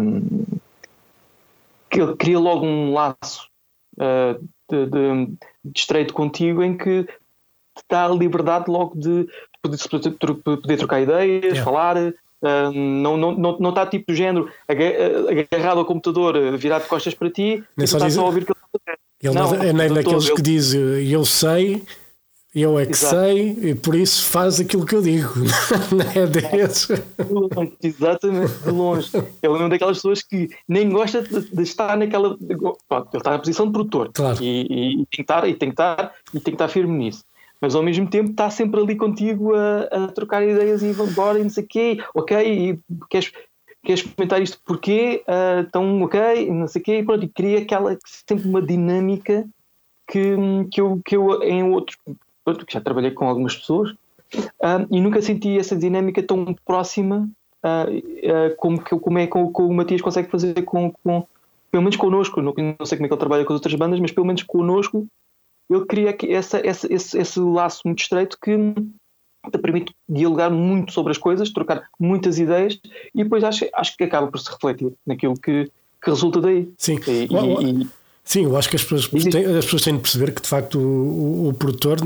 que 1.89 2.01
ele 2.01 2.15
cria 2.15 2.39
logo 2.39 2.65
um 2.65 2.93
laço 2.93 3.49
uh, 3.97 4.41
de, 4.69 4.85
de, 4.85 5.25
de, 5.65 5.79
estreito 5.79 6.13
contigo 6.13 6.63
em 6.63 6.77
que 6.77 7.07
dá 7.89 8.05
a 8.05 8.09
liberdade 8.09 8.69
logo 8.69 8.95
de 8.95 9.27
poder, 9.61 10.77
trocar 10.77 11.01
ideias, 11.01 11.43
yeah. 11.43 11.63
falar. 11.63 11.97
Uh, 11.97 12.73
não, 12.73 13.15
não, 13.15 13.31
não, 13.31 13.57
não 13.57 13.69
está 13.69 13.87
tipo 13.87 14.11
do 14.11 14.15
género 14.15 14.51
agarrado 14.67 15.77
ao 15.77 15.85
computador, 15.85 16.57
virado 16.57 16.83
de 16.83 16.89
costas 16.89 17.13
para 17.13 17.29
ti, 17.29 17.63
e 17.77 17.87
só, 17.87 17.97
diz... 17.99 18.15
só 18.15 18.21
a 18.21 18.25
ouvir 18.25 18.43
que 18.43 18.51
ele 19.21 19.33
não, 19.33 19.53
é 19.55 19.71
nem 19.71 19.93
daqueles 19.93 20.29
que 20.29 20.41
diz 20.41 20.73
eu 20.73 21.23
sei, 21.23 21.81
eu 22.53 22.77
é 22.77 22.85
que 22.85 22.91
Exato. 22.91 23.15
sei 23.15 23.57
e 23.61 23.73
por 23.73 23.95
isso 23.95 24.29
faz 24.29 24.59
aquilo 24.59 24.85
que 24.85 24.93
eu 24.93 25.01
digo. 25.01 25.33
Não 25.89 26.21
é 26.21 26.27
desse. 26.27 26.93
Exatamente, 27.81 28.53
de 28.63 28.69
longe. 28.69 29.09
Ele 29.15 29.25
é 29.41 29.49
uma 29.49 29.69
daquelas 29.69 29.97
pessoas 29.97 30.21
que 30.21 30.49
nem 30.67 30.87
gosta 30.89 31.23
de, 31.23 31.63
estar 31.63 31.97
naquela. 31.97 32.37
Ele 32.39 32.59
está 33.13 33.31
na 33.31 33.39
posição 33.39 33.65
de 33.65 33.71
produtor. 33.71 34.11
Claro. 34.13 34.37
E, 34.39 34.67
e, 34.69 35.01
e, 35.01 35.05
tem 35.05 35.07
que 35.07 35.21
estar, 35.21 35.49
e 35.49 35.55
tem 35.55 35.69
que 35.69 35.73
estar, 35.73 36.13
e 36.31 36.39
tem 36.39 36.43
que 36.43 36.49
estar 36.51 36.67
firme 36.67 36.95
nisso. 36.95 37.23
Mas 37.63 37.75
ao 37.75 37.81
mesmo 37.81 38.05
tempo 38.09 38.31
está 38.31 38.49
sempre 38.49 38.81
ali 38.81 38.93
contigo 38.93 39.55
a, 39.55 39.83
a 39.83 40.07
trocar 40.09 40.43
ideias 40.43 40.83
e 40.83 40.91
vão 40.91 41.07
embora 41.07 41.39
e 41.39 41.43
não 41.43 41.49
sei 41.49 41.63
o 41.63 41.67
quê, 41.67 41.97
ok, 42.13 42.77
queres, 43.09 43.31
queres 43.81 44.01
comentar 44.01 44.41
isto 44.41 44.59
porquê? 44.65 45.23
Uh, 45.25 45.61
então, 45.61 46.01
ok, 46.01 46.51
não 46.51 46.67
sei 46.67 46.81
o 46.81 46.83
quê, 46.83 46.97
e 46.97 47.03
pronto, 47.05 47.23
e 47.23 47.29
cria 47.29 47.59
aquela 47.59 47.97
sempre 48.05 48.49
uma 48.49 48.61
dinâmica 48.61 49.47
que, 50.05 50.35
que, 50.73 50.81
eu, 50.81 51.01
que 51.05 51.15
eu 51.15 51.41
em 51.41 51.63
outros 51.63 51.97
pronto, 52.43 52.65
já 52.69 52.81
trabalhei 52.81 53.11
com 53.11 53.29
algumas 53.29 53.55
pessoas 53.55 53.91
uh, 53.91 54.85
e 54.91 54.99
nunca 54.99 55.21
senti 55.21 55.57
essa 55.57 55.73
dinâmica 55.73 56.21
tão 56.21 56.53
próxima 56.65 57.29
uh, 57.63 58.55
como, 58.57 58.83
que, 58.83 58.99
como 58.99 59.19
é 59.19 59.25
que 59.25 59.37
o, 59.37 59.47
o 59.47 59.73
Matias 59.73 60.01
consegue 60.01 60.29
fazer 60.29 60.63
com, 60.63 60.91
com 61.01 61.25
pelo 61.71 61.83
menos 61.83 61.95
connosco, 61.95 62.41
não, 62.41 62.53
não, 62.53 62.85
sei 62.85 62.97
como 62.97 63.05
é 63.05 63.07
que 63.07 63.13
ele 63.13 63.19
trabalha 63.19 63.45
com 63.45 63.53
as 63.53 63.57
outras 63.57 63.75
bandas, 63.75 64.01
mas 64.01 64.11
pelo 64.11 64.27
menos 64.27 64.43
connosco 64.43 65.07
ele 65.69 65.85
cria 65.85 66.15
essa, 66.29 66.65
essa, 66.65 66.93
esse, 66.93 67.17
esse 67.17 67.39
laço 67.39 67.81
muito 67.85 68.01
estreito 68.01 68.37
que 68.41 68.57
te 69.51 69.57
permite 69.57 69.93
dialogar 70.07 70.49
muito 70.49 70.93
sobre 70.93 71.11
as 71.11 71.17
coisas, 71.17 71.51
trocar 71.51 71.87
muitas 71.99 72.39
ideias 72.39 72.79
e 73.13 73.23
depois 73.23 73.43
acho, 73.43 73.65
acho 73.73 73.97
que 73.97 74.03
acaba 74.03 74.27
por 74.27 74.39
se 74.39 74.49
refletir 74.49 74.93
naquilo 75.05 75.33
que, 75.33 75.69
que 76.01 76.09
resulta 76.09 76.39
daí. 76.39 76.71
Sim. 76.77 76.99
E, 77.07 77.27
e, 77.29 77.83
e, 77.83 77.87
Sim, 78.23 78.45
eu 78.45 78.55
acho 78.55 78.69
que 78.69 78.77
as 78.77 78.83
pessoas, 78.83 79.07
têm, 79.07 79.45
as 79.45 79.65
pessoas 79.65 79.81
têm 79.81 79.95
de 79.95 80.01
perceber 80.01 80.31
que 80.31 80.41
de 80.41 80.47
facto 80.47 80.79
o, 80.79 81.45
o, 81.45 81.49
o 81.49 81.53
produtor 81.53 81.97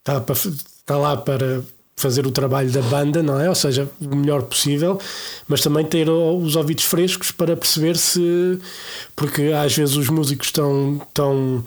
está, 0.00 0.20
para, 0.20 0.34
está 0.34 0.96
lá 0.96 1.16
para 1.16 1.62
fazer 1.98 2.26
o 2.26 2.30
trabalho 2.30 2.70
da 2.70 2.80
banda, 2.80 3.22
não 3.22 3.38
é? 3.38 3.48
Ou 3.48 3.54
seja, 3.54 3.88
o 4.00 4.16
melhor 4.16 4.42
possível, 4.44 4.98
mas 5.46 5.60
também 5.60 5.84
ter 5.84 6.08
os 6.08 6.56
ouvidos 6.56 6.84
frescos 6.84 7.30
para 7.30 7.56
perceber 7.56 7.96
se. 7.96 8.58
Porque 9.14 9.52
às 9.52 9.76
vezes 9.76 9.96
os 9.96 10.08
músicos 10.08 10.46
estão 10.46 11.00
tão 11.12 11.64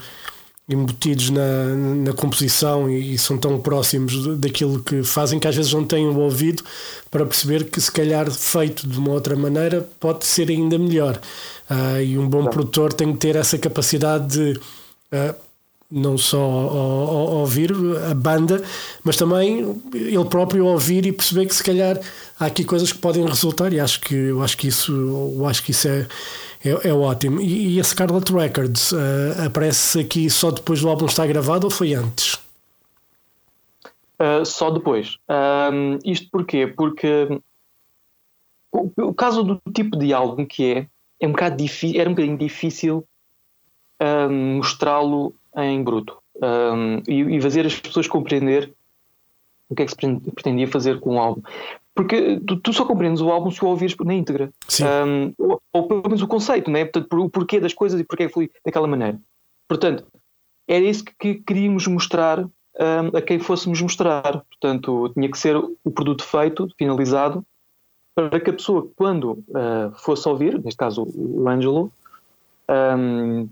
embutidos 0.74 1.30
na, 1.30 1.66
na 1.76 2.14
composição 2.14 2.90
e, 2.90 3.14
e, 3.14 3.18
são 3.18 3.38
tão 3.38 3.60
próximos 3.60 4.38
daquilo 4.38 4.82
que 4.82 5.04
fazem 5.04 5.40
que 5.40 5.48
às 5.48 5.56
vezes 5.56 5.74
não 5.74 5.86
têm 5.86 6.08
o 6.08 6.18
ouvido 6.20 6.64
para 7.10 7.26
perceber 7.26 7.66
que 7.66 7.80
se 7.80 7.92
calhar 7.92 8.30
feito 8.32 8.88
de 8.88 8.98
uma 8.98 9.12
outra 9.12 9.36
maneira 9.36 9.88
pode 10.00 10.26
ser 10.26 10.50
ainda 10.50 10.78
melhor. 10.78 11.20
Uh, 11.70 12.02
e 12.02 12.18
um 12.18 12.28
bom 12.28 12.46
produtor 12.46 12.94
tem 12.94 13.12
que 13.14 13.20
ter 13.20 13.36
essa 13.36 13.58
capacidade 13.58 14.28
de 14.28 14.60
uh, 15.14 15.36
não 15.92 16.18
só 16.18 16.40
ouvir 16.40 17.74
a 18.10 18.14
banda, 18.14 18.64
mas 19.04 19.18
também 19.18 19.76
ele 19.94 20.26
próprio 20.26 20.66
ouvir 20.66 21.06
e 21.06 21.12
perceber 21.12 21.46
que 21.46 21.54
se 21.54 21.64
calhar 21.64 22.00
há 22.40 22.46
aqui 22.46 22.64
coisas 22.64 22.94
que 22.94 22.98
podem 22.98 23.26
resultar 23.26 23.74
e 23.74 23.80
acho 23.80 24.00
que 24.00 24.16
eu 24.16 24.42
acho 24.42 24.58
que 24.58 24.70
isso 24.70 24.92
eu 24.94 25.46
acho 25.46 25.62
que 25.62 25.72
isso 25.72 25.90
é 25.90 26.08
é, 26.64 26.90
é 26.90 26.94
ótimo. 26.94 27.42
E, 27.42 27.76
e, 27.76 27.80
a 27.80 27.84
Scarlet 27.84 28.32
Records 28.32 28.92
uh, 28.92 29.46
aparece 29.46 30.00
aqui 30.00 30.30
só 30.30 30.52
depois 30.52 30.82
do 30.82 30.90
álbum 30.90 31.06
estar 31.06 31.28
gravado 31.28 31.66
ou 31.66 31.72
foi 31.72 31.94
antes? 31.94 32.36
Uh, 34.20 34.46
só 34.46 34.70
depois. 34.70 35.18
Isto 36.06 36.30
porquê? 36.30 36.68
Porque 36.68 37.28
o, 38.72 38.92
o, 38.98 39.14
caso 39.14 39.44
do 39.44 39.62
tipo 39.74 39.98
de 39.98 40.14
álbum 40.14 40.46
que 40.46 40.74
é, 40.74 40.88
é 41.20 41.28
um 41.28 41.32
bocado 41.32 41.64
era 41.96 42.10
um 42.10 42.14
bocadinho 42.14 42.38
difícil 42.38 43.06
um, 44.00 44.58
mostrá-lo 44.58 45.34
em 45.58 45.84
bruto 45.84 46.18
e, 47.08 47.36
e, 47.36 47.42
fazer 47.42 47.66
as 47.66 47.80
pessoas 47.80 48.08
compreender 48.08 48.72
o 49.70 49.76
que 49.76 49.84
é 49.84 49.86
que 49.86 49.92
se 49.92 49.98
pretendia 50.32 50.68
fazer 50.68 51.00
com 51.00 51.16
o 51.16 51.20
álbum. 51.20 51.42
Porque 51.94 52.40
tu, 52.48 52.58
tu, 52.58 52.74
só 52.74 52.86
compreendes 52.86 53.22
o 53.22 53.30
álbum 53.30 53.52
se 53.52 53.64
o 53.64 53.68
ouvires 53.68 53.96
na 53.98 54.14
íntegra. 54.14 54.52
Um, 54.82 55.34
ou, 55.38 55.62
ou, 55.74 55.88
pelo 55.88 56.04
menos 56.04 56.22
o 56.22 56.28
conceito, 56.28 56.72
né? 56.72 56.86
Portanto, 56.86 57.22
o 57.22 57.30
porquê 57.30 57.60
das 57.60 57.74
coisas 57.74 58.00
e 58.00 58.04
porquê 58.04 58.30
foi 58.30 58.50
daquela 58.66 58.88
maneira. 58.88 59.20
Portanto, 59.68 60.06
era 60.68 60.86
isso 60.86 61.04
que, 61.04 61.14
que 61.14 61.36
queríamos 61.36 61.86
mostrar 61.88 62.40
um, 62.40 63.18
a 63.18 63.22
quem 63.22 63.40
fôssemos 63.40 63.82
mostrar. 63.82 64.44
Portanto, 64.50 65.10
tinha 65.14 65.30
que 65.30 65.38
ser 65.38 65.58
o 65.58 65.92
produto 65.92 66.24
feito, 66.24 66.68
finalizado, 66.78 67.46
para 68.16 68.40
que 68.40 68.50
a 68.50 68.54
pessoa, 68.54 68.90
quando 68.96 69.32
uh, 69.50 69.92
fosse 69.98 70.28
ouvir, 70.28 70.62
neste 70.64 70.78
caso 70.78 71.08
o 71.16 71.48
Angelo, 71.48 71.92
um, 72.70 73.50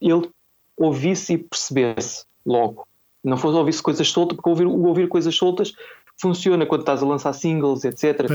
ele 0.00 0.30
ouvisse 0.76 1.34
e 1.34 1.38
percebesse 1.38 2.24
logo. 2.44 2.86
Não 3.24 3.36
fosse 3.36 3.56
ouvir 3.56 3.80
coisas 3.80 4.08
soltas, 4.08 4.36
porque 4.36 4.48
ouvir, 4.48 4.66
ouvir 4.66 5.08
coisas 5.08 5.34
soltas 5.34 5.74
funciona 6.20 6.66
quando 6.66 6.80
estás 6.82 7.02
a 7.02 7.06
lançar 7.06 7.32
singles, 7.32 7.84
etc. 7.84 8.28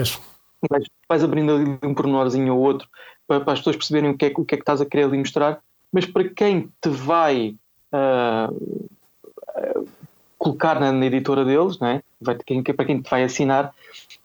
Vais, 0.70 0.86
vais, 1.10 1.24
abrindo 1.24 1.54
ali 1.54 1.80
um 1.84 1.94
pormenorzinho 1.94 2.56
ou 2.56 2.62
outro 2.62 2.88
para, 3.28 3.40
para, 3.42 3.54
as 3.54 3.60
pessoas 3.60 3.78
perceberem 3.78 4.12
o 4.12 4.18
que, 4.18 4.26
é, 4.26 4.34
o 4.36 4.46
que 4.46 4.56
é 4.56 4.58
que 4.58 4.62
estás 4.62 4.80
a 4.80 4.86
querer 4.86 5.06
ali 5.06 5.18
mostrar, 5.18 5.60
mas 5.92 6.06
para 6.06 6.30
quem 6.30 6.70
te 6.82 6.90
vai 6.90 7.56
uh, 7.92 9.90
colocar 10.38 10.80
na, 10.80 10.92
na, 10.92 11.06
editora 11.06 11.44
deles, 11.44 11.80
né? 11.80 12.04
vai, 12.20 12.38
quem, 12.46 12.64
para 12.64 12.86
quem 12.86 13.02
te 13.02 13.10
vai 13.10 13.24
assinar, 13.24 13.74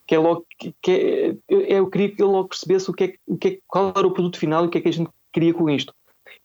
que 0.06 0.14
é 0.14 0.18
logo 0.18 0.46
que, 0.58 0.74
que 0.80 0.90
é, 0.90 1.36
eu 1.48 1.88
queria 1.88 2.10
que 2.10 2.22
ele 2.22 2.30
logo 2.30 2.48
percebesse 2.48 2.90
o 2.90 2.92
que 2.94 3.04
é, 3.04 3.14
o 3.26 3.36
que 3.36 3.48
é, 3.48 3.58
qual 3.66 3.92
era 3.96 4.06
o 4.06 4.12
produto 4.12 4.38
final 4.38 4.64
e 4.64 4.66
o 4.68 4.70
que 4.70 4.78
é 4.78 4.80
que 4.80 4.88
a 4.88 4.92
gente 4.92 5.10
queria 5.32 5.54
com 5.54 5.68
isto. 5.70 5.94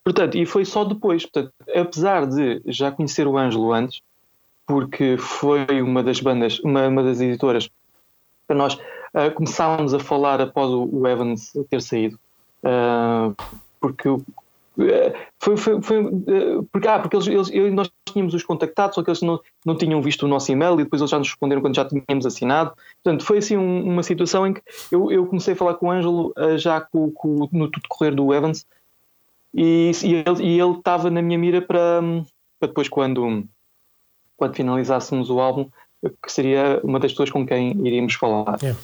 Portanto, 0.04 0.36
e 0.38 0.46
foi 0.46 0.66
só 0.66 0.84
depois, 0.84 1.26
portanto, 1.26 1.54
apesar 1.76 2.26
de 2.26 2.62
já 2.66 2.92
conhecer 2.92 3.28
o 3.28 3.38
Ângelo 3.38 3.72
antes, 3.72 4.02
porque 4.66 5.18
foi 5.18 5.82
uma 5.82 6.04
das 6.04 6.20
bandas, 6.20 6.60
uma, 6.60 6.88
uma 6.88 7.04
das 7.04 7.20
editoras 7.20 7.70
para 8.48 8.58
nós 8.58 8.76
uh, 8.76 9.32
começámos 9.34 9.94
a 9.94 10.00
falar 10.00 10.42
após 10.42 10.70
o, 10.70 10.90
o 10.92 11.08
Evans 11.08 11.54
ter 11.70 11.82
saído, 11.82 12.20
uh, 12.64 13.36
porque 13.80 14.10
uh, 14.10 14.24
foi, 15.40 15.58
foi, 15.58 15.82
foi 15.82 16.04
porque, 16.72 16.88
ah, 16.88 17.00
porque 17.00 17.16
eles, 17.16 17.50
eles, 17.50 17.74
nós 17.74 17.90
tínhamos 18.06 18.34
os 18.34 18.44
contactados, 18.44 18.96
só 18.96 19.04
que 19.04 19.10
eles 19.10 19.22
não, 19.22 19.40
não 19.66 19.78
tinham 19.78 20.02
visto 20.02 20.24
o 20.24 20.28
nosso 20.28 20.52
e-mail 20.52 20.74
e 20.74 20.84
depois 20.84 21.02
eles 21.02 21.12
já 21.12 21.18
nos 21.18 21.30
responderam 21.30 21.62
quando 21.62 21.76
já 21.76 21.86
tínhamos 21.86 22.26
assinado. 22.26 22.74
Portanto, 23.02 23.26
foi 23.26 23.38
assim 23.38 23.58
um, 23.58 23.84
uma 23.88 24.04
situação 24.04 24.46
em 24.46 24.54
que 24.54 24.62
eu, 24.92 25.12
eu 25.12 25.26
comecei 25.26 25.54
a 25.54 25.58
falar 25.58 25.76
com 25.76 25.88
o 25.88 25.92
Ângelo 25.92 26.34
já 26.58 26.82
com, 26.82 27.12
com, 27.12 27.48
no 27.52 27.70
decorrer 27.70 28.14
do 28.14 28.34
Evans 28.34 28.66
e, 29.54 29.92
e 30.04 30.60
ele 30.60 30.78
estava 30.78 31.10
na 31.10 31.22
minha 31.22 31.38
mira 31.38 31.62
para, 31.62 32.02
para 32.60 32.68
depois 32.68 32.88
quando 32.88 33.46
quando 34.42 34.56
finalizássemos 34.56 35.30
o 35.30 35.40
álbum, 35.40 35.68
que 36.02 36.32
seria 36.32 36.82
uma 36.84 37.00
das 37.00 37.12
pessoas 37.12 37.30
com 37.30 37.46
quem 37.46 37.78
iríamos 37.86 38.16
falar. 38.16 38.58
Yeah. 38.60 38.80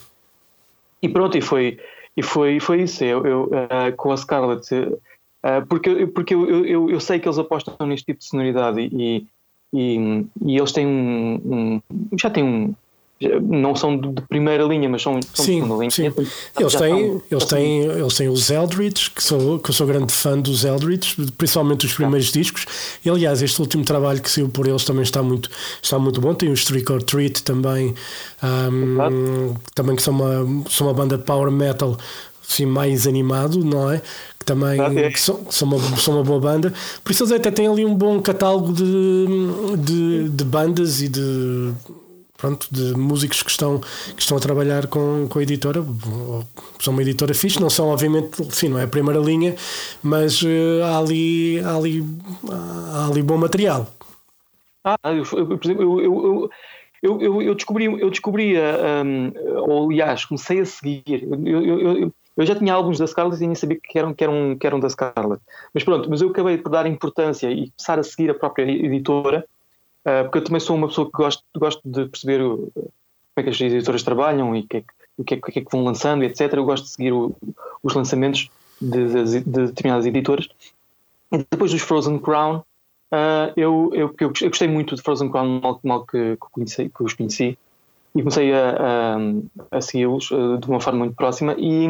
E 1.02 1.10
pronto, 1.10 1.36
e 1.36 1.42
foi, 1.42 1.80
e 2.16 2.22
foi, 2.22 2.60
foi 2.60 2.84
isso. 2.84 3.04
Eu, 3.04 3.26
eu 3.26 3.44
uh, 3.46 3.96
com 3.96 4.12
a 4.12 4.18
Scarlett, 4.18 4.72
uh, 4.76 5.66
porque, 5.68 6.06
porque 6.06 6.36
eu, 6.36 6.64
eu, 6.64 6.92
eu, 6.92 7.00
sei 7.00 7.18
que 7.18 7.28
eles 7.28 7.40
apostam 7.40 7.76
neste 7.88 8.06
tipo 8.06 8.20
de 8.20 8.26
sonoridade 8.26 8.82
e, 8.82 9.26
e, 9.74 10.28
e 10.46 10.58
eles 10.60 10.72
têm 10.72 10.86
um, 10.86 11.42
um, 11.44 11.82
já 12.16 12.30
têm 12.30 12.44
um, 12.44 12.76
não 13.20 13.76
são 13.76 13.98
de 13.98 14.22
primeira 14.30 14.64
linha, 14.64 14.88
mas 14.88 15.02
são, 15.02 15.20
são 15.34 15.46
sim, 15.46 15.56
de 15.56 15.62
segunda 15.62 15.80
linha. 15.80 15.92
Sim. 15.92 16.14
Eles, 16.60 16.76
têm, 16.76 17.22
eles, 17.32 17.46
têm, 17.46 17.82
eles 17.82 18.14
têm 18.14 18.30
os 18.30 18.50
Eldritch, 18.52 19.10
que, 19.10 19.24
sou, 19.24 19.58
que 19.58 19.70
eu 19.72 19.74
sou 19.74 19.88
grande 19.88 20.14
fã 20.14 20.38
dos 20.40 20.64
Eldritch, 20.64 21.16
principalmente 21.36 21.88
os 21.88 21.94
primeiros 21.94 22.32
discos. 22.32 22.66
E 23.04 23.10
aliás, 23.10 23.42
este 23.42 23.60
último 23.60 23.84
trabalho 23.84 24.22
que 24.22 24.30
saiu 24.30 24.50
por 24.50 24.68
eles 24.68 24.84
também 24.84 25.02
está 25.02 25.24
muito, 25.24 25.50
está 25.82 25.98
muito 25.98 26.22
bom. 26.22 26.34
Tem 26.36 26.50
o 26.50 26.54
Streak 26.54 26.92
or 26.92 27.02
Treat 27.02 27.42
também, 27.42 27.96
um, 28.44 29.56
também 29.74 29.96
que 29.96 30.04
são 30.04 30.14
uma, 30.14 30.70
são 30.70 30.86
uma 30.88 30.94
banda 30.94 31.18
de 31.18 31.24
power 31.24 31.52
metal 31.52 31.98
assim, 32.48 32.66
mais 32.68 33.08
animado, 33.08 33.66
não 33.66 33.92
é? 33.92 34.02
Que 34.40 34.46
também 34.46 34.80
que 35.12 35.20
são, 35.20 35.42
são, 35.50 35.68
uma, 35.68 35.98
são 35.98 36.14
uma 36.14 36.24
boa 36.24 36.40
banda. 36.40 36.72
Por 37.04 37.12
isso 37.12 37.24
eles 37.24 37.34
até 37.34 37.50
têm 37.50 37.68
ali 37.68 37.84
um 37.84 37.96
bom 37.96 38.22
catálogo 38.22 38.72
de, 38.72 39.26
de, 39.80 40.30
de 40.30 40.44
bandas 40.46 41.02
e 41.02 41.10
de 41.10 41.74
pronto, 42.38 42.68
de 42.72 42.96
músicos 42.96 43.42
que 43.42 43.50
estão, 43.50 43.80
que 44.16 44.22
estão 44.22 44.38
a 44.38 44.40
trabalhar 44.40 44.88
com, 44.88 45.28
com 45.28 45.40
a 45.40 45.44
editora. 45.44 45.84
São 46.80 46.94
uma 46.94 47.02
editora 47.02 47.34
fixe, 47.34 47.60
não 47.60 47.70
são, 47.70 47.90
obviamente, 47.90 48.44
sim, 48.54 48.70
não 48.70 48.80
é 48.80 48.84
a 48.84 48.88
primeira 48.88 49.20
linha, 49.20 49.56
mas 50.04 50.42
uh, 50.44 50.84
há, 50.86 51.00
ali, 51.00 51.60
há, 51.60 51.76
ali, 51.76 52.06
há 52.94 53.08
ali 53.08 53.22
bom 53.24 53.38
material. 53.38 53.88
Ah, 54.84 54.98
eu, 55.12 55.26
por 55.26 55.60
exemplo, 55.66 56.02
eu, 56.02 56.50
eu, 57.04 57.22
eu, 57.22 57.42
eu, 57.42 57.56
descobri, 57.56 57.86
eu 57.86 58.10
descobri 58.10 58.56
um, 58.58 59.34
ou 59.68 59.90
aliás, 59.90 60.24
comecei 60.24 60.62
a 60.62 60.66
seguir. 60.66 61.28
Eu, 61.46 61.62
eu, 61.64 62.14
eu, 62.38 62.46
já 62.46 62.56
tinha 62.56 62.74
álbuns 62.74 63.00
da 63.00 63.08
Scarlett 63.08 63.44
e 63.44 63.48
nem 63.48 63.56
sabia 63.56 63.80
que 63.82 63.98
eram, 63.98 64.14
que, 64.14 64.24
eram, 64.24 64.56
que 64.58 64.66
eram 64.66 64.80
da 64.80 64.90
Scarlett. 64.90 65.42
Mas 65.74 65.84
pronto, 65.84 66.10
mas 66.10 66.22
eu 66.22 66.30
acabei 66.30 66.58
por 66.58 66.70
dar 66.70 66.86
importância 66.86 67.52
e 67.52 67.72
começar 67.72 68.00
a 68.00 68.04
seguir 68.04 68.30
a 68.30 68.36
própria 68.36 68.64
editora 68.64 69.46
porque 70.24 70.38
eu 70.38 70.44
também 70.44 70.60
sou 70.60 70.76
uma 70.76 70.88
pessoa 70.88 71.08
que 71.08 71.18
gosto, 71.18 71.44
gosto 71.58 71.82
de 71.84 72.06
perceber 72.08 72.40
como 72.40 72.72
é 73.38 73.44
que 73.44 73.50
as 73.50 73.60
editoras 73.60 74.04
trabalham 74.04 74.56
e 74.56 74.62
o 74.62 74.68
que, 74.68 74.78
é 74.78 74.82
que, 74.82 74.88
o 75.18 75.24
que, 75.24 75.34
é, 75.34 75.38
que, 75.38 75.60
é 75.60 75.64
que 75.64 75.72
vão 75.72 75.84
lançando, 75.84 76.24
etc. 76.24 76.54
Eu 76.54 76.66
gosto 76.66 76.86
de 76.86 76.92
seguir 76.92 77.12
o, 77.12 77.36
os 77.84 77.94
lançamentos 77.94 78.50
de, 78.82 79.08
de, 79.08 79.40
de, 79.42 79.66
determinadas 79.68 80.06
editoras. 80.06 80.48
E 81.32 81.38
depois 81.52 81.72
dos 81.72 81.82
Frozen 81.82 82.20
Crown, 82.20 82.58
uh, 83.12 83.52
eu, 83.56 83.92
eu, 83.94 84.16
eu, 84.20 84.30
gostei 84.30 84.68
muito 84.68 84.96
de 84.96 85.02
Frozen 85.02 85.30
Crown 85.30 85.60
mal, 85.62 85.80
mal 85.84 86.06
que, 86.06 86.38
que, 86.38 86.48
conheci, 86.52 86.90
que 86.90 87.04
os 87.04 87.14
conheci 87.14 87.58
e 88.16 88.22
comecei 88.22 88.54
a, 88.54 88.70
a, 88.70 89.78
a 89.78 89.82
segui-los 89.82 90.32
uh, 90.32 90.58
de 90.58 90.68
uma 90.68 90.80
forma 90.80 91.00
muito 91.00 91.16
próxima 91.16 91.56
e, 91.58 91.88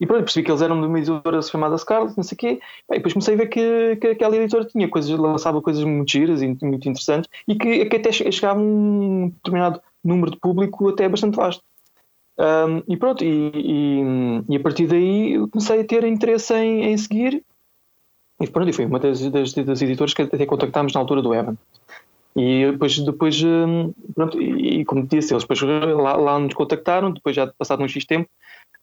e 0.00 0.06
pronto, 0.06 0.24
percebi 0.24 0.46
que 0.46 0.50
eles 0.50 0.62
eram 0.62 0.80
de 0.80 0.86
uma 0.86 0.98
editora 0.98 1.42
chamada 1.42 1.76
Scarlet, 1.76 2.16
não 2.16 2.24
sei 2.24 2.34
o 2.34 2.38
quê. 2.38 2.60
E 2.90 2.94
depois 2.94 3.12
comecei 3.12 3.34
a 3.34 3.36
ver 3.36 3.48
que, 3.48 3.96
que 3.96 4.06
aquela 4.08 4.34
editora 4.34 4.64
tinha 4.64 4.88
coisas, 4.88 5.10
lançava 5.10 5.60
coisas 5.60 5.84
muito 5.84 6.10
giras 6.10 6.40
e 6.40 6.46
muito 6.46 6.88
interessantes 6.88 7.28
e 7.46 7.54
que, 7.54 7.84
que 7.84 7.96
até 7.96 8.10
chegava 8.10 8.58
um 8.58 9.28
determinado 9.28 9.80
número 10.02 10.30
de 10.30 10.38
público 10.38 10.88
até 10.88 11.06
bastante 11.06 11.36
vasto. 11.36 11.62
Um, 12.38 12.82
e 12.88 12.96
pronto, 12.96 13.22
e, 13.22 13.52
e, 13.54 14.00
e, 14.48 14.56
a 14.56 14.60
partir 14.60 14.86
daí 14.86 15.46
comecei 15.48 15.80
a 15.80 15.84
ter 15.84 16.02
interesse 16.04 16.54
em, 16.54 16.84
em 16.84 16.96
seguir. 16.96 17.44
E 18.40 18.46
pronto, 18.48 18.70
e 18.70 18.72
foi 18.72 18.86
uma 18.86 18.98
das, 18.98 19.20
das, 19.30 19.52
das 19.52 19.82
editoras 19.82 20.14
que 20.14 20.22
até 20.22 20.46
contactámos 20.46 20.94
na 20.94 21.00
altura 21.00 21.20
do 21.20 21.34
Evan. 21.34 21.58
E 22.34 22.70
depois, 22.70 22.98
depois 22.98 23.42
pronto, 24.14 24.40
e, 24.40 24.80
e 24.80 24.84
como 24.86 25.06
disse, 25.06 25.34
eles 25.34 25.42
depois 25.42 25.60
lá, 25.60 26.16
lá 26.16 26.38
nos 26.38 26.54
contactaram, 26.54 27.10
depois 27.10 27.36
já 27.36 27.46
passado 27.48 27.82
um 27.82 27.88
X 27.88 28.06
tempo, 28.06 28.30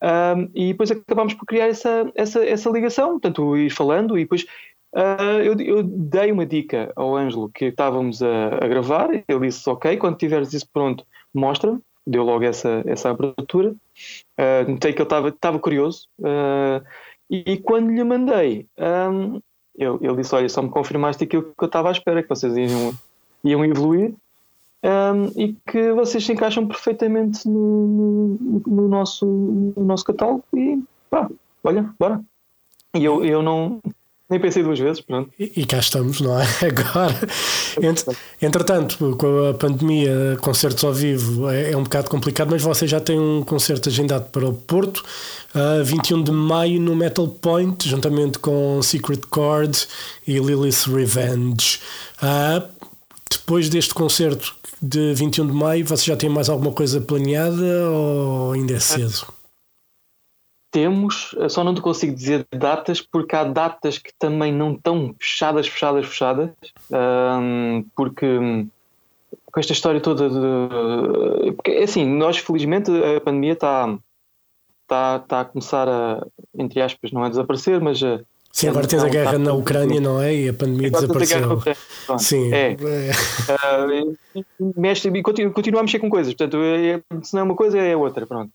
um, 0.04 0.50
e 0.54 0.68
depois 0.68 0.92
acabámos 0.92 1.34
por 1.34 1.46
criar 1.46 1.68
essa, 1.68 2.12
essa, 2.16 2.46
essa 2.46 2.70
ligação, 2.70 3.12
portanto, 3.12 3.58
ir 3.58 3.70
falando, 3.70 4.18
e 4.18 4.24
depois 4.24 4.46
uh, 4.94 5.42
eu, 5.44 5.60
eu, 5.60 5.84
dei 5.84 6.32
uma 6.32 6.46
dica 6.46 6.92
ao 6.96 7.16
Ângelo 7.16 7.50
que 7.50 7.66
estávamos 7.66 8.22
a, 8.22 8.56
a, 8.62 8.68
gravar, 8.68 9.10
ele 9.12 9.48
disse, 9.48 9.68
ok, 9.70 9.98
quando 9.98 10.18
tiveres 10.18 10.54
isso 10.54 10.68
pronto, 10.72 11.04
mostra-me, 11.34 11.80
deu 12.06 12.24
logo 12.24 12.44
essa, 12.44 12.84
essa 12.86 13.10
abertura, 13.10 13.72
uh, 13.72 14.72
notei 14.72 14.94
que 14.94 15.02
ele 15.02 15.30
estava 15.30 15.60
curioso, 15.60 16.08
uh, 16.20 16.86
e, 17.30 17.54
e, 17.54 17.58
quando 17.58 17.92
lhe 17.92 18.04
mandei, 18.04 18.68
um, 18.78 19.42
ele, 19.76 19.98
ele 20.02 20.16
disse, 20.18 20.34
olha, 20.34 20.48
só 20.48 20.62
me 20.62 20.70
confirmaste 20.70 21.24
aquilo 21.24 21.44
que 21.44 21.64
eu 21.64 21.66
estava 21.66 21.90
à 21.90 21.92
espera, 21.92 22.22
que 22.22 22.30
vocês 22.30 22.56
iam, 22.56 22.94
iam 23.44 23.66
evoluir, 23.66 24.14
um, 24.84 25.42
e 25.42 25.56
que 25.66 25.92
vocês 25.94 26.24
se 26.26 26.32
encaixam 26.32 26.68
perfeitamente 26.68 27.48
no, 27.48 27.88
no, 27.88 28.62
no, 28.68 28.88
nosso, 28.88 29.26
no 29.26 29.84
nosso 29.84 30.04
catálogo 30.04 30.44
e 30.56 30.82
pá, 31.10 31.30
olha, 31.64 31.90
bora. 32.00 32.22
E 32.96 33.04
eu, 33.04 33.24
eu 33.24 33.42
não 33.42 33.80
nem 34.30 34.42
pensei 34.42 34.62
duas 34.62 34.78
vezes, 34.78 35.00
pronto. 35.00 35.32
E, 35.40 35.62
e 35.62 35.66
cá 35.66 35.78
estamos, 35.78 36.20
não 36.20 36.38
é? 36.40 36.46
Agora, 36.68 37.16
entretanto, 38.42 39.16
com 39.18 39.50
a 39.50 39.54
pandemia, 39.54 40.38
concertos 40.42 40.84
ao 40.84 40.94
vivo 40.94 41.50
é, 41.50 41.72
é, 41.72 41.78
um 41.78 41.84
bocado 41.84 42.10
complicado, 42.10 42.50
mas 42.52 42.62
você 42.62 42.86
já 42.86 43.00
tem 43.00 43.18
um 43.18 43.44
concerto 43.44 43.88
agendado 43.88 44.30
para 44.30 44.46
o 44.46 44.54
Porto, 44.54 45.04
uh, 45.56 45.84
21 45.84 46.24
de 46.24 46.32
maio 46.32 46.80
no 46.82 46.94
Metal 46.96 47.28
Point, 47.28 47.88
juntamente 47.88 48.38
com 48.40 48.82
Secret 48.82 49.22
Chord 49.34 49.88
e 50.28 50.34
Lilith's 50.34 50.86
Revenge. 50.86 51.80
Uh, 52.22 52.68
depois 53.30 53.70
deste 53.70 53.94
concerto, 53.94 54.56
de 54.82 55.14
21 55.14 55.48
de 55.48 55.54
maio, 55.54 55.86
você 55.86 56.06
já 56.06 56.18
tem 56.18 56.30
mais 56.30 56.50
alguma 56.50 56.72
coisa 56.72 57.02
planeada 57.02 57.90
ou 57.90 58.52
ainda 58.54 58.74
é 58.74 58.80
cedo? 58.80 59.34
Temos, 60.70 61.34
só 61.50 61.64
não 61.64 61.74
te 61.74 61.82
consigo 61.82 62.14
dizer 62.14 62.46
datas, 62.52 63.02
porque 63.02 63.36
há 63.36 63.44
datas 63.44 63.98
que 63.98 64.12
também 64.20 64.54
não 64.54 64.74
estão 64.74 65.16
fechadas, 65.20 65.68
fechadas, 65.68 66.06
fechadas, 66.06 66.50
um, 66.92 67.86
porque 67.96 68.68
com 69.52 69.60
esta 69.60 69.74
história 69.74 70.00
toda 70.00 70.30
de. 70.30 71.52
Porque, 71.54 71.72
assim, 71.72 72.06
nós 72.06 72.38
felizmente 72.38 72.92
a 72.92 73.20
pandemia 73.20 73.54
está, 73.54 73.98
está, 74.84 75.22
está 75.24 75.42
a 75.42 75.46
começar 75.46 75.90
a, 75.90 76.26
entre 76.56 76.82
aspas, 76.82 77.12
não 77.12 77.26
é 77.26 77.30
desaparecer, 77.30 77.82
mas 77.82 78.04
a 78.04 78.20
Sim, 78.58 78.70
agora 78.70 78.88
tens 78.88 79.04
a 79.04 79.08
guerra 79.08 79.38
na 79.38 79.54
Ucrânia, 79.54 80.02
não 80.02 80.20
é? 80.20 80.34
E 80.34 80.50
a 80.50 80.54
pandemia 80.54 80.90
desapareceu. 80.90 81.62
Sim. 82.18 82.52
É. 82.52 82.76
Uh, 82.76 84.18
mexe, 84.76 85.08
e 85.08 85.22
continua 85.22 85.82
a 85.82 85.84
mexer 85.84 86.00
com 86.00 86.10
coisas. 86.10 86.34
Portanto, 86.34 86.58
é, 86.64 86.94
é, 86.94 87.02
se 87.22 87.36
não 87.36 87.42
é 87.42 87.44
uma 87.44 87.56
coisa, 87.56 87.78
é 87.78 87.96
outra. 87.96 88.26
Pronto. 88.26 88.52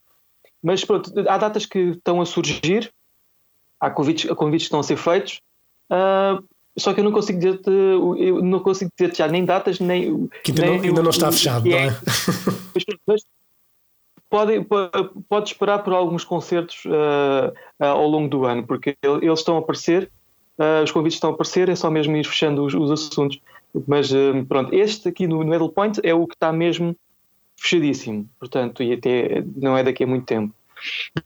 Mas 0.60 0.84
pronto, 0.84 1.12
há 1.28 1.38
datas 1.38 1.66
que 1.66 1.78
estão 1.78 2.20
a 2.20 2.26
surgir, 2.26 2.90
há 3.78 3.90
convites, 3.90 4.28
convites 4.30 4.64
que 4.64 4.74
estão 4.74 4.80
a 4.80 4.82
ser 4.82 4.96
feitos, 4.96 5.40
uh, 5.88 6.42
só 6.76 6.92
que 6.92 6.98
eu 6.98 7.04
não 7.04 7.12
consigo 7.12 7.38
dizer-te, 7.38 7.70
não 8.42 8.58
consigo 8.58 8.90
dizer 8.98 9.14
já 9.14 9.28
nem 9.28 9.44
datas, 9.44 9.78
nem. 9.78 10.26
Que 10.42 10.50
ainda, 10.50 10.62
nem, 10.62 10.78
não, 10.78 10.84
ainda 10.84 11.02
não 11.04 11.10
está 11.10 11.30
fechado, 11.30 11.68
não 11.68 11.78
é? 11.78 11.96
Mas, 13.06 13.22
pode, 14.32 14.66
pode 15.28 15.50
esperar 15.50 15.80
por 15.80 15.92
alguns 15.92 16.24
concertos 16.24 16.82
uh, 16.86 17.52
uh, 17.78 17.84
ao 17.84 18.08
longo 18.08 18.28
do 18.28 18.46
ano, 18.46 18.66
porque 18.66 18.96
eles 19.02 19.40
estão 19.40 19.56
a 19.56 19.58
aparecer, 19.58 20.10
uh, 20.58 20.82
os 20.82 20.90
convites 20.90 21.16
estão 21.16 21.30
a 21.30 21.34
aparecer, 21.34 21.68
é 21.68 21.74
só 21.74 21.90
mesmo 21.90 22.16
ir 22.16 22.24
fechando 22.24 22.64
os, 22.64 22.72
os 22.72 22.90
assuntos. 22.90 23.38
Mas 23.86 24.10
pronto, 24.48 24.74
este 24.74 25.08
aqui 25.08 25.26
no, 25.26 25.42
no 25.42 25.50
Middle 25.50 25.70
Point 25.70 26.00
é 26.02 26.12
o 26.12 26.26
que 26.26 26.34
está 26.34 26.52
mesmo 26.52 26.94
fechadíssimo, 27.56 28.28
portanto, 28.38 28.82
e 28.82 28.92
até 28.92 29.42
não 29.56 29.76
é 29.76 29.82
daqui 29.82 30.04
a 30.04 30.06
muito 30.06 30.26
tempo. 30.26 30.54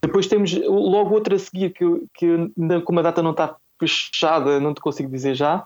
Depois 0.01 0.29
temos 0.29 0.55
logo 0.55 1.13
outra 1.13 1.35
a 1.35 1.39
seguir, 1.41 1.71
que, 1.71 1.85
que 2.15 2.53
como 2.85 3.01
a 3.01 3.03
data 3.03 3.21
não 3.21 3.33
está 3.33 3.57
fechada, 3.81 4.61
não 4.61 4.73
te 4.73 4.81
consigo 4.81 5.11
dizer 5.11 5.35
já, 5.35 5.65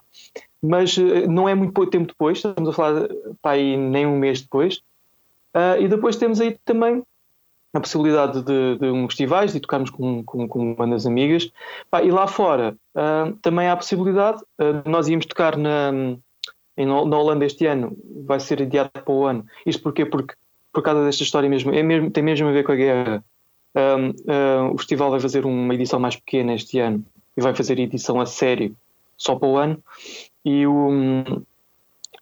mas 0.62 0.96
não 1.28 1.46
é 1.46 1.54
muito 1.54 1.74
pouco 1.74 1.90
tempo 1.90 2.06
depois, 2.06 2.38
estamos 2.38 2.70
a 2.70 2.72
falar 2.72 3.08
para 3.42 3.52
aí 3.52 3.76
nem 3.76 4.06
um 4.06 4.18
mês 4.18 4.40
depois. 4.40 4.80
Uh, 5.54 5.82
e 5.82 5.88
depois 5.88 6.16
temos 6.16 6.40
aí 6.40 6.56
também 6.64 7.02
a 7.72 7.80
possibilidade 7.80 8.42
de, 8.42 8.78
de 8.78 8.86
um 8.86 9.06
festivais 9.06 9.54
e 9.54 9.60
tocarmos 9.60 9.90
com, 9.90 10.24
com, 10.24 10.48
com 10.48 10.74
bandas 10.74 11.06
amigas. 11.06 11.50
Pá, 11.90 12.02
e 12.02 12.10
lá 12.10 12.26
fora 12.26 12.76
uh, 12.94 13.32
também 13.42 13.68
há 13.68 13.72
a 13.72 13.76
possibilidade, 13.76 14.42
uh, 14.60 14.88
nós 14.88 15.08
íamos 15.08 15.26
tocar 15.26 15.56
na, 15.56 15.92
em, 16.76 16.86
na 16.86 17.18
Holanda 17.18 17.44
este 17.44 17.66
ano, 17.66 17.96
vai 18.24 18.40
ser 18.40 18.62
adiado 18.62 18.90
para 18.90 19.12
o 19.12 19.24
ano. 19.24 19.46
Isto 19.64 19.82
porquê? 19.82 20.04
Porque 20.04 20.34
por 20.72 20.82
causa 20.82 21.04
desta 21.04 21.22
história 21.22 21.48
mesmo, 21.48 21.72
é 21.72 21.82
mesmo 21.82 22.10
tem 22.10 22.22
mesmo 22.22 22.48
a 22.48 22.52
ver 22.52 22.64
com 22.64 22.72
a 22.72 22.76
guerra. 22.76 23.24
Uh, 23.74 24.74
o 24.74 24.78
festival 24.78 25.10
vai 25.10 25.20
fazer 25.20 25.46
uma 25.46 25.74
edição 25.74 26.00
mais 26.00 26.16
pequena 26.16 26.54
este 26.54 26.80
ano 26.80 27.04
e 27.36 27.40
vai 27.40 27.54
fazer 27.54 27.78
edição 27.78 28.20
a 28.20 28.26
sério 28.26 28.74
só 29.16 29.36
para 29.36 29.48
o 29.48 29.56
ano. 29.56 29.82
E 30.44 30.66
o, 30.66 30.90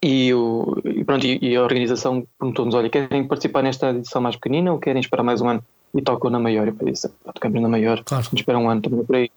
e, 0.03 0.33
o, 0.33 0.81
e, 0.85 1.05
pronto, 1.05 1.27
e, 1.27 1.39
e 1.43 1.57
a 1.57 1.63
organização 1.63 2.27
perguntou-nos: 2.39 2.75
olha, 2.75 2.89
querem 2.89 3.27
participar 3.27 3.63
nesta 3.63 3.91
edição 3.91 4.23
mais 4.23 4.37
pequenina 4.37 4.73
ou 4.73 4.79
querem 4.79 5.01
esperar 5.01 5.23
mais 5.23 5.41
um 5.41 5.49
ano? 5.49 5.63
E 5.95 6.03
tocam 6.03 6.31
na 6.31 6.39
maior. 6.39 6.69
E 6.69 6.71
eu 6.71 6.87
disse: 6.87 7.09
tocamos 7.25 7.61
na 7.61 7.69
maior, 7.69 8.03
claro. 8.05 8.27
espera 8.33 8.59
um 8.59 8.71
ano 8.71 8.83
também 8.83 9.05
por 9.05 9.17
aí. 9.17 9.31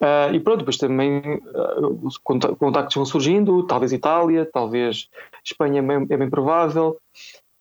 Uh, 0.00 0.32
e 0.32 0.40
pronto, 0.40 0.58
depois 0.60 0.76
também 0.76 1.18
uh, 1.18 2.00
os 2.02 2.16
contactos 2.18 2.94
vão 2.94 3.04
surgindo, 3.04 3.64
talvez 3.64 3.92
Itália, 3.92 4.48
talvez 4.50 5.08
Espanha 5.44 5.80
é 5.80 5.82
bem, 5.82 6.06
é 6.08 6.16
bem 6.16 6.30
provável. 6.30 6.96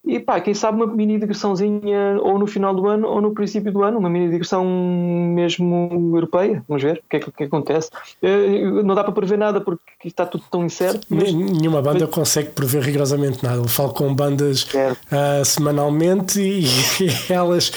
E 0.10 0.20
pá, 0.20 0.42
quem 0.42 0.54
sabe 0.54 0.78
uma 0.78 0.88
mini 0.88 1.20
digressãozinha 1.20 2.20
ou 2.22 2.40
no 2.40 2.48
final 2.48 2.74
do 2.74 2.88
ano 2.88 3.08
ou 3.08 3.22
no 3.22 3.32
princípio 3.32 3.72
do 3.72 3.84
ano, 3.84 4.00
uma 4.00 4.10
mini 4.10 4.30
digressão 4.30 4.66
mesmo 4.66 5.90
europeia. 6.16 6.64
Vamos 6.68 6.84
ver 6.84 6.98
o 6.98 7.10
que 7.10 7.18
é 7.18 7.20
que, 7.20 7.32
que 7.32 7.44
acontece. 7.44 7.90
Uh, 8.22 8.84
não 8.84 8.96
dá 8.96 9.04
para 9.04 9.14
prever 9.14 9.38
nada 9.38 9.62
porque 9.62 9.82
está 10.04 10.26
tudo 10.26 10.44
tão 10.50 10.66
incerto. 10.66 11.06
Mas... 11.10 11.34
Nenhuma 11.34 11.82
banda 11.82 12.06
mas... 12.06 12.10
consegue 12.10 12.50
prever 12.50 12.82
rigorosamente 12.82 13.44
nada. 13.44 13.58
Eu 13.58 13.68
falo 13.68 13.94
com 13.94 14.14
bandas 14.14 14.64
uh, 14.64 15.46
semanalmente 15.46 16.42
e 16.42 16.66
elas 17.32 17.72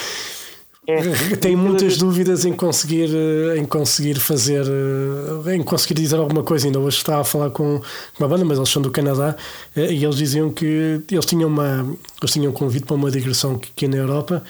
é. 0.87 1.37
Tenho 1.37 1.57
muitas 1.57 1.97
dúvidas 1.97 2.45
em 2.45 2.53
conseguir, 2.53 3.09
eh, 3.15 3.59
em 3.59 3.65
conseguir 3.65 4.19
fazer, 4.19 4.65
eh, 4.67 5.55
em 5.55 5.63
conseguir 5.63 5.95
dizer 5.95 6.17
alguma 6.17 6.43
coisa. 6.43 6.67
Ainda 6.67 6.81
hoje 6.81 6.97
estava 6.97 7.21
a 7.21 7.25
falar 7.25 7.51
com 7.51 7.81
uma 8.19 8.29
banda, 8.29 8.45
mas 8.45 8.59
eles 8.59 8.69
são 8.69 8.83
do 8.83 8.91
Canadá, 8.91 9.37
eh, 9.77 9.93
e 9.93 10.05
eles 10.05 10.17
diziam 10.17 10.51
que 10.51 11.01
eles 11.09 11.25
tinham, 11.25 11.49
uma, 11.49 11.97
eles 12.21 12.33
tinham 12.33 12.51
um 12.51 12.55
convite 12.55 12.85
para 12.85 12.97
uma 12.97 13.11
digressão 13.11 13.55
aqui 13.55 13.87
na 13.87 13.97
Europa, 13.97 14.43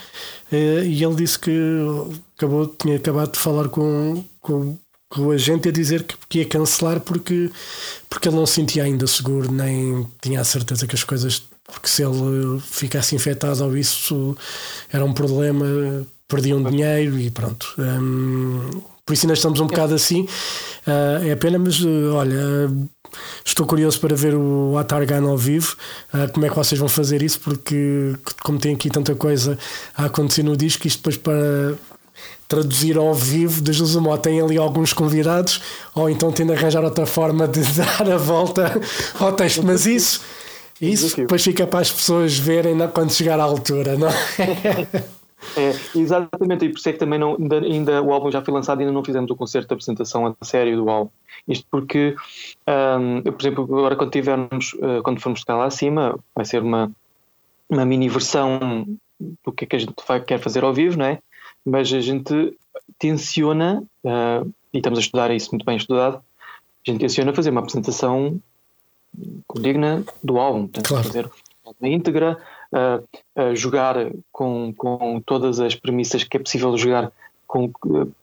e 0.51 1.03
ele 1.03 1.15
disse 1.15 1.39
que 1.39 1.51
acabou, 2.37 2.67
tinha 2.67 2.97
acabado 2.97 3.33
de 3.33 3.39
falar 3.39 3.69
com, 3.69 4.23
com, 4.41 4.77
com 5.09 5.31
a 5.31 5.37
gente 5.39 5.69
a 5.69 5.73
dizer 5.73 6.03
que, 6.03 6.15
que 6.29 6.39
ia 6.41 6.45
cancelar 6.45 7.01
porque, 7.01 7.51
porque 8.09 8.29
ele 8.29 8.37
não 8.37 8.45
se 8.45 8.55
sentia 8.55 8.85
ainda 8.85 9.07
seguro, 9.07 9.51
nem 9.51 10.07
tinha 10.21 10.41
a 10.41 10.45
certeza 10.45 10.87
que 10.87 10.95
as 10.95 11.05
coisas 11.05 11.43
porque 11.65 11.89
se 11.89 12.03
ele 12.03 12.61
ficasse 12.61 13.15
infectado 13.15 13.65
ou 13.65 13.77
isso 13.77 14.37
era 14.93 15.05
um 15.05 15.13
problema 15.15 16.07
perdiam 16.33 16.63
dinheiro 16.63 17.19
e 17.19 17.31
pronto. 17.31 17.75
Um, 17.79 18.81
por 19.05 19.13
isso 19.13 19.27
ainda 19.27 19.35
estamos 19.35 19.61
um 19.61 19.67
bocado 19.67 19.95
assim. 19.95 20.23
Uh, 20.87 21.29
é 21.29 21.37
pena, 21.37 21.59
mas 21.59 21.79
uh, 21.83 22.15
olha, 22.15 22.71
estou 23.45 23.67
curioso 23.67 24.01
para 24.01 24.17
ver 24.17 24.35
o 24.35 24.79
Atargan 24.79 25.29
ao 25.29 25.37
vivo. 25.37 25.77
Uh, 26.15 26.33
como 26.33 26.47
é 26.47 26.49
que 26.49 26.57
vocês 26.57 26.79
vão 26.79 26.89
fazer 26.89 27.23
isso? 27.23 27.39
Porque, 27.41 28.15
como 28.43 28.59
tem 28.59 28.75
aqui 28.75 28.89
tanta 28.89 29.15
coisa 29.15 29.59
a 29.95 30.07
acontecer 30.07 30.43
no 30.43 30.57
disco, 30.57 30.87
isto 30.87 30.99
depois 30.99 31.19
para 31.19 31.75
traduzir 32.49 32.97
ao 32.97 33.15
vivo, 33.15 33.61
duas 33.61 33.95
uma, 33.95 34.17
tem 34.17 34.41
ali 34.41 34.57
alguns 34.57 34.93
convidados, 34.93 35.61
ou 35.95 36.09
então 36.09 36.33
tem 36.33 36.47
de 36.47 36.53
arranjar 36.53 36.85
outra 36.85 37.05
forma 37.05 37.47
de 37.47 37.61
dar 37.77 38.11
a 38.11 38.17
volta 38.17 38.81
ao 39.19 39.33
texto. 39.33 39.63
Mas 39.63 39.85
isso, 39.85 40.23
isso 40.81 41.15
depois 41.15 41.43
fica 41.43 41.67
para 41.67 41.81
as 41.81 41.93
pessoas 41.93 42.39
verem 42.39 42.77
quando 42.89 43.13
chegar 43.13 43.39
à 43.39 43.43
altura, 43.43 43.99
não 43.99 44.09
é? 44.09 45.05
É, 45.57 45.99
exatamente, 45.99 46.65
e 46.65 46.69
por 46.69 46.79
isso 46.79 46.89
é 46.89 46.93
que 46.93 46.99
também 46.99 47.19
não, 47.19 47.37
ainda, 47.37 47.59
ainda, 47.59 48.03
o 48.03 48.13
álbum 48.13 48.31
já 48.31 48.43
foi 48.43 48.55
lançado 48.55 48.81
e 48.81 48.83
ainda 48.83 48.93
não 48.93 49.05
fizemos 49.05 49.31
o 49.31 49.37
concerto 49.37 49.69
de 49.69 49.75
apresentação 49.75 50.35
a 50.41 50.45
sério 50.45 50.77
do 50.77 50.89
álbum. 50.89 51.11
Isto 51.47 51.67
porque, 51.71 52.15
um, 52.67 53.23
eu, 53.25 53.33
por 53.33 53.43
exemplo, 53.43 53.65
agora 53.65 53.97
quando 53.97 54.11
tivermos, 54.11 54.73
uh, 54.75 55.03
quando 55.03 55.21
formos 55.21 55.41
estar 55.41 55.57
lá 55.57 55.67
acima, 55.67 56.19
vai 56.35 56.45
ser 56.45 56.63
uma, 56.63 56.91
uma 57.69 57.85
mini 57.85 58.09
versão 58.09 58.87
do 59.45 59.53
que 59.53 59.65
é 59.65 59.67
que 59.67 59.77
a 59.77 59.79
gente 59.79 59.95
vai, 60.07 60.21
quer 60.21 60.39
fazer 60.39 60.65
ao 60.65 60.73
vivo, 60.73 60.99
não 60.99 61.07
é? 61.07 61.19
Mas 61.65 61.93
a 61.93 62.01
gente 62.01 62.57
tenciona, 62.99 63.83
uh, 64.05 64.51
e 64.73 64.79
estamos 64.79 64.99
a 64.99 65.03
estudar 65.03 65.31
isso 65.31 65.51
muito 65.51 65.67
bem 65.67 65.77
estudado, 65.77 66.17
a 66.17 66.91
gente 66.91 67.01
tenciona 67.01 67.35
fazer 67.35 67.51
uma 67.51 67.61
apresentação 67.61 68.41
digna 69.61 70.05
do 70.23 70.39
álbum, 70.39 70.63
portanto, 70.63 70.89
claro. 70.89 71.05
fazer 71.05 71.31
uma 71.65 71.89
íntegra, 71.89 72.39
uh, 72.73 73.55
jogar 73.55 73.97
com, 74.31 74.73
com 74.77 75.21
todas 75.21 75.61
as 75.61 75.75
premissas 75.75 76.25
que 76.25 76.37
é 76.37 76.41
possível 76.41 76.77
jogar 76.77 77.13
com, 77.47 77.71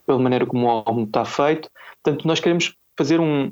pela 0.05 0.19
maneira 0.19 0.45
como 0.45 0.65
o 0.65 0.69
álbum 0.69 1.03
está 1.03 1.23
feito. 1.23 1.69
Portanto, 2.03 2.27
nós 2.27 2.39
queremos 2.39 2.75
fazer 2.97 3.19
um, 3.19 3.51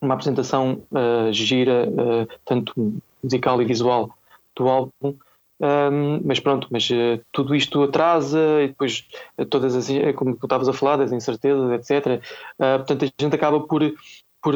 uma 0.00 0.14
apresentação 0.14 0.82
uh, 0.92 1.32
gira, 1.32 1.88
uh, 1.88 2.28
tanto 2.44 3.00
musical 3.22 3.60
e 3.60 3.64
visual, 3.64 4.14
do 4.54 4.68
álbum. 4.68 5.16
Um, 5.60 6.20
mas 6.24 6.40
pronto, 6.40 6.68
mas 6.70 6.88
uh, 6.90 7.20
tudo 7.32 7.54
isto 7.54 7.82
atrasa 7.82 8.62
e 8.62 8.68
depois 8.68 9.06
todas 9.48 9.74
as, 9.74 9.88
como 10.14 10.36
tu 10.36 10.44
estavas 10.44 10.68
a 10.68 10.72
falar, 10.72 10.96
das 10.96 11.12
incertezas, 11.12 11.70
etc. 11.72 12.22
portanto, 12.58 13.04
a 13.04 13.22
gente 13.22 13.34
acaba 13.34 13.60
por, 13.60 13.82
por 14.42 14.54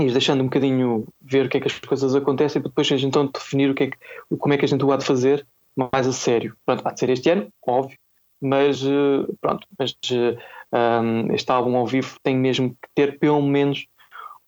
ir 0.00 0.12
deixando 0.12 0.40
um 0.40 0.44
bocadinho 0.44 1.06
ver 1.20 1.46
o 1.46 1.48
que 1.48 1.56
é 1.56 1.60
que 1.60 1.66
as 1.66 1.78
coisas 1.78 2.14
acontecem 2.14 2.60
e 2.60 2.62
depois 2.62 2.90
então 2.90 3.26
definir 3.26 3.70
o 3.70 3.74
que 3.74 3.84
é 3.84 3.86
que, 3.90 3.98
como 4.38 4.54
é 4.54 4.58
que 4.58 4.64
a 4.64 4.68
gente 4.68 4.84
o 4.84 4.92
há 4.92 4.96
de 4.96 5.04
fazer 5.04 5.46
mais 5.76 6.06
a 6.06 6.12
sério. 6.12 6.56
Pronto, 6.64 6.86
há 6.86 6.92
de 6.92 7.00
ser 7.00 7.10
este 7.10 7.30
ano, 7.30 7.48
óbvio, 7.66 7.98
mas 8.40 8.82
eh, 8.84 9.32
pronto, 9.40 9.66
mas 9.78 9.96
um, 10.12 11.32
este 11.34 11.50
álbum 11.50 11.76
ao 11.76 11.86
vivo 11.86 12.16
tem 12.22 12.36
mesmo 12.36 12.70
que 12.70 12.88
ter 12.94 13.18
pelo 13.18 13.42
menos 13.42 13.86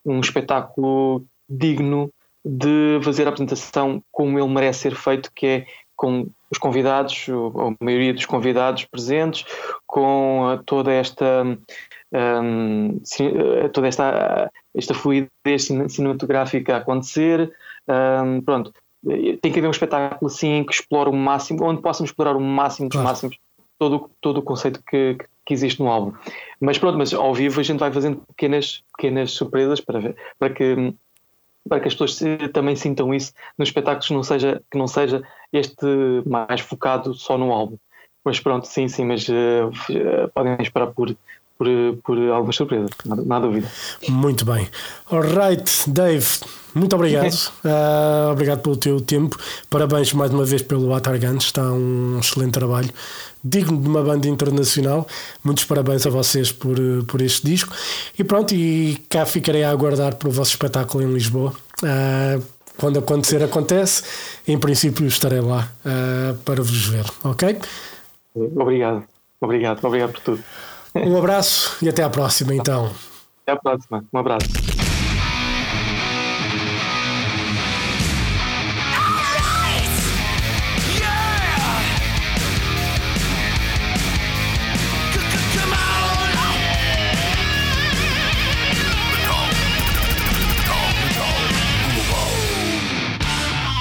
um 0.05 0.21
espetáculo 0.21 1.25
digno 1.49 2.13
de 2.45 3.01
fazer 3.03 3.27
a 3.27 3.31
apresentação 3.31 4.03
como 4.11 4.39
ele 4.39 4.49
merece 4.49 4.81
ser 4.81 4.95
feito, 4.95 5.31
que 5.35 5.47
é 5.47 5.67
com 5.97 6.31
os 6.51 6.59
convidados, 6.59 7.27
a 7.29 7.85
maioria 7.85 8.15
dos 8.15 8.25
convidados 8.25 8.85
presentes, 8.87 9.45
com 9.87 10.59
toda 10.65 10.91
esta 10.91 11.45
um, 12.13 13.01
toda 13.73 13.89
esta, 13.89 14.51
esta 14.75 14.95
fluidez 14.95 15.69
cinematográfica 15.89 16.75
a 16.75 16.79
acontecer. 16.79 17.53
Um, 17.89 18.41
pronto, 18.41 18.73
tem 19.05 19.53
que 19.53 19.59
haver 19.59 19.69
um 19.69 19.73
espetáculo 19.73 20.31
assim 20.31 20.65
que 20.65 20.73
explore 20.73 21.11
o 21.11 21.13
máximo, 21.13 21.65
onde 21.65 21.81
possamos 21.81 22.11
explorar 22.11 22.37
o 22.37 22.41
máximo 22.41 22.89
dos 22.89 22.97
claro. 22.97 23.09
máximos 23.09 23.39
todo, 23.79 24.11
todo 24.21 24.39
o 24.39 24.43
conceito 24.43 24.83
que, 24.87 25.17
que 25.45 25.55
existe 25.55 25.81
no 25.81 25.89
álbum. 25.89 26.13
Mas 26.61 26.79
pronto, 26.79 26.99
mas 26.99 27.15
ao 27.15 27.35
vivo 27.35 27.61
a 27.61 27.63
gente 27.63 27.81
vai 27.81 27.93
fazendo 27.93 28.23
pequenas, 28.29 28.83
pequenas 28.97 29.33
surpresas 29.33 29.81
para, 29.81 30.01
ver, 30.01 30.17
para 30.39 30.53
que 30.53 30.95
para 31.69 31.79
que 31.79 31.89
as 31.89 31.95
pessoas 31.95 32.19
também 32.53 32.75
sintam 32.75 33.13
isso 33.15 33.33
nos 33.59 33.69
espetáculos 33.69 34.09
que 34.09 34.15
não 34.15 34.23
seja 34.23 34.63
que 34.71 34.79
não 34.79 34.87
seja 34.87 35.23
este 35.53 35.87
mais 36.27 36.61
focado 36.61 37.13
só 37.15 37.37
no 37.37 37.53
álbum. 37.53 37.77
Mas 38.25 38.41
pronto, 38.41 38.67
sim, 38.67 38.89
sim, 38.89 39.05
mas 39.05 39.29
uh, 39.29 39.71
podem 40.35 40.57
esperar 40.61 40.89
por 40.89 41.15
por, 41.61 41.69
por 42.03 42.19
algumas 42.31 42.57
surpresas, 42.57 42.89
não 43.05 43.37
há 43.37 43.39
dúvida. 43.39 43.69
Muito 44.09 44.47
bem. 44.47 44.67
Alright, 45.13 45.91
Dave, 45.91 46.27
muito 46.75 46.97
obrigado. 46.97 47.35
uh, 47.35 48.33
obrigado 48.33 48.63
pelo 48.63 48.79
teu 48.79 48.99
tempo. 48.99 49.39
Parabéns 49.69 50.11
mais 50.15 50.33
uma 50.33 50.47
vez 50.47 50.63
pelo 50.63 50.95
Atargan, 50.95 51.37
está 51.37 51.71
um 51.71 52.19
excelente 52.19 52.53
trabalho. 52.53 52.89
Digno 53.45 53.79
de 53.79 53.87
uma 53.87 54.03
banda 54.03 54.27
internacional. 54.27 55.07
Muitos 55.45 55.65
parabéns 55.65 56.07
a 56.07 56.11
vocês 56.11 56.51
por, 56.51 56.79
por 57.07 57.21
este 57.21 57.47
disco. 57.47 57.75
E 58.19 58.25
pronto, 58.25 58.55
e 58.55 58.97
cá 59.11 59.27
ficarei 59.27 59.63
a 59.63 59.71
aguardar 59.71 60.15
pelo 60.15 60.33
vosso 60.33 60.53
espetáculo 60.53 61.05
em 61.05 61.13
Lisboa. 61.13 61.53
Uh, 61.83 62.43
quando 62.79 63.01
acontecer, 63.01 63.43
acontece. 63.45 64.03
Em 64.49 64.59
princípio, 64.59 65.07
estarei 65.07 65.43
lá 65.43 65.71
uh, 65.85 66.35
para 66.39 66.63
vos 66.63 66.87
ver, 66.87 67.05
ok? 67.23 67.59
Obrigado, 68.35 69.05
obrigado, 69.43 69.85
obrigado 69.85 70.13
por 70.13 70.21
tudo. 70.21 70.43
Um 70.95 71.17
abraço 71.17 71.77
e 71.83 71.89
até 71.89 72.03
à 72.03 72.11
próxima, 72.11 72.55
então. 72.55 72.91
Até 73.43 73.53
à 73.53 73.57
próxima. 73.57 74.05
Um 74.13 74.19
abraço. 74.19 74.80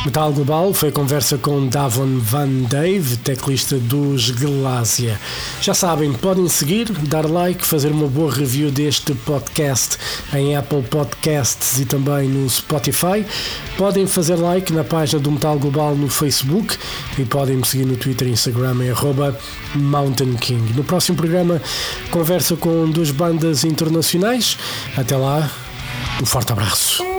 Metal 0.10 0.34
Global 0.34 0.74
foi 0.74 0.91
conversa 0.91 1.38
com 1.38 1.68
Davon 1.68 2.18
Van 2.18 2.64
Dave, 2.68 3.16
teclista 3.18 3.78
dos 3.78 4.32
Glásia. 4.32 5.20
Já 5.62 5.76
sabem, 5.76 6.12
podem 6.14 6.49
seguir, 6.49 6.91
dar 6.91 7.30
like, 7.30 7.64
fazer 7.64 7.91
uma 7.91 8.07
boa 8.07 8.34
review 8.34 8.72
deste 8.72 9.14
podcast 9.14 9.99
em 10.34 10.55
Apple 10.55 10.82
Podcasts 10.82 11.80
e 11.80 11.86
também 11.86 12.28
no 12.28 12.49
Spotify. 12.49 13.24
Podem 13.78 14.07
fazer 14.07 14.38
like 14.38 14.74
na 14.74 14.84
página 14.84 15.22
do 15.22 15.30
Metal 15.30 15.60
Global 15.60 15.95
no 15.95 16.10
Facebook 16.10 16.76
e 17.16 17.24
podem 17.24 17.57
me 17.57 17.66
seguir 17.68 17.86
no 17.86 17.95
Twitter 17.95 18.30
e 18.30 18.32
Instagram 18.32 18.78
em 18.84 19.80
Mountain 19.80 20.34
King. 20.38 20.74
No 20.74 20.84
próximo 20.84 21.18
programa, 21.18 21.62
conversa 22.10 22.55
com 22.55 22.89
duas 22.89 23.12
bandas 23.12 23.64
internacionais. 23.64 24.57
Até 24.97 25.16
lá, 25.16 25.51
um 26.20 26.26
forte 26.26 26.51
abraço. 26.51 27.19